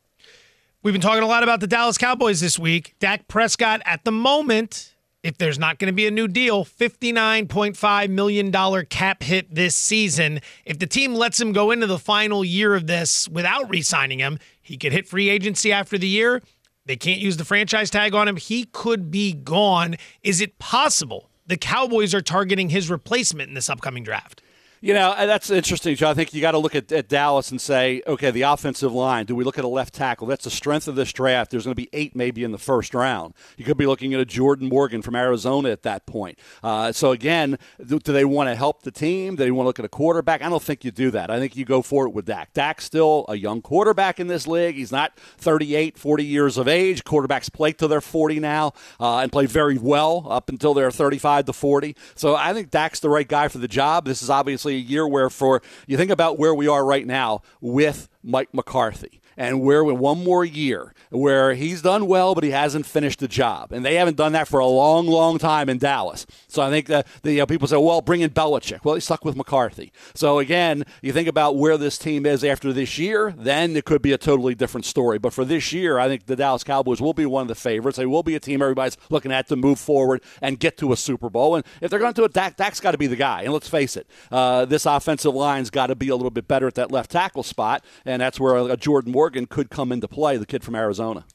We've 0.83 0.95
been 0.95 1.01
talking 1.01 1.21
a 1.21 1.27
lot 1.27 1.43
about 1.43 1.59
the 1.59 1.67
Dallas 1.67 1.99
Cowboys 1.99 2.39
this 2.39 2.57
week. 2.57 2.95
Dak 2.97 3.27
Prescott, 3.27 3.83
at 3.85 4.03
the 4.03 4.11
moment, 4.11 4.95
if 5.21 5.37
there's 5.37 5.59
not 5.59 5.77
going 5.77 5.93
to 5.93 5.95
be 5.95 6.07
a 6.07 6.11
new 6.11 6.27
deal, 6.27 6.65
$59.5 6.65 8.09
million 8.09 8.85
cap 8.87 9.21
hit 9.21 9.53
this 9.53 9.75
season. 9.75 10.39
If 10.65 10.79
the 10.79 10.87
team 10.87 11.13
lets 11.13 11.39
him 11.39 11.51
go 11.51 11.69
into 11.69 11.85
the 11.85 11.99
final 11.99 12.43
year 12.43 12.73
of 12.73 12.87
this 12.87 13.29
without 13.29 13.69
re 13.69 13.83
signing 13.83 14.17
him, 14.17 14.39
he 14.59 14.75
could 14.75 14.91
hit 14.91 15.07
free 15.07 15.29
agency 15.29 15.71
after 15.71 15.99
the 15.99 16.07
year. 16.07 16.41
They 16.87 16.95
can't 16.95 17.21
use 17.21 17.37
the 17.37 17.45
franchise 17.45 17.91
tag 17.91 18.15
on 18.15 18.27
him. 18.27 18.37
He 18.37 18.65
could 18.65 19.11
be 19.11 19.33
gone. 19.33 19.97
Is 20.23 20.41
it 20.41 20.57
possible 20.57 21.29
the 21.45 21.57
Cowboys 21.57 22.15
are 22.15 22.21
targeting 22.21 22.69
his 22.69 22.89
replacement 22.89 23.49
in 23.49 23.53
this 23.53 23.69
upcoming 23.69 24.03
draft? 24.03 24.41
You 24.83 24.95
know, 24.95 25.13
that's 25.15 25.51
interesting, 25.51 25.95
Joe. 25.95 26.09
I 26.09 26.15
think 26.15 26.33
you 26.33 26.41
got 26.41 26.53
to 26.53 26.57
look 26.57 26.73
at, 26.73 26.91
at, 26.91 27.07
Dallas 27.07 27.51
and 27.51 27.61
say, 27.61 28.01
okay, 28.07 28.31
the 28.31 28.41
offensive 28.41 28.91
line. 28.91 29.27
Do 29.27 29.35
we 29.35 29.43
look 29.43 29.59
at 29.59 29.63
a 29.63 29.67
left 29.67 29.93
tackle? 29.93 30.25
That's 30.25 30.45
the 30.45 30.49
strength 30.49 30.87
of 30.87 30.95
this 30.95 31.13
draft. 31.13 31.51
There's 31.51 31.65
going 31.65 31.75
to 31.75 31.79
be 31.79 31.87
eight 31.93 32.15
maybe 32.15 32.43
in 32.43 32.51
the 32.51 32.57
first 32.57 32.95
round. 32.95 33.35
You 33.57 33.63
could 33.63 33.77
be 33.77 33.85
looking 33.85 34.15
at 34.15 34.19
a 34.19 34.25
Jordan 34.25 34.69
Morgan 34.69 35.03
from 35.03 35.15
Arizona 35.15 35.69
at 35.69 35.83
that 35.83 36.07
point. 36.07 36.39
Uh, 36.63 36.91
so, 36.93 37.11
again, 37.11 37.59
do, 37.85 37.99
do 37.99 38.11
they 38.11 38.25
want 38.25 38.49
to 38.49 38.55
help 38.55 38.81
the 38.81 38.89
team? 38.89 39.35
Do 39.35 39.43
they 39.43 39.51
want 39.51 39.65
to 39.65 39.67
look 39.67 39.77
at 39.77 39.85
a 39.85 39.89
quarterback? 39.89 40.41
I 40.41 40.49
don't 40.49 40.63
think 40.63 40.83
you 40.83 40.89
do 40.89 41.11
that. 41.11 41.29
I 41.29 41.37
think 41.37 41.55
you 41.55 41.63
go 41.63 41.83
for 41.83 42.07
it 42.07 42.09
with 42.09 42.25
Dak. 42.25 42.51
Dak's 42.53 42.85
still 42.85 43.25
a 43.29 43.35
young 43.35 43.61
quarterback 43.61 44.19
in 44.19 44.25
this 44.25 44.47
league. 44.47 44.73
He's 44.73 44.91
not 44.91 45.15
38, 45.37 45.95
40 45.95 46.25
years 46.25 46.57
of 46.57 46.67
age. 46.67 47.03
Quarterbacks 47.03 47.53
play 47.53 47.71
till 47.71 47.87
they're 47.87 48.01
40 48.01 48.39
now 48.39 48.73
uh, 48.99 49.19
and 49.19 49.31
play 49.31 49.45
very 49.45 49.77
well 49.77 50.25
up 50.27 50.49
until 50.49 50.73
they're 50.73 50.89
35 50.89 51.45
to 51.45 51.53
40. 51.53 51.95
So, 52.15 52.35
I 52.35 52.55
think 52.55 52.71
Dak's 52.71 52.99
the 52.99 53.09
right 53.09 53.27
guy 53.27 53.47
for 53.47 53.59
the 53.59 53.67
job. 53.67 54.05
This 54.05 54.23
is 54.23 54.31
obviously 54.31 54.70
a 54.75 54.79
year 54.79 55.07
where 55.07 55.29
for 55.29 55.61
you 55.87 55.97
think 55.97 56.11
about 56.11 56.37
where 56.39 56.53
we 56.53 56.67
are 56.67 56.83
right 56.83 57.05
now 57.05 57.41
with 57.59 58.09
Mike 58.23 58.53
McCarthy 58.53 59.20
and 59.37 59.61
we're 59.61 59.83
one 59.83 60.23
more 60.23 60.45
year 60.45 60.93
where 61.09 61.53
he's 61.53 61.81
done 61.81 62.07
well, 62.07 62.35
but 62.35 62.43
he 62.43 62.51
hasn't 62.51 62.85
finished 62.85 63.19
the 63.19 63.27
job. 63.27 63.71
And 63.71 63.83
they 63.83 63.95
haven't 63.95 64.17
done 64.17 64.33
that 64.33 64.47
for 64.47 64.59
a 64.59 64.65
long, 64.65 65.07
long 65.07 65.37
time 65.37 65.69
in 65.69 65.77
Dallas. 65.77 66.25
So 66.47 66.61
I 66.61 66.69
think 66.69 66.87
that 66.87 67.07
the 67.23 67.33
you 67.33 67.39
know, 67.39 67.45
people 67.45 67.67
say, 67.67 67.77
well, 67.77 68.01
bring 68.01 68.21
in 68.21 68.31
Belichick. 68.31 68.83
Well, 68.83 68.95
he 68.95 69.01
stuck 69.01 69.25
with 69.25 69.35
McCarthy. 69.35 69.91
So 70.13 70.39
again, 70.39 70.83
you 71.01 71.11
think 71.11 71.27
about 71.27 71.57
where 71.57 71.77
this 71.77 71.97
team 71.97 72.25
is 72.25 72.43
after 72.43 72.73
this 72.73 72.97
year, 72.97 73.33
then 73.37 73.75
it 73.75 73.85
could 73.85 74.01
be 74.01 74.13
a 74.13 74.17
totally 74.17 74.55
different 74.55 74.85
story. 74.85 75.17
But 75.17 75.33
for 75.33 75.45
this 75.45 75.73
year, 75.73 75.99
I 75.99 76.07
think 76.07 76.25
the 76.25 76.35
Dallas 76.35 76.63
Cowboys 76.63 77.01
will 77.01 77.13
be 77.13 77.25
one 77.25 77.43
of 77.43 77.47
the 77.47 77.55
favorites. 77.55 77.97
They 77.97 78.05
will 78.05 78.23
be 78.23 78.35
a 78.35 78.39
team 78.39 78.61
everybody's 78.61 78.97
looking 79.09 79.31
at 79.31 79.47
to 79.47 79.55
move 79.55 79.79
forward 79.79 80.21
and 80.41 80.59
get 80.59 80.77
to 80.77 80.91
a 80.91 80.97
Super 80.97 81.29
Bowl. 81.29 81.55
And 81.55 81.65
if 81.81 81.89
they're 81.89 81.99
going 81.99 82.13
to 82.13 82.21
do 82.21 82.25
it, 82.25 82.33
Dak, 82.33 82.57
Dak's 82.57 82.79
got 82.79 82.91
to 82.91 82.97
be 82.97 83.07
the 83.07 83.15
guy. 83.15 83.43
And 83.43 83.53
let's 83.53 83.69
face 83.69 83.97
it, 83.97 84.07
uh, 84.31 84.65
this 84.65 84.85
offensive 84.85 85.33
line's 85.33 85.69
got 85.69 85.87
to 85.87 85.95
be 85.95 86.09
a 86.09 86.15
little 86.15 86.31
bit 86.31 86.47
better 86.47 86.67
at 86.67 86.75
that 86.75 86.91
left 86.91 87.11
tackle 87.11 87.43
spot. 87.43 87.83
And 88.05 88.21
that's 88.21 88.39
where 88.39 88.57
a 88.57 88.77
Jordan 88.77 89.13
Morgan 89.21 89.45
could 89.45 89.69
come 89.69 89.91
into 89.91 90.07
play, 90.07 90.35
the 90.37 90.47
kid 90.47 90.63
from 90.63 90.73
Arizona. 90.73 91.25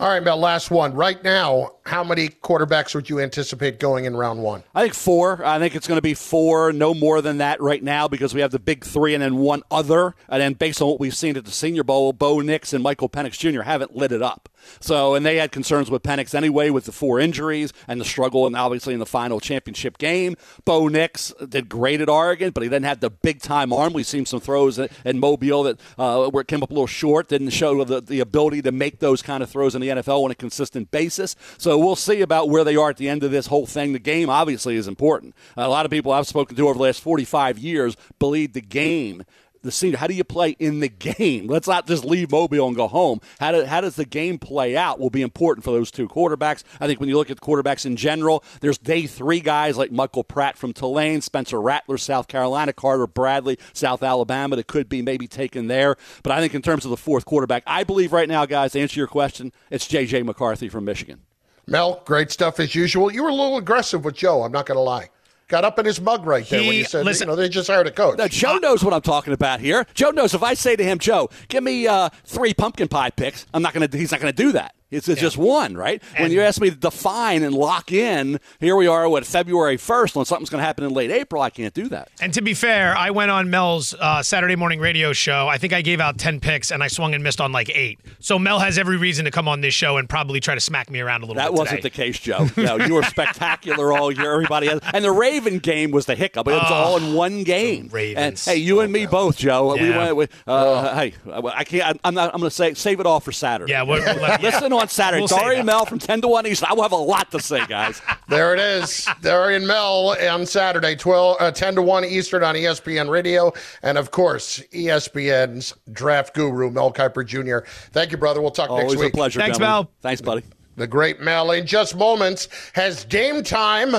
All 0.00 0.08
right, 0.08 0.20
Mel, 0.20 0.38
last 0.38 0.72
one. 0.72 0.92
Right 0.92 1.22
now, 1.22 1.70
how 1.86 2.02
many 2.02 2.30
quarterbacks 2.30 2.96
would 2.96 3.08
you 3.08 3.20
anticipate 3.20 3.78
going 3.78 4.06
in 4.06 4.16
round 4.16 4.42
one? 4.42 4.64
I 4.74 4.82
think 4.82 4.94
four. 4.94 5.44
I 5.44 5.60
think 5.60 5.76
it's 5.76 5.86
going 5.86 5.98
to 5.98 6.02
be 6.02 6.14
four, 6.14 6.72
no 6.72 6.94
more 6.94 7.22
than 7.22 7.38
that 7.38 7.60
right 7.60 7.80
now 7.80 8.08
because 8.08 8.34
we 8.34 8.40
have 8.40 8.50
the 8.50 8.58
big 8.58 8.84
three 8.84 9.14
and 9.14 9.22
then 9.22 9.36
one 9.36 9.62
other. 9.70 10.16
And 10.28 10.42
then 10.42 10.54
based 10.54 10.82
on 10.82 10.88
what 10.88 10.98
we've 10.98 11.14
seen 11.14 11.36
at 11.36 11.44
the 11.44 11.52
Senior 11.52 11.84
Bowl, 11.84 12.12
Bo 12.12 12.40
Nix 12.40 12.72
and 12.72 12.82
Michael 12.82 13.08
Penix 13.08 13.38
Jr. 13.38 13.62
haven't 13.62 13.94
lit 13.94 14.10
it 14.10 14.20
up. 14.20 14.48
So, 14.80 15.14
and 15.14 15.24
they 15.24 15.36
had 15.36 15.52
concerns 15.52 15.90
with 15.90 16.02
Penix 16.02 16.34
anyway 16.34 16.70
with 16.70 16.84
the 16.84 16.92
four 16.92 17.20
injuries 17.20 17.72
and 17.86 18.00
the 18.00 18.04
struggle, 18.04 18.46
and 18.46 18.56
obviously 18.56 18.94
in 18.94 19.00
the 19.00 19.06
final 19.06 19.40
championship 19.40 19.98
game. 19.98 20.36
Bo 20.64 20.88
Nix 20.88 21.32
did 21.48 21.68
great 21.68 22.00
at 22.00 22.08
Oregon, 22.08 22.50
but 22.50 22.62
he 22.62 22.68
didn't 22.68 22.86
have 22.86 23.00
the 23.00 23.10
big 23.10 23.40
time 23.40 23.72
arm. 23.72 23.92
We've 23.92 24.06
seen 24.06 24.26
some 24.26 24.40
throws 24.40 24.78
in 24.78 25.18
Mobile 25.18 25.64
that 25.64 25.80
uh, 25.98 26.28
where 26.28 26.42
it 26.42 26.48
came 26.48 26.62
up 26.62 26.70
a 26.70 26.74
little 26.74 26.86
short, 26.86 27.28
didn't 27.28 27.50
show 27.50 27.84
the, 27.84 28.00
the 28.00 28.20
ability 28.20 28.62
to 28.62 28.72
make 28.72 29.00
those 29.00 29.22
kind 29.22 29.42
of 29.42 29.50
throws 29.50 29.74
in 29.74 29.80
the 29.80 29.88
NFL 29.88 30.24
on 30.24 30.30
a 30.30 30.34
consistent 30.34 30.90
basis. 30.90 31.36
So 31.58 31.78
we'll 31.78 31.96
see 31.96 32.20
about 32.20 32.48
where 32.48 32.64
they 32.64 32.76
are 32.76 32.90
at 32.90 32.96
the 32.96 33.08
end 33.08 33.22
of 33.22 33.30
this 33.30 33.46
whole 33.46 33.66
thing. 33.66 33.92
The 33.92 33.98
game 33.98 34.30
obviously 34.30 34.76
is 34.76 34.88
important. 34.88 35.34
A 35.56 35.68
lot 35.68 35.84
of 35.84 35.90
people 35.90 36.12
I've 36.12 36.26
spoken 36.26 36.56
to 36.56 36.68
over 36.68 36.74
the 36.74 36.82
last 36.82 37.00
45 37.00 37.58
years 37.58 37.96
believe 38.18 38.52
the 38.52 38.60
game 38.60 39.24
the 39.62 39.72
senior. 39.72 39.98
How 39.98 40.06
do 40.06 40.14
you 40.14 40.24
play 40.24 40.50
in 40.58 40.80
the 40.80 40.88
game? 40.88 41.46
Let's 41.46 41.68
not 41.68 41.86
just 41.86 42.04
leave 42.04 42.30
Mobile 42.30 42.66
and 42.66 42.76
go 42.76 42.88
home. 42.88 43.20
How, 43.40 43.52
do, 43.52 43.64
how 43.64 43.80
does 43.80 43.96
the 43.96 44.04
game 44.04 44.38
play 44.38 44.76
out 44.76 44.98
will 44.98 45.10
be 45.10 45.22
important 45.22 45.64
for 45.64 45.70
those 45.70 45.90
two 45.90 46.08
quarterbacks. 46.08 46.64
I 46.80 46.86
think 46.86 47.00
when 47.00 47.08
you 47.08 47.16
look 47.16 47.30
at 47.30 47.40
the 47.40 47.46
quarterbacks 47.46 47.84
in 47.86 47.96
general, 47.96 48.44
there's 48.60 48.78
day 48.78 49.06
three 49.06 49.40
guys 49.40 49.76
like 49.76 49.92
Michael 49.92 50.24
Pratt 50.24 50.56
from 50.56 50.72
Tulane, 50.72 51.20
Spencer 51.20 51.60
Rattler, 51.60 51.98
South 51.98 52.28
Carolina, 52.28 52.72
Carter 52.72 53.06
Bradley, 53.06 53.58
South 53.72 54.02
Alabama, 54.02 54.56
that 54.56 54.66
could 54.66 54.88
be 54.88 55.02
maybe 55.02 55.26
taken 55.26 55.66
there. 55.66 55.96
But 56.22 56.32
I 56.32 56.40
think 56.40 56.54
in 56.54 56.62
terms 56.62 56.84
of 56.84 56.90
the 56.90 56.96
fourth 56.96 57.24
quarterback, 57.24 57.62
I 57.66 57.84
believe 57.84 58.12
right 58.12 58.28
now, 58.28 58.46
guys, 58.46 58.72
to 58.72 58.80
answer 58.80 58.98
your 58.98 59.06
question, 59.06 59.52
it's 59.70 59.86
J.J. 59.86 60.22
McCarthy 60.22 60.68
from 60.68 60.84
Michigan. 60.84 61.20
Mel, 61.66 62.02
great 62.06 62.30
stuff 62.30 62.58
as 62.60 62.74
usual. 62.74 63.12
You 63.12 63.22
were 63.22 63.28
a 63.28 63.34
little 63.34 63.58
aggressive 63.58 64.04
with 64.04 64.14
Joe, 64.14 64.42
I'm 64.42 64.52
not 64.52 64.64
going 64.66 64.76
to 64.76 64.82
lie. 64.82 65.10
Got 65.48 65.64
up 65.64 65.78
in 65.78 65.86
his 65.86 65.98
mug 66.00 66.26
right 66.26 66.46
there 66.46 66.60
when 66.60 66.72
He- 66.72 66.78
you 66.80 66.84
said, 66.84 67.04
listen- 67.06 67.26
you 67.28 67.32
know, 67.32 67.36
they 67.36 67.48
just 67.48 67.68
hired 67.68 67.86
a 67.86 67.90
coach. 67.90 68.18
Now, 68.18 68.28
Joe 68.28 68.58
knows 68.58 68.84
what 68.84 68.92
I'm 68.92 69.00
talking 69.00 69.32
about 69.32 69.60
here. 69.60 69.86
Joe 69.94 70.10
knows 70.10 70.34
if 70.34 70.42
I 70.42 70.52
say 70.54 70.76
to 70.76 70.84
him, 70.84 70.98
Joe, 70.98 71.30
give 71.48 71.64
me 71.64 71.86
uh, 71.86 72.10
three 72.26 72.52
pumpkin 72.52 72.86
pie 72.88 73.10
picks, 73.10 73.46
I'm 73.54 73.62
not 73.62 73.72
going 73.72 73.88
to. 73.88 73.96
He's 73.98 74.12
not 74.12 74.20
going 74.20 74.32
to 74.32 74.42
do 74.42 74.52
that. 74.52 74.74
It's, 74.90 75.08
it's 75.08 75.20
just 75.20 75.36
one, 75.36 75.76
right? 75.76 76.02
when 76.18 76.32
you 76.32 76.40
ask 76.40 76.60
me 76.60 76.70
to 76.70 76.76
define 76.76 77.42
and 77.42 77.54
lock 77.54 77.92
in, 77.92 78.40
here 78.58 78.74
we 78.74 78.86
are, 78.86 79.08
what 79.08 79.26
February 79.26 79.76
1st, 79.76 80.16
when 80.16 80.24
something's 80.24 80.48
going 80.48 80.60
to 80.60 80.64
happen 80.66 80.84
in 80.84 80.92
late 80.92 81.10
April, 81.10 81.42
I 81.42 81.50
can't 81.50 81.74
do 81.74 81.88
that. 81.88 82.08
And 82.20 82.32
to 82.34 82.40
be 82.42 82.54
fair, 82.54 82.96
I 82.96 83.10
went 83.10 83.30
on 83.30 83.50
Mel's 83.50 83.94
uh, 83.94 84.22
Saturday 84.22 84.56
morning 84.56 84.80
radio 84.80 85.12
show. 85.12 85.46
I 85.46 85.58
think 85.58 85.72
I 85.74 85.82
gave 85.82 86.00
out 86.00 86.16
10 86.18 86.40
picks 86.40 86.70
and 86.70 86.82
I 86.82 86.88
swung 86.88 87.14
and 87.14 87.22
missed 87.22 87.40
on 87.40 87.52
like 87.52 87.68
eight. 87.68 87.98
So 88.20 88.38
Mel 88.38 88.58
has 88.60 88.78
every 88.78 88.96
reason 88.96 89.26
to 89.26 89.30
come 89.30 89.46
on 89.46 89.60
this 89.60 89.74
show 89.74 89.98
and 89.98 90.08
probably 90.08 90.40
try 90.40 90.54
to 90.54 90.60
smack 90.60 90.90
me 90.90 91.00
around 91.00 91.20
a 91.22 91.26
little 91.26 91.34
That 91.34 91.50
bit. 91.50 91.56
That 91.56 91.58
wasn't 91.58 91.76
today. 91.82 91.88
the 91.88 91.90
case, 91.90 92.18
Joe. 92.18 92.48
No, 92.56 92.76
you 92.76 92.94
were 92.94 93.02
spectacular 93.38 93.92
all 93.92 94.10
year. 94.10 94.32
Everybody 94.32 94.68
has, 94.68 94.80
and 94.94 95.04
the 95.04 95.12
Raven 95.12 95.58
game 95.58 95.90
was 95.90 96.06
the 96.06 96.14
hiccup. 96.14 96.48
It 96.48 96.52
was 96.52 96.70
all 96.70 96.96
in 96.96 97.14
one 97.14 97.44
game. 97.44 97.88
Ravens. 97.92 98.46
And, 98.48 98.56
hey, 98.56 98.62
you 98.62 98.80
and 98.80 98.92
me 98.92 99.06
both, 99.06 99.36
Joe. 99.36 99.76
We 99.76 99.90
went. 99.90 100.16
With, 100.16 100.30
uh, 100.46 100.94
Hey, 100.94 101.14
I 101.30 101.64
can't. 101.64 102.00
I'm 102.04 102.14
not. 102.14 102.32
I'm 102.34 102.40
going 102.40 102.48
to 102.50 102.54
say 102.54 102.72
save 102.74 103.00
it 103.00 103.06
all 103.06 103.20
for 103.20 103.32
Saturday. 103.32 103.72
Yeah, 103.72 103.82
we'll 103.82 104.00
let- 104.02 104.42
listen 104.48 104.72
on 104.78 104.88
Saturday. 104.88 105.20
We'll 105.20 105.28
save 105.28 105.40
Dari 105.40 105.56
and 105.56 105.66
Mel 105.66 105.84
from 105.86 105.98
ten 105.98 106.20
to 106.22 106.28
one 106.28 106.46
East. 106.46 106.64
I 106.64 106.72
will 106.74 106.82
have 106.82 106.92
a 106.92 106.96
lot 106.96 107.30
to 107.32 107.40
say, 107.40 107.64
guys. 107.66 108.00
There 108.28 108.52
it 108.52 108.60
is. 108.60 109.08
Darian 109.22 109.66
Mel 109.66 110.14
on 110.30 110.44
Saturday, 110.44 110.94
12, 110.94 111.36
uh, 111.40 111.50
10 111.50 111.76
to 111.76 111.82
1 111.82 112.04
Eastern 112.04 112.44
on 112.44 112.54
ESPN 112.56 113.08
Radio. 113.08 113.54
And 113.82 113.96
of 113.96 114.10
course, 114.10 114.60
ESPN's 114.74 115.74
draft 115.92 116.34
guru, 116.34 116.70
Mel 116.70 116.92
Kiper 116.92 117.24
Jr. 117.24 117.66
Thank 117.92 118.12
you, 118.12 118.18
brother. 118.18 118.42
We'll 118.42 118.50
talk 118.50 118.68
Always 118.68 118.88
next 118.92 119.00
a 119.00 119.04
week. 119.06 119.14
pleasure. 119.14 119.40
Thanks, 119.40 119.56
gentlemen. 119.56 119.86
Mel. 119.86 119.90
Thanks, 120.02 120.20
buddy. 120.20 120.42
The 120.76 120.86
great 120.86 121.20
Mel, 121.20 121.50
in 121.52 121.66
just 121.66 121.96
moments, 121.96 122.48
has 122.74 123.06
game 123.06 123.42
time 123.42 123.96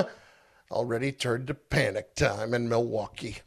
already 0.70 1.10
turned 1.10 1.48
to 1.48 1.54
panic 1.54 2.14
time 2.14 2.54
in 2.54 2.68
Milwaukee. 2.68 3.38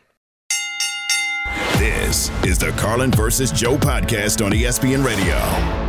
This 1.78 2.30
is 2.44 2.58
the 2.58 2.70
Carlin 2.72 3.10
versus 3.10 3.52
Joe 3.52 3.76
podcast 3.76 4.44
on 4.44 4.52
ESPN 4.52 5.04
Radio. 5.04 5.86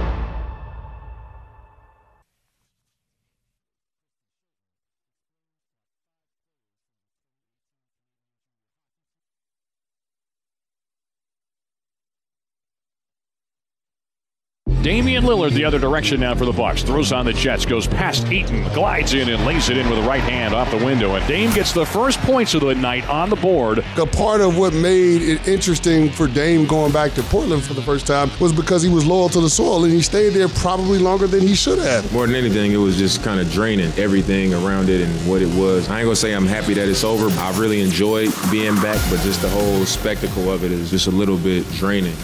Damian 14.88 15.26
Lillard 15.26 15.52
the 15.52 15.66
other 15.66 15.80
direction 15.80 16.22
now 16.22 16.34
for 16.34 16.46
the 16.46 16.54
Bucks. 16.54 16.82
Throws 16.82 17.12
on 17.12 17.26
the 17.26 17.34
Jets, 17.34 17.66
goes 17.66 17.86
past 17.86 18.26
Ayton, 18.28 18.64
glides 18.74 19.14
in 19.14 19.28
and 19.28 19.46
lays 19.46 19.68
it 19.68 19.76
in 19.76 19.90
with 19.90 20.00
the 20.00 20.08
right 20.08 20.24
hand 20.24 20.56
off 20.56 20.72
the 20.72 20.78
window. 20.78 21.14
And 21.16 21.28
Dame 21.28 21.52
gets 21.52 21.74
the 21.74 21.86
first 21.86 22.18
points 22.22 22.54
of 22.54 22.62
the 22.62 22.74
night 22.74 23.06
on 23.10 23.30
the 23.30 23.36
board. 23.36 23.80
A 23.98 24.06
part 24.06 24.40
of 24.40 24.58
what 24.58 24.74
made 24.74 25.22
it 25.24 25.46
interesting 25.46 26.10
for 26.10 26.26
Dame 26.26 26.66
going 26.66 26.94
back 26.94 27.12
to 27.16 27.24
Portland 27.24 27.66
for 27.66 27.74
the 27.74 27.82
first 27.82 28.08
time 28.08 28.32
was 28.40 28.54
because 28.54 28.82
he 28.82 28.88
was 28.88 29.06
loyal 29.06 29.28
to 29.28 29.42
the 29.42 29.50
soil 29.50 29.84
and 29.84 29.92
he 29.92 30.02
stayed 30.02 30.30
there 30.30 30.48
probably 30.48 31.00
longer 31.00 31.28
than 31.28 31.42
he 31.42 31.54
should 31.54 31.80
have. 31.80 32.10
More 32.14 32.26
than 32.26 32.38
anything, 32.38 32.72
it 32.72 32.78
was 32.78 32.96
just 32.96 33.22
kind 33.22 33.42
of 33.42 33.52
draining 33.52 33.92
everything 33.98 34.54
around 34.54 34.88
it 34.88 35.02
and 35.02 35.14
what 35.28 35.42
it 35.42 35.54
was. 35.60 35.90
I 35.90 36.00
ain't 36.00 36.06
gonna 36.06 36.16
say 36.16 36.34
I'm 36.34 36.48
happy 36.48 36.74
that 36.76 36.88
it's 36.88 37.04
over. 37.04 37.28
I 37.42 37.60
really 37.60 37.82
enjoyed 37.82 38.34
being 38.50 38.76
back, 38.76 39.02
but 39.10 39.20
just 39.20 39.42
the 39.42 39.50
whole 39.50 39.84
spectacle 39.86 40.50
of 40.50 40.64
it 40.64 40.72
is 40.72 40.92
just 40.92 41.08
a 41.08 41.12
little 41.12 41.38
bit 41.38 41.70
draining. 41.74 42.16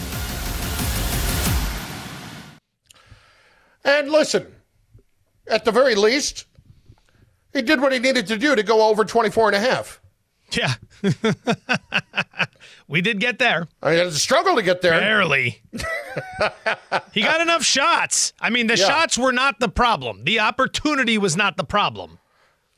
And 3.84 4.10
listen, 4.10 4.48
at 5.48 5.66
the 5.66 5.72
very 5.72 5.96
least, 5.96 6.46
he 7.54 7.62
did 7.62 7.82
what 7.82 7.92
he 7.92 8.00
needed 8.00 8.28
to 8.28 8.38
do 8.38 8.56
to 8.56 8.64
go 8.64 8.88
over 8.88 9.04
24 9.04 9.48
and 9.50 9.56
a 9.56 9.60
half. 9.60 10.00
Yeah. 10.52 10.74
we 12.88 13.02
did 13.02 13.20
get 13.20 13.40
there. 13.40 13.68
I 13.82 13.92
mean, 13.92 14.00
it's 14.06 14.16
a 14.16 14.20
struggle 14.20 14.56
to 14.56 14.62
get 14.62 14.82
there. 14.82 15.00
Barely. 15.00 15.62
he 17.12 17.22
got 17.22 17.42
enough 17.42 17.64
shots. 17.64 18.34
I 18.40 18.50
mean, 18.50 18.68
the 18.68 18.78
Yeah. 18.78 18.88
shots 18.88 19.18
were 19.18 19.32
not 19.34 19.60
the 19.60 19.70
problem. 19.70 20.24
The 20.24 20.40
opportunity 20.40 21.18
was 21.18 21.36
not 21.36 21.58
the 21.58 21.64
problem. 21.64 22.20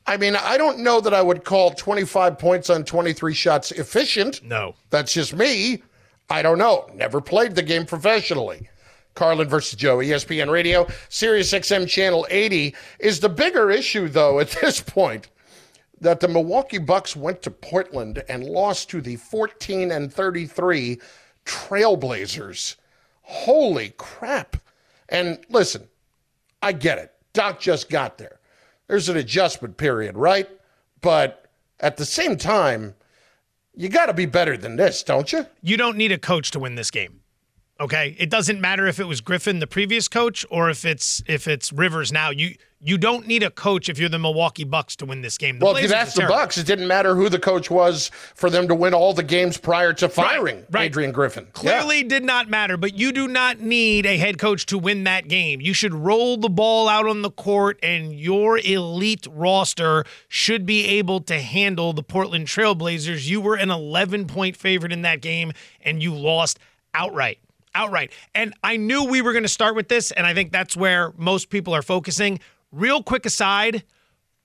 I 0.06 0.16
mean, 0.16 0.36
I 0.36 0.56
don't 0.56 0.78
know 0.80 1.00
that 1.00 1.12
I 1.12 1.20
would 1.20 1.44
call 1.44 1.70
25 1.72 2.38
points 2.38 2.70
on 2.70 2.84
23 2.84 3.34
shots 3.34 3.72
efficient. 3.72 4.42
No. 4.42 4.76
That's 4.90 5.12
just 5.12 5.34
me. 5.34 5.82
I 6.30 6.42
don't 6.42 6.58
know. 6.58 6.88
Never 6.94 7.20
played 7.20 7.54
the 7.54 7.62
game 7.62 7.84
professionally. 7.86 8.68
Carlin 9.16 9.48
versus 9.48 9.76
Joe, 9.76 9.96
ESPN 9.96 10.50
Radio, 10.50 10.86
Sirius 11.08 11.52
XM 11.52 11.88
Channel 11.88 12.26
80 12.30 12.74
is 13.00 13.18
the 13.18 13.28
bigger 13.28 13.70
issue, 13.70 14.08
though, 14.08 14.38
at 14.38 14.50
this 14.60 14.80
point. 14.80 15.28
That 15.98 16.20
the 16.20 16.28
Milwaukee 16.28 16.78
Bucks 16.78 17.16
went 17.16 17.40
to 17.42 17.50
Portland 17.50 18.22
and 18.28 18.44
lost 18.44 18.90
to 18.90 19.00
the 19.00 19.16
14 19.16 19.90
and 19.90 20.12
33 20.12 21.00
Trailblazers. 21.46 22.76
Holy 23.22 23.94
crap. 23.96 24.58
And 25.08 25.38
listen, 25.48 25.88
I 26.62 26.72
get 26.72 26.98
it. 26.98 27.14
Doc 27.32 27.60
just 27.60 27.88
got 27.88 28.18
there. 28.18 28.40
There's 28.88 29.08
an 29.08 29.16
adjustment 29.16 29.78
period, 29.78 30.16
right? 30.16 30.48
But 31.00 31.46
at 31.80 31.96
the 31.96 32.04
same 32.04 32.36
time, 32.36 32.94
you 33.74 33.88
got 33.88 34.06
to 34.06 34.14
be 34.14 34.26
better 34.26 34.56
than 34.56 34.76
this, 34.76 35.02
don't 35.02 35.32
you? 35.32 35.46
You 35.62 35.78
don't 35.78 35.96
need 35.96 36.12
a 36.12 36.18
coach 36.18 36.50
to 36.50 36.58
win 36.58 36.74
this 36.74 36.90
game. 36.90 37.20
Okay? 37.78 38.16
It 38.18 38.30
doesn't 38.30 38.60
matter 38.60 38.86
if 38.86 38.98
it 38.98 39.04
was 39.04 39.20
Griffin 39.20 39.58
the 39.58 39.66
previous 39.66 40.08
coach 40.08 40.46
or 40.50 40.70
if 40.70 40.84
it's 40.84 41.22
if 41.26 41.46
it's 41.46 41.72
Rivers 41.72 42.12
now. 42.12 42.30
You 42.30 42.54
you 42.80 42.98
don't 42.98 43.26
need 43.26 43.42
a 43.42 43.50
coach 43.50 43.88
if 43.88 43.98
you're 43.98 44.08
the 44.08 44.18
Milwaukee 44.18 44.64
Bucks 44.64 44.96
to 44.96 45.06
win 45.06 45.22
this 45.22 45.38
game. 45.38 45.58
The 45.58 45.64
well, 45.64 45.76
if 45.76 45.88
that's 45.88 46.18
are 46.18 46.22
the. 46.22 46.28
Bucks, 46.28 46.58
it 46.58 46.66
didn't 46.66 46.86
matter 46.86 47.14
who 47.14 47.28
the 47.28 47.38
coach 47.38 47.70
was 47.70 48.10
for 48.34 48.50
them 48.50 48.68
to 48.68 48.74
win 48.74 48.94
all 48.94 49.12
the 49.14 49.22
games 49.22 49.56
prior 49.56 49.92
to 49.94 50.08
firing 50.08 50.64
right. 50.70 50.84
Adrian 50.84 51.10
Griffin. 51.10 51.48
Clearly 51.52 52.02
did 52.02 52.22
not 52.22 52.48
matter, 52.48 52.76
but 52.76 52.94
you 52.94 53.12
do 53.12 53.28
not 53.28 53.60
need 53.60 54.04
a 54.06 54.18
head 54.18 54.38
coach 54.38 54.66
to 54.66 54.78
win 54.78 55.04
that 55.04 55.26
game. 55.26 55.60
You 55.60 55.72
should 55.72 55.94
roll 55.94 56.36
the 56.36 56.50
ball 56.50 56.88
out 56.88 57.06
on 57.06 57.22
the 57.22 57.30
court, 57.30 57.78
and 57.82 58.12
your 58.12 58.58
elite 58.58 59.26
roster 59.30 60.04
should 60.28 60.66
be 60.66 60.86
able 60.86 61.20
to 61.22 61.40
handle 61.40 61.92
the 61.92 62.02
Portland 62.02 62.46
Trailblazers. 62.46 63.26
You 63.26 63.40
were 63.40 63.56
an 63.56 63.70
11 63.70 64.26
point 64.26 64.56
favorite 64.56 64.92
in 64.92 65.02
that 65.02 65.20
game, 65.20 65.52
and 65.80 66.02
you 66.02 66.14
lost 66.14 66.58
outright. 66.94 67.38
Outright. 67.76 68.10
And 68.34 68.54
I 68.62 68.78
knew 68.78 69.04
we 69.04 69.20
were 69.20 69.32
going 69.32 69.42
to 69.44 69.48
start 69.48 69.76
with 69.76 69.88
this, 69.88 70.10
and 70.10 70.26
I 70.26 70.32
think 70.32 70.50
that's 70.50 70.76
where 70.76 71.12
most 71.18 71.50
people 71.50 71.74
are 71.74 71.82
focusing. 71.82 72.40
Real 72.72 73.02
quick 73.02 73.26
aside 73.26 73.84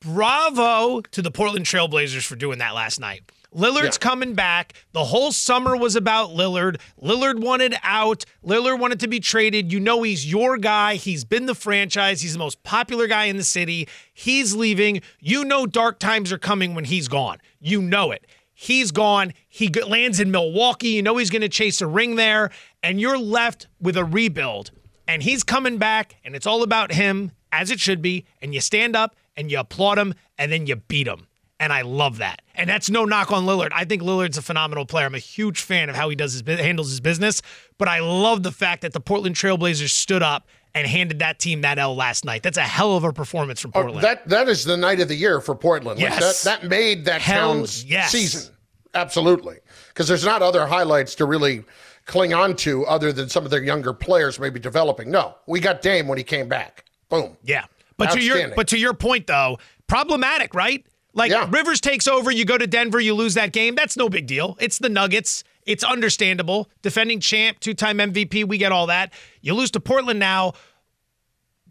bravo 0.01 0.99
to 0.99 1.21
the 1.21 1.32
Portland 1.32 1.65
Trailblazers 1.65 2.25
for 2.25 2.36
doing 2.36 2.59
that 2.59 2.73
last 2.73 2.99
night. 2.99 3.21
Lillard's 3.55 3.97
coming 3.97 4.34
back. 4.34 4.73
The 4.93 5.03
whole 5.03 5.32
summer 5.32 5.75
was 5.75 5.95
about 5.97 6.29
Lillard. 6.29 6.79
Lillard 7.01 7.41
wanted 7.41 7.75
out. 7.84 8.23
Lillard 8.45 8.79
wanted 8.79 9.01
to 9.01 9.07
be 9.07 9.19
traded. 9.19 9.71
You 9.73 9.79
know 9.79 10.03
he's 10.03 10.29
your 10.29 10.57
guy. 10.57 10.95
He's 10.95 11.25
been 11.25 11.47
the 11.47 11.55
franchise. 11.55 12.21
He's 12.21 12.34
the 12.34 12.39
most 12.39 12.63
popular 12.63 13.07
guy 13.07 13.25
in 13.25 13.36
the 13.36 13.43
city. 13.43 13.89
He's 14.13 14.55
leaving. 14.55 15.01
You 15.19 15.43
know 15.43 15.65
dark 15.65 15.99
times 15.99 16.32
are 16.32 16.38
coming 16.38 16.75
when 16.75 16.86
he's 16.86 17.09
gone. 17.09 17.39
You 17.59 17.82
know 17.82 18.11
it. 18.11 18.25
He's 18.62 18.91
gone. 18.91 19.34
He 19.47 19.70
lands 19.70 20.20
in 20.20 20.30
Milwaukee. 20.30 20.89
You 20.89 21.01
know 21.01 21.18
he's 21.18 21.32
going 21.32 21.41
to 21.41 21.49
chase 21.49 21.82
a 21.82 21.88
ring 21.88 22.16
there. 22.16 22.51
And 22.84 23.01
you're 23.01 23.18
left 23.18 23.66
with 23.80 23.97
a 23.97 24.05
rebuild. 24.05 24.70
And 25.07 25.24
he's 25.24 25.43
coming 25.43 25.80
back, 25.80 26.18
and 26.24 26.36
it's 26.36 26.45
all 26.45 26.62
about 26.62 26.91
him, 26.91 27.32
as 27.51 27.72
it 27.72 27.80
should 27.80 28.03
be. 28.03 28.24
And 28.39 28.53
you 28.53 28.62
stand 28.62 28.95
up 28.95 29.16
and 29.36 29.49
you 29.49 29.57
applaud 29.57 29.97
him, 29.97 30.14
and 30.38 30.51
then 30.51 30.68
you 30.68 30.76
beat 30.76 31.07
him. 31.07 31.26
And 31.59 31.74
I 31.74 31.82
love 31.82 32.20
that. 32.20 32.43
And 32.53 32.70
that's 32.70 32.88
no 32.88 33.03
knock 33.03 33.32
on 33.32 33.47
Lillard. 33.47 33.72
I 33.74 33.84
think 33.84 34.03
Lillard's 34.03 34.38
a 34.38 34.43
phenomenal 34.43 34.86
player. 34.86 35.07
I'm 35.07 35.16
a 35.16 35.20
huge 35.20 35.62
fan 35.62 35.89
of 35.89 35.95
how 35.95 36.09
he 36.09 36.16
does 36.16 36.34
his 36.34 36.59
handles 36.59 36.91
his 36.91 36.99
business. 36.99 37.41
But 37.80 37.88
I 37.88 37.99
love 37.99 38.43
the 38.43 38.51
fact 38.51 38.84
that 38.84 38.93
the 38.93 38.99
Portland 38.99 39.36
Trailblazers 39.36 39.89
stood 39.89 40.22
up 40.22 40.47
and 40.74 40.88
handed 40.88 41.19
that 41.19 41.39
team 41.39 41.61
that 41.61 41.78
L 41.80 41.95
last 41.95 42.24
night. 42.26 42.43
That's 42.43 42.57
a 42.57 42.61
hell 42.63 42.95
of 42.95 43.03
a 43.03 43.11
performance 43.13 43.59
from 43.59 43.72
Oh, 43.76 43.82
Portland. 43.82 44.03
that 44.03 44.28
that 44.30 44.47
is 44.47 44.63
the 44.63 44.78
night 44.78 44.99
of 44.99 45.07
the 45.07 45.15
year 45.15 45.41
for 45.41 45.55
Portland. 45.55 45.99
Like, 45.99 46.09
Yes. 46.09 46.43
that, 46.43 46.61
that 46.61 46.69
made 46.69 47.05
that 47.05 47.22
Hell 47.22 47.53
town's 47.55 47.84
yes. 47.84 48.11
season. 48.11 48.53
Absolutely. 48.93 49.57
Because 49.89 50.07
there's 50.07 50.26
not 50.26 50.41
other 50.41 50.65
highlights 50.65 51.15
to 51.15 51.26
really 51.26 51.63
cling 52.05 52.34
on 52.34 52.55
to 52.57 52.86
other 52.86 53.11
than 53.13 53.30
some 53.30 53.45
of 53.45 53.51
their 53.51 53.63
younger 53.63 53.93
players 53.93 54.39
maybe 54.39 54.59
developing. 54.59 55.09
No, 55.11 55.36
we 55.47 55.59
got 55.59 55.82
Dame 55.82 56.07
when 56.07 56.17
he 56.17 56.24
came 56.24 56.47
back. 56.49 56.86
Boom. 57.09 57.38
Yeah. 57.43 57.65
But 57.97 58.11
to 58.11 58.22
your 58.22 58.49
but 58.55 58.67
to 58.69 58.78
your 58.78 58.93
point 58.93 59.28
though, 59.28 59.59
problematic, 59.88 60.53
right? 60.55 60.86
Like 61.13 61.32
Rivers 61.51 61.82
takes 61.82 62.07
over, 62.07 62.32
you 62.32 62.45
go 62.45 62.57
to 62.57 62.65
Denver, 62.67 62.99
you 62.99 63.13
lose 63.13 63.34
that 63.34 63.51
game. 63.51 63.76
That's 63.76 63.97
no 63.97 64.07
big 64.09 64.28
deal. 64.28 64.57
It's 64.59 64.78
the 64.80 64.89
Nuggets. 64.89 65.43
It's 65.66 65.84
understandable. 65.84 66.70
Defending 66.82 67.20
champ, 67.20 67.59
two-time 67.59 67.97
MVP, 67.97 68.45
we 68.45 68.57
get 68.57 68.72
all 68.72 68.88
that. 68.88 69.14
You 69.41 69.53
lose 69.53 69.72
to 69.72 69.80
Portland 69.80 70.20
now. 70.20 70.53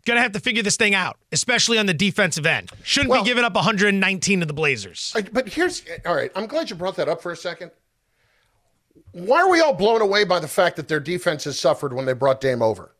Gonna 0.06 0.22
have 0.22 0.32
to 0.32 0.40
figure 0.40 0.62
this 0.62 0.76
thing 0.76 0.94
out, 0.94 1.18
especially 1.30 1.78
on 1.78 1.86
the 1.86 1.92
defensive 1.92 2.46
end. 2.46 2.70
Shouldn't 2.82 3.12
be 3.12 3.22
giving 3.22 3.44
up 3.44 3.54
119 3.54 4.40
to 4.40 4.46
the 4.46 4.52
Blazers. 4.52 5.14
But 5.32 5.48
here's 5.48 5.82
all 6.06 6.14
right. 6.14 6.30
I'm 6.34 6.46
glad 6.46 6.70
you 6.70 6.76
brought 6.76 6.96
that 6.96 7.08
up 7.08 7.20
for 7.20 7.32
a 7.32 7.36
second. 7.36 7.70
Why 9.12 9.42
are 9.42 9.50
we 9.50 9.60
all 9.60 9.74
blown 9.74 10.00
away 10.00 10.24
by 10.24 10.38
the 10.38 10.48
fact 10.48 10.76
that 10.76 10.88
their 10.88 11.00
defense 11.00 11.44
has 11.44 11.58
suffered 11.58 11.92
when 11.92 12.06
they 12.06 12.12
brought 12.14 12.40
Dame 12.40 12.62
over? 12.62 12.94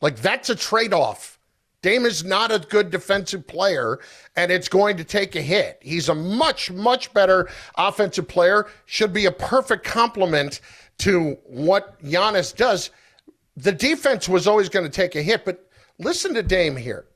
Like 0.00 0.16
that's 0.16 0.48
a 0.48 0.54
trade-off. 0.54 1.37
Dame 1.80 2.06
is 2.06 2.24
not 2.24 2.50
a 2.50 2.58
good 2.58 2.90
defensive 2.90 3.46
player, 3.46 4.00
and 4.34 4.50
it's 4.50 4.68
going 4.68 4.96
to 4.96 5.04
take 5.04 5.36
a 5.36 5.40
hit. 5.40 5.78
He's 5.80 6.08
a 6.08 6.14
much, 6.14 6.72
much 6.72 7.12
better 7.14 7.48
offensive 7.76 8.26
player. 8.26 8.66
Should 8.86 9.12
be 9.12 9.26
a 9.26 9.32
perfect 9.32 9.84
complement 9.84 10.60
to 10.98 11.38
what 11.44 12.02
Giannis 12.02 12.54
does. 12.54 12.90
The 13.56 13.72
defense 13.72 14.28
was 14.28 14.48
always 14.48 14.68
going 14.68 14.86
to 14.86 14.90
take 14.90 15.14
a 15.14 15.22
hit, 15.22 15.44
but 15.44 15.68
listen 15.98 16.34
to 16.34 16.42
Dame 16.42 16.76
here. 16.76 17.06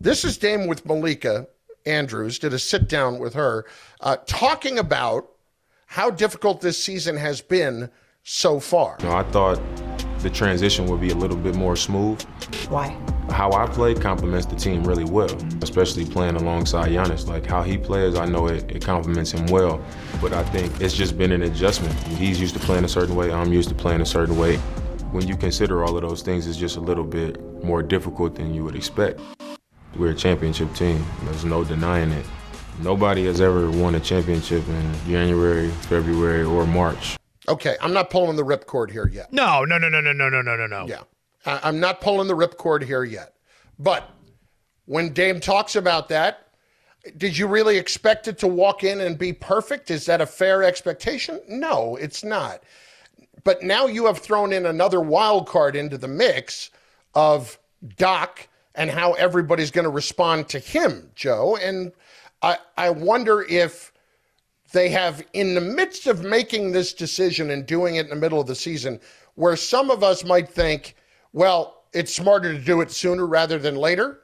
This 0.00 0.24
is 0.24 0.36
Dame 0.36 0.66
with 0.66 0.84
Malika 0.84 1.46
Andrews, 1.86 2.38
did 2.38 2.52
a 2.52 2.58
sit 2.58 2.88
down 2.88 3.18
with 3.18 3.34
her, 3.34 3.66
uh, 4.00 4.16
talking 4.26 4.78
about 4.78 5.28
how 5.86 6.10
difficult 6.10 6.60
this 6.60 6.82
season 6.82 7.16
has 7.16 7.40
been 7.40 7.90
so 8.22 8.60
far. 8.60 8.96
You 9.00 9.06
know, 9.06 9.16
I 9.16 9.22
thought 9.24 9.60
the 10.18 10.30
transition 10.30 10.86
would 10.86 11.00
be 11.00 11.10
a 11.10 11.14
little 11.14 11.36
bit 11.36 11.54
more 11.54 11.76
smooth. 11.76 12.20
Why? 12.68 12.96
How 13.30 13.52
I 13.52 13.66
play 13.66 13.94
complements 13.94 14.46
the 14.46 14.56
team 14.56 14.82
really 14.84 15.04
well, 15.04 15.30
especially 15.62 16.04
playing 16.04 16.36
alongside 16.36 16.90
Giannis. 16.90 17.28
Like 17.28 17.46
how 17.46 17.62
he 17.62 17.78
plays, 17.78 18.16
I 18.16 18.24
know 18.24 18.48
it, 18.48 18.70
it 18.70 18.84
complements 18.84 19.32
him 19.32 19.46
well. 19.46 19.80
But 20.20 20.32
I 20.32 20.42
think 20.44 20.80
it's 20.80 20.94
just 20.94 21.16
been 21.16 21.32
an 21.32 21.42
adjustment. 21.42 21.94
He's 22.08 22.40
used 22.40 22.54
to 22.54 22.60
playing 22.60 22.84
a 22.84 22.88
certain 22.88 23.14
way, 23.14 23.32
I'm 23.32 23.52
used 23.52 23.68
to 23.68 23.74
playing 23.74 24.00
a 24.00 24.06
certain 24.06 24.36
way. 24.36 24.56
When 25.12 25.26
you 25.26 25.36
consider 25.36 25.84
all 25.84 25.96
of 25.96 26.02
those 26.02 26.22
things, 26.22 26.46
it's 26.46 26.58
just 26.58 26.76
a 26.76 26.80
little 26.80 27.04
bit 27.04 27.40
more 27.62 27.82
difficult 27.82 28.34
than 28.34 28.52
you 28.54 28.64
would 28.64 28.76
expect. 28.76 29.20
We're 29.96 30.10
a 30.10 30.14
championship 30.14 30.74
team, 30.74 31.04
there's 31.24 31.44
no 31.44 31.64
denying 31.64 32.10
it. 32.12 32.26
Nobody 32.80 33.24
has 33.26 33.40
ever 33.40 33.70
won 33.70 33.94
a 33.94 34.00
championship 34.00 34.66
in 34.68 34.94
January, 35.06 35.70
February, 35.88 36.44
or 36.44 36.66
March. 36.66 37.16
Okay, 37.48 37.76
I'm 37.80 37.92
not 37.92 38.10
pulling 38.10 38.36
the 38.36 38.44
ripcord 38.44 38.90
here 38.90 39.08
yet. 39.08 39.32
No, 39.32 39.64
no, 39.64 39.78
no, 39.78 39.88
no, 39.88 40.00
no, 40.00 40.12
no, 40.12 40.28
no, 40.28 40.42
no, 40.42 40.56
no, 40.56 40.66
no. 40.66 40.86
Yeah. 40.86 41.02
I'm 41.48 41.80
not 41.80 42.00
pulling 42.00 42.28
the 42.28 42.36
ripcord 42.36 42.82
here 42.82 43.04
yet. 43.04 43.34
But 43.78 44.08
when 44.86 45.12
Dame 45.12 45.40
talks 45.40 45.76
about 45.76 46.08
that, 46.08 46.48
did 47.16 47.38
you 47.38 47.46
really 47.46 47.78
expect 47.78 48.28
it 48.28 48.38
to 48.38 48.48
walk 48.48 48.84
in 48.84 49.00
and 49.00 49.16
be 49.16 49.32
perfect? 49.32 49.90
Is 49.90 50.04
that 50.06 50.20
a 50.20 50.26
fair 50.26 50.62
expectation? 50.62 51.40
No, 51.48 51.96
it's 51.96 52.22
not. 52.22 52.62
But 53.44 53.62
now 53.62 53.86
you 53.86 54.06
have 54.06 54.18
thrown 54.18 54.52
in 54.52 54.66
another 54.66 55.00
wild 55.00 55.46
card 55.46 55.76
into 55.76 55.96
the 55.96 56.08
mix 56.08 56.70
of 57.14 57.58
Doc 57.96 58.48
and 58.74 58.90
how 58.90 59.12
everybody's 59.12 59.70
going 59.70 59.84
to 59.84 59.90
respond 59.90 60.48
to 60.48 60.58
him, 60.58 61.10
Joe. 61.14 61.56
And 61.56 61.92
I, 62.42 62.58
I 62.76 62.90
wonder 62.90 63.42
if 63.48 63.92
they 64.72 64.90
have, 64.90 65.24
in 65.32 65.54
the 65.54 65.60
midst 65.60 66.06
of 66.06 66.22
making 66.24 66.72
this 66.72 66.92
decision 66.92 67.50
and 67.50 67.64
doing 67.64 67.96
it 67.96 68.04
in 68.04 68.10
the 68.10 68.16
middle 68.16 68.40
of 68.40 68.46
the 68.46 68.54
season, 68.54 69.00
where 69.34 69.56
some 69.56 69.90
of 69.90 70.02
us 70.02 70.24
might 70.24 70.48
think, 70.48 70.94
well, 71.32 71.84
it's 71.92 72.14
smarter 72.14 72.52
to 72.52 72.60
do 72.60 72.80
it 72.80 72.90
sooner 72.90 73.26
rather 73.26 73.58
than 73.58 73.76
later. 73.76 74.20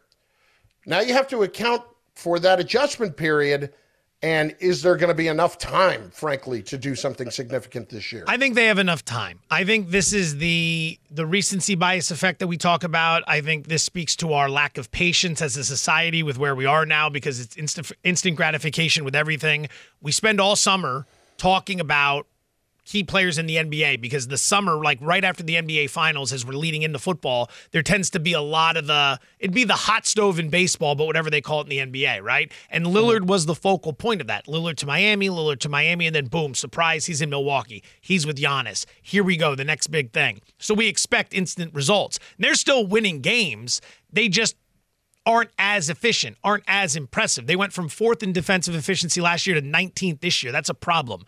Now 0.86 1.00
you 1.00 1.14
have 1.14 1.28
to 1.28 1.42
account 1.42 1.82
for 2.14 2.38
that 2.40 2.61
adjustment 2.61 3.16
period. 3.16 3.72
And 4.22 4.57
is 4.59 4.80
there 4.80 4.96
going 4.96 5.09
to 5.09 5.14
be 5.14 5.28
enough 5.28 5.59
time, 5.59 6.11
frankly, 6.11 6.62
to 6.62 6.78
do 6.78 6.94
something 6.94 7.30
significant 7.30 7.90
this 7.90 8.11
year? 8.11 8.24
I 8.26 8.38
think 8.38 8.55
they 8.55 8.66
have 8.66 8.78
enough 8.78 9.05
time. 9.05 9.40
I 9.50 9.64
think 9.64 9.90
this 9.90 10.14
is 10.14 10.38
the 10.38 10.98
the 11.11 11.26
recency 11.26 11.74
bias 11.74 12.11
effect 12.11 12.38
that 12.38 12.46
we 12.46 12.57
talk 12.57 12.84
about. 12.84 13.22
I 13.26 13.42
think 13.42 13.66
this 13.66 13.82
speaks 13.82 14.16
to 14.16 14.32
our 14.32 14.48
lack 14.48 14.78
of 14.78 14.90
patience 14.90 15.42
as 15.42 15.59
a 15.59 15.64
society 15.64 16.22
with 16.22 16.38
where 16.38 16.55
we 16.55 16.64
are 16.64 16.86
now 16.86 17.11
because 17.11 17.38
it's 17.38 17.55
instant 17.59 17.92
instant 18.02 18.36
gratification 18.36 19.05
with 19.05 19.14
everything. 19.14 19.68
We 20.00 20.11
spend 20.11 20.40
all 20.40 20.57
summer 20.57 21.07
talking 21.36 21.78
about 21.78 22.26
key 22.85 23.03
players 23.03 23.39
in 23.39 23.47
the 23.47 23.57
NBA 23.57 24.01
because 24.01 24.28
the 24.28 24.39
summer, 24.39 24.76
like 24.76 24.99
right 25.01 25.24
after 25.24 25.43
the 25.43 25.55
NBA 25.55 25.91
finals, 25.91 26.32
as 26.32 26.45
we're 26.45 26.55
leading 26.55 26.82
into 26.82 26.99
football, 26.99 27.51
there 27.70 27.82
tends 27.82 28.11
to 28.11 28.20
be 28.20 28.32
a 28.32 28.41
lot 28.41 28.76
of 28.76 28.87
the 28.87 29.18
it'd 29.39 29.55
be 29.55 29.64
the 29.64 29.74
hot 29.74 30.07
stove 30.07 30.39
in 30.39 30.51
baseball, 30.51 30.95
but 30.95 31.07
whatever 31.07 31.30
they 31.30 31.41
call 31.41 31.61
it 31.61 31.72
in 31.72 31.91
the 31.91 32.05
NBA, 32.05 32.22
right? 32.22 32.53
And 32.70 32.87
hmm. 32.87 32.95
Lillard 32.95 33.26
was 33.26 33.47
the 33.47 33.55
focal 33.55 33.93
point 33.93 34.20
of 34.20 34.26
that. 34.26 34.47
Lillard 34.47 34.76
to 34.76 34.87
Miami, 34.87 35.28
Lillard 35.28 35.59
to 35.61 35.68
Miami, 35.68 36.07
and 36.07 36.14
then 36.14 36.26
boom, 36.26 36.55
surprise, 36.55 37.07
he's 37.07 37.20
in 37.20 37.30
Milwaukee. 37.30 37.82
He's 38.01 38.26
with 38.26 38.37
Giannis. 38.37 38.87
Here 39.03 39.24
we 39.24 39.37
go, 39.37 39.55
the 39.55 39.64
next 39.64 39.89
big 39.89 40.12
thing. 40.12 40.41
So 40.59 40.74
we 40.74 40.89
expect 40.89 41.35
instant 41.35 41.74
results. 41.74 42.18
They're 42.39 42.55
still 42.55 42.87
winning 42.87 43.20
games. 43.20 43.80
They 44.12 44.28
just 44.28 44.57
aren't 45.26 45.51
as 45.59 45.89
efficient, 45.89 46.37
aren't 46.45 46.64
as 46.66 46.97
impressive. 46.97 47.47
They 47.47 47.57
went 47.57 47.72
from 47.72 47.89
fourth 47.89 48.22
in 48.22 48.32
defensive 48.32 48.74
efficiency 48.74 49.20
last 49.20 49.47
year 49.47 49.59
to 49.59 49.62
19th 49.62 50.20
this 50.20 50.43
year. 50.43 50.53
That's 50.53 50.68
a 50.68 50.74
problem. 50.74 51.24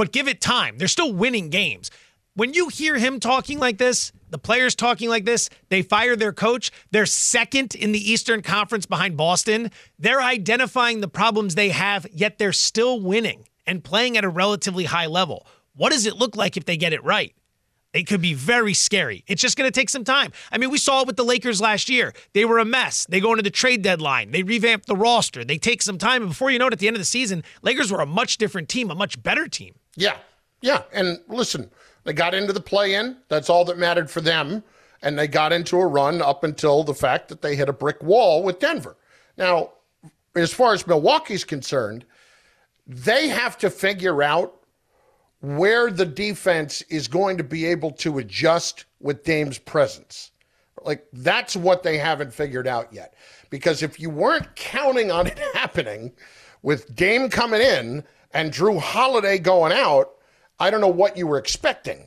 But 0.00 0.12
give 0.12 0.28
it 0.28 0.40
time. 0.40 0.78
They're 0.78 0.88
still 0.88 1.12
winning 1.12 1.50
games. 1.50 1.90
When 2.32 2.54
you 2.54 2.68
hear 2.68 2.96
him 2.96 3.20
talking 3.20 3.58
like 3.58 3.76
this, 3.76 4.12
the 4.30 4.38
players 4.38 4.74
talking 4.74 5.10
like 5.10 5.26
this, 5.26 5.50
they 5.68 5.82
fire 5.82 6.16
their 6.16 6.32
coach. 6.32 6.70
They're 6.90 7.04
second 7.04 7.74
in 7.74 7.92
the 7.92 8.10
Eastern 8.10 8.40
Conference 8.40 8.86
behind 8.86 9.18
Boston. 9.18 9.70
They're 9.98 10.22
identifying 10.22 11.02
the 11.02 11.08
problems 11.08 11.54
they 11.54 11.68
have, 11.68 12.06
yet 12.14 12.38
they're 12.38 12.54
still 12.54 12.98
winning 12.98 13.46
and 13.66 13.84
playing 13.84 14.16
at 14.16 14.24
a 14.24 14.30
relatively 14.30 14.84
high 14.84 15.04
level. 15.04 15.46
What 15.76 15.92
does 15.92 16.06
it 16.06 16.16
look 16.16 16.34
like 16.34 16.56
if 16.56 16.64
they 16.64 16.78
get 16.78 16.94
it 16.94 17.04
right? 17.04 17.34
It 17.92 18.06
could 18.06 18.22
be 18.22 18.32
very 18.32 18.72
scary. 18.72 19.22
It's 19.26 19.42
just 19.42 19.58
going 19.58 19.70
to 19.70 19.80
take 19.80 19.90
some 19.90 20.04
time. 20.04 20.32
I 20.50 20.56
mean, 20.56 20.70
we 20.70 20.78
saw 20.78 21.02
it 21.02 21.08
with 21.08 21.16
the 21.16 21.24
Lakers 21.24 21.60
last 21.60 21.90
year. 21.90 22.14
They 22.32 22.46
were 22.46 22.58
a 22.58 22.64
mess. 22.64 23.04
They 23.04 23.20
go 23.20 23.32
into 23.32 23.42
the 23.42 23.50
trade 23.50 23.82
deadline. 23.82 24.30
They 24.30 24.44
revamp 24.44 24.86
the 24.86 24.96
roster. 24.96 25.44
They 25.44 25.58
take 25.58 25.82
some 25.82 25.98
time. 25.98 26.22
And 26.22 26.30
before 26.30 26.50
you 26.50 26.58
know 26.58 26.68
it, 26.68 26.72
at 26.72 26.78
the 26.78 26.86
end 26.86 26.96
of 26.96 27.00
the 27.00 27.04
season, 27.04 27.44
Lakers 27.60 27.92
were 27.92 28.00
a 28.00 28.06
much 28.06 28.38
different 28.38 28.70
team, 28.70 28.90
a 28.90 28.94
much 28.94 29.22
better 29.22 29.46
team. 29.46 29.74
Yeah. 30.00 30.16
Yeah. 30.62 30.82
And 30.92 31.20
listen, 31.28 31.70
they 32.04 32.12
got 32.12 32.34
into 32.34 32.52
the 32.52 32.60
play 32.60 32.94
in. 32.94 33.18
That's 33.28 33.50
all 33.50 33.64
that 33.66 33.78
mattered 33.78 34.10
for 34.10 34.20
them. 34.20 34.64
And 35.02 35.18
they 35.18 35.28
got 35.28 35.52
into 35.52 35.78
a 35.78 35.86
run 35.86 36.20
up 36.20 36.44
until 36.44 36.84
the 36.84 36.94
fact 36.94 37.28
that 37.28 37.42
they 37.42 37.56
hit 37.56 37.68
a 37.68 37.72
brick 37.72 38.02
wall 38.02 38.42
with 38.42 38.58
Denver. 38.58 38.96
Now, 39.36 39.72
as 40.34 40.52
far 40.52 40.72
as 40.72 40.86
Milwaukee's 40.86 41.44
concerned, 41.44 42.04
they 42.86 43.28
have 43.28 43.56
to 43.58 43.70
figure 43.70 44.22
out 44.22 44.54
where 45.40 45.90
the 45.90 46.04
defense 46.04 46.82
is 46.82 47.08
going 47.08 47.38
to 47.38 47.44
be 47.44 47.64
able 47.64 47.90
to 47.92 48.18
adjust 48.18 48.84
with 49.00 49.24
Dame's 49.24 49.58
presence. 49.58 50.32
Like, 50.82 51.06
that's 51.12 51.56
what 51.56 51.82
they 51.82 51.98
haven't 51.98 52.32
figured 52.32 52.66
out 52.66 52.92
yet. 52.92 53.14
Because 53.48 53.82
if 53.82 53.98
you 53.98 54.10
weren't 54.10 54.54
counting 54.54 55.10
on 55.10 55.26
it 55.26 55.38
happening 55.54 56.12
with 56.62 56.94
Dame 56.94 57.28
coming 57.28 57.60
in 57.60 58.04
and 58.32 58.52
Jrue 58.52 58.78
Holiday 58.80 59.38
going 59.38 59.72
out, 59.72 60.12
I 60.58 60.70
don't 60.70 60.80
know 60.80 60.88
what 60.88 61.16
you 61.16 61.26
were 61.26 61.38
expecting. 61.38 62.06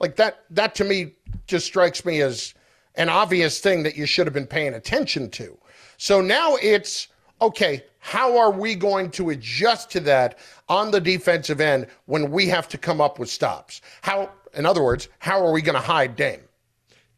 Like 0.00 0.16
that 0.16 0.44
that 0.50 0.74
to 0.76 0.84
me 0.84 1.12
just 1.46 1.66
strikes 1.66 2.04
me 2.04 2.20
as 2.20 2.54
an 2.96 3.08
obvious 3.08 3.60
thing 3.60 3.82
that 3.82 3.96
you 3.96 4.06
should 4.06 4.26
have 4.26 4.34
been 4.34 4.46
paying 4.46 4.74
attention 4.74 5.30
to. 5.30 5.56
So 5.96 6.20
now 6.20 6.56
it's 6.62 7.08
okay, 7.40 7.84
how 7.98 8.36
are 8.36 8.50
we 8.50 8.74
going 8.74 9.10
to 9.12 9.30
adjust 9.30 9.90
to 9.92 10.00
that 10.00 10.38
on 10.68 10.90
the 10.90 11.00
defensive 11.00 11.60
end 11.60 11.86
when 12.06 12.30
we 12.30 12.46
have 12.48 12.68
to 12.68 12.78
come 12.78 13.00
up 13.00 13.18
with 13.18 13.30
stops? 13.30 13.80
How 14.02 14.30
in 14.54 14.66
other 14.66 14.82
words, 14.82 15.08
how 15.18 15.44
are 15.44 15.52
we 15.52 15.62
going 15.62 15.74
to 15.74 15.80
hide 15.80 16.16
Dame? 16.16 16.40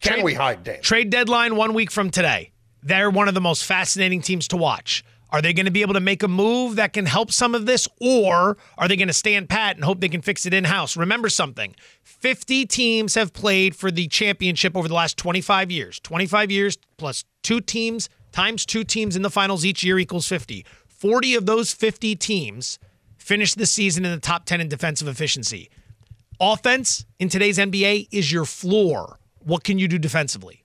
Can 0.00 0.14
Trade- 0.14 0.24
we 0.24 0.34
hide 0.34 0.62
Dame? 0.64 0.80
Trade 0.82 1.10
deadline 1.10 1.56
one 1.56 1.74
week 1.74 1.90
from 1.90 2.10
today. 2.10 2.52
They're 2.82 3.10
one 3.10 3.26
of 3.26 3.34
the 3.34 3.40
most 3.40 3.64
fascinating 3.64 4.22
teams 4.22 4.46
to 4.48 4.56
watch. 4.56 5.04
Are 5.36 5.42
they 5.42 5.52
going 5.52 5.66
to 5.66 5.70
be 5.70 5.82
able 5.82 5.92
to 5.92 6.00
make 6.00 6.22
a 6.22 6.28
move 6.28 6.76
that 6.76 6.94
can 6.94 7.04
help 7.04 7.30
some 7.30 7.54
of 7.54 7.66
this, 7.66 7.86
or 8.00 8.56
are 8.78 8.88
they 8.88 8.96
going 8.96 9.08
to 9.08 9.12
stand 9.12 9.50
pat 9.50 9.76
and 9.76 9.84
hope 9.84 10.00
they 10.00 10.08
can 10.08 10.22
fix 10.22 10.46
it 10.46 10.54
in 10.54 10.64
house? 10.64 10.96
Remember 10.96 11.28
something 11.28 11.76
50 12.04 12.64
teams 12.64 13.16
have 13.16 13.34
played 13.34 13.76
for 13.76 13.90
the 13.90 14.08
championship 14.08 14.74
over 14.74 14.88
the 14.88 14.94
last 14.94 15.18
25 15.18 15.70
years. 15.70 16.00
25 16.00 16.50
years 16.50 16.78
plus 16.96 17.22
two 17.42 17.60
teams 17.60 18.08
times 18.32 18.64
two 18.64 18.82
teams 18.82 19.14
in 19.14 19.20
the 19.20 19.28
finals 19.28 19.66
each 19.66 19.84
year 19.84 19.98
equals 19.98 20.26
50. 20.26 20.64
40 20.86 21.34
of 21.34 21.44
those 21.44 21.70
50 21.70 22.16
teams 22.16 22.78
finished 23.18 23.58
the 23.58 23.66
season 23.66 24.06
in 24.06 24.12
the 24.12 24.20
top 24.20 24.46
10 24.46 24.62
in 24.62 24.70
defensive 24.70 25.06
efficiency. 25.06 25.68
Offense 26.40 27.04
in 27.18 27.28
today's 27.28 27.58
NBA 27.58 28.08
is 28.10 28.32
your 28.32 28.46
floor. 28.46 29.18
What 29.40 29.64
can 29.64 29.78
you 29.78 29.86
do 29.86 29.98
defensively? 29.98 30.64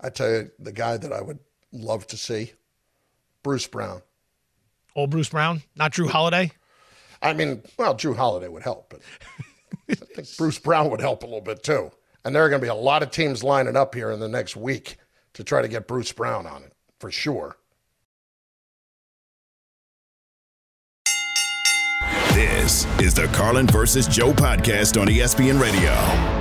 I 0.00 0.08
tell 0.08 0.30
you, 0.30 0.50
the 0.58 0.72
guy 0.72 0.96
that 0.96 1.12
I 1.12 1.20
would 1.20 1.40
love 1.70 2.06
to 2.06 2.16
see, 2.16 2.52
Bruce 3.42 3.66
Brown. 3.66 4.02
Old 4.96 5.10
Bruce 5.10 5.28
Brown, 5.28 5.62
not 5.76 5.92
Jrue 5.92 6.08
Holiday. 6.08 6.50
I 7.22 7.32
mean, 7.32 7.62
well, 7.78 7.94
Jrue 7.94 8.16
Holiday 8.16 8.48
would 8.48 8.62
help, 8.62 8.90
but 8.90 9.00
I 9.88 9.94
think 9.94 10.28
Bruce 10.38 10.58
Brown 10.58 10.90
would 10.90 11.00
help 11.00 11.22
a 11.22 11.26
little 11.26 11.40
bit 11.40 11.62
too. 11.62 11.90
And 12.24 12.34
there 12.34 12.44
are 12.44 12.48
going 12.48 12.60
to 12.60 12.64
be 12.64 12.70
a 12.70 12.74
lot 12.74 13.02
of 13.02 13.10
teams 13.10 13.42
lining 13.44 13.76
up 13.76 13.94
here 13.94 14.10
in 14.10 14.20
the 14.20 14.28
next 14.28 14.56
week 14.56 14.96
to 15.34 15.44
try 15.44 15.62
to 15.62 15.68
get 15.68 15.86
Bruce 15.86 16.12
Brown 16.12 16.46
on 16.46 16.62
it 16.64 16.72
for 16.98 17.10
sure. 17.10 17.56
This 22.32 22.86
is 23.00 23.14
the 23.14 23.26
Carlin 23.32 23.66
versus 23.66 24.06
Joe 24.06 24.32
podcast 24.32 25.00
on 25.00 25.08
ESPN 25.08 25.60
Radio. 25.60 26.39